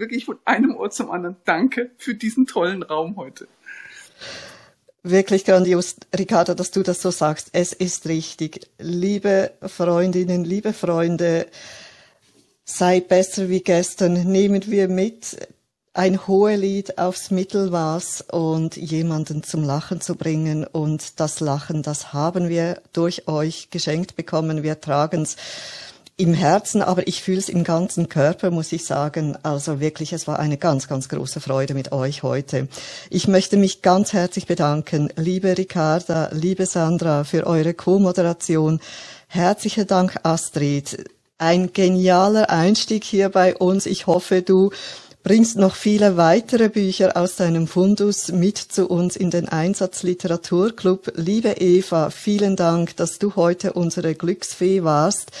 wirklich 0.00 0.24
von 0.24 0.38
einem 0.44 0.74
Ort 0.76 0.94
zum 0.94 1.10
anderen. 1.10 1.36
Danke 1.44 1.90
für 1.96 2.14
diesen 2.14 2.46
tollen 2.46 2.82
Raum 2.82 3.16
heute. 3.16 3.46
Wirklich 5.02 5.44
grandios, 5.44 5.96
Ricarda, 6.16 6.54
dass 6.54 6.70
du 6.72 6.82
das 6.82 7.00
so 7.00 7.10
sagst. 7.10 7.50
Es 7.52 7.72
ist 7.72 8.06
richtig. 8.06 8.68
Liebe 8.78 9.52
Freundinnen, 9.62 10.44
liebe 10.44 10.72
Freunde, 10.74 11.46
sei 12.64 13.00
besser 13.00 13.48
wie 13.48 13.60
gestern. 13.60 14.12
Nehmen 14.30 14.62
wir 14.66 14.88
mit 14.88 15.48
ein 15.92 16.26
Hohelied 16.26 16.98
aufs 16.98 17.30
Mittelmaß 17.30 18.26
und 18.30 18.76
jemanden 18.76 19.42
zum 19.42 19.64
Lachen 19.64 20.00
zu 20.00 20.16
bringen. 20.16 20.64
Und 20.64 21.18
das 21.18 21.40
Lachen, 21.40 21.82
das 21.82 22.12
haben 22.12 22.48
wir 22.48 22.82
durch 22.92 23.26
euch 23.26 23.70
geschenkt 23.70 24.16
bekommen. 24.16 24.62
Wir 24.62 24.80
tragen's 24.80 25.36
im 26.20 26.34
Herzen, 26.34 26.82
aber 26.82 27.08
ich 27.08 27.22
fühle 27.22 27.38
es 27.38 27.48
im 27.48 27.64
ganzen 27.64 28.10
Körper, 28.10 28.50
muss 28.50 28.72
ich 28.72 28.84
sagen. 28.84 29.38
Also 29.42 29.80
wirklich, 29.80 30.12
es 30.12 30.28
war 30.28 30.38
eine 30.38 30.58
ganz, 30.58 30.86
ganz 30.86 31.08
große 31.08 31.40
Freude 31.40 31.72
mit 31.72 31.92
euch 31.92 32.22
heute. 32.22 32.68
Ich 33.08 33.26
möchte 33.26 33.56
mich 33.56 33.80
ganz 33.80 34.12
herzlich 34.12 34.46
bedanken, 34.46 35.08
liebe 35.16 35.56
Ricarda, 35.56 36.28
liebe 36.32 36.66
Sandra, 36.66 37.24
für 37.24 37.46
eure 37.46 37.72
Co-Moderation. 37.72 38.80
Herzlichen 39.28 39.86
Dank, 39.86 40.20
Astrid. 40.22 41.04
Ein 41.38 41.72
genialer 41.72 42.50
Einstieg 42.50 43.04
hier 43.04 43.30
bei 43.30 43.56
uns. 43.56 43.86
Ich 43.86 44.06
hoffe, 44.06 44.42
du 44.42 44.72
bringst 45.22 45.56
noch 45.56 45.74
viele 45.74 46.18
weitere 46.18 46.68
Bücher 46.68 47.16
aus 47.16 47.36
deinem 47.36 47.66
Fundus 47.66 48.28
mit 48.28 48.58
zu 48.58 48.88
uns 48.88 49.16
in 49.16 49.30
den 49.30 49.48
Einsatzliteraturclub. 49.48 51.12
Liebe 51.16 51.52
Eva, 51.52 52.10
vielen 52.10 52.56
Dank, 52.56 52.96
dass 52.96 53.18
du 53.18 53.36
heute 53.36 53.72
unsere 53.72 54.14
Glücksfee 54.14 54.84
warst. 54.84 55.32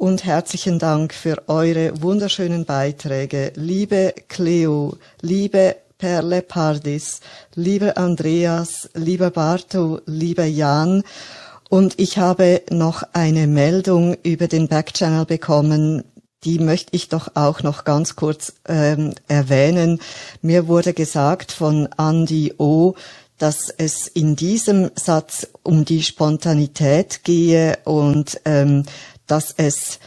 Und 0.00 0.24
herzlichen 0.24 0.78
Dank 0.78 1.12
für 1.12 1.46
eure 1.46 2.00
wunderschönen 2.00 2.64
Beiträge. 2.64 3.52
Liebe 3.54 4.14
Cleo, 4.28 4.96
liebe 5.20 5.76
Perle 5.98 6.40
Pardis, 6.40 7.20
lieber 7.54 7.98
Andreas, 7.98 8.88
lieber 8.94 9.30
Barto, 9.30 10.00
lieber 10.06 10.46
Jan. 10.46 11.02
Und 11.68 12.00
ich 12.00 12.16
habe 12.16 12.62
noch 12.70 13.02
eine 13.12 13.46
Meldung 13.46 14.16
über 14.22 14.48
den 14.48 14.68
Backchannel 14.68 15.26
bekommen. 15.26 16.02
Die 16.44 16.60
möchte 16.60 16.96
ich 16.96 17.10
doch 17.10 17.32
auch 17.34 17.62
noch 17.62 17.84
ganz 17.84 18.16
kurz 18.16 18.54
ähm, 18.66 19.12
erwähnen. 19.28 20.00
Mir 20.40 20.66
wurde 20.66 20.94
gesagt 20.94 21.52
von 21.52 21.90
Andy 21.98 22.54
O., 22.56 22.94
dass 23.36 23.70
es 23.70 24.06
in 24.06 24.36
diesem 24.36 24.90
Satz 24.96 25.46
um 25.62 25.84
die 25.84 26.02
Spontanität 26.02 27.24
gehe 27.24 27.78
und 27.84 28.40
ähm, 28.44 28.84
dass 29.30 29.54
es 29.56 29.98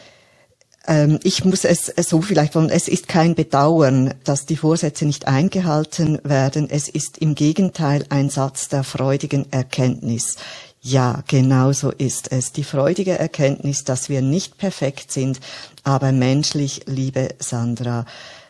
ähm, 0.85 1.19
ich 1.23 1.45
muss 1.45 1.63
es 1.63 1.85
so 1.85 2.21
vielleicht 2.21 2.55
wollen, 2.55 2.69
es 2.69 2.87
ist 2.87 3.07
kein 3.07 3.35
Bedauern, 3.35 4.13
dass 4.23 4.45
die 4.45 4.57
Vorsätze 4.57 5.05
nicht 5.05 5.27
eingehalten 5.27 6.19
werden. 6.23 6.69
Es 6.69 6.89
ist 6.89 7.17
im 7.19 7.35
Gegenteil 7.35 8.05
ein 8.09 8.29
Satz 8.29 8.67
der 8.67 8.83
freudigen 8.83 9.51
Erkenntnis. 9.51 10.35
Ja, 10.81 11.23
genau 11.27 11.71
so 11.71 11.91
ist 11.91 12.33
es. 12.33 12.51
Die 12.51 12.65
freudige 12.65 13.17
Erkenntnis, 13.17 13.85
dass 13.85 14.09
wir 14.09 14.21
nicht 14.21 14.57
perfekt 14.57 15.13
sind, 15.13 15.39
aber 15.83 16.11
menschlich, 16.11 16.81
liebe 16.87 17.29
Sandra, 17.39 18.05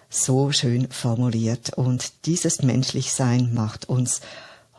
so 0.09 0.51
schön 0.51 0.89
formuliert. 0.89 1.73
Und 1.75 2.25
dieses 2.25 2.63
Menschlichsein 2.63 3.53
macht 3.53 3.87
uns 3.87 4.21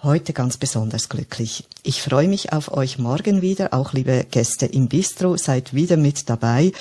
heute 0.04 0.32
ganz 0.32 0.56
besonders 0.58 1.08
glücklich. 1.08 1.66
Ich 1.82 2.02
freue 2.02 2.28
mich 2.28 2.52
auf 2.52 2.72
euch 2.72 2.98
morgen 2.98 3.42
wieder, 3.42 3.72
auch 3.72 3.92
liebe 3.92 4.26
Gäste 4.30 4.66
im 4.66 4.88
Bistro, 4.88 5.36
seid 5.36 5.74
wieder 5.74 5.96
mit 5.96 6.28
dabei. 6.28 6.72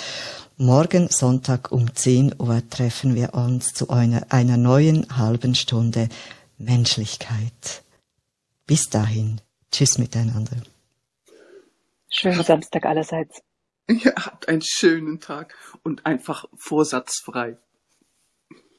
Morgen 0.57 1.07
Sonntag 1.09 1.71
um 1.71 1.95
10 1.95 2.35
Uhr 2.37 2.61
treffen 2.69 3.15
wir 3.15 3.33
uns 3.33 3.73
zu 3.73 3.89
einer, 3.89 4.27
einer 4.29 4.57
neuen 4.57 5.17
halben 5.17 5.55
Stunde 5.55 6.09
Menschlichkeit. 6.57 7.83
Bis 8.67 8.89
dahin, 8.89 9.41
tschüss 9.71 9.97
miteinander. 9.97 10.57
Schönen 12.09 12.43
Samstag 12.43 12.85
allerseits. 12.85 13.41
Ihr 13.87 14.13
habt 14.15 14.47
einen 14.47 14.61
schönen 14.61 15.19
Tag 15.19 15.55
und 15.81 16.05
einfach 16.05 16.45
vorsatzfrei. 16.55 17.57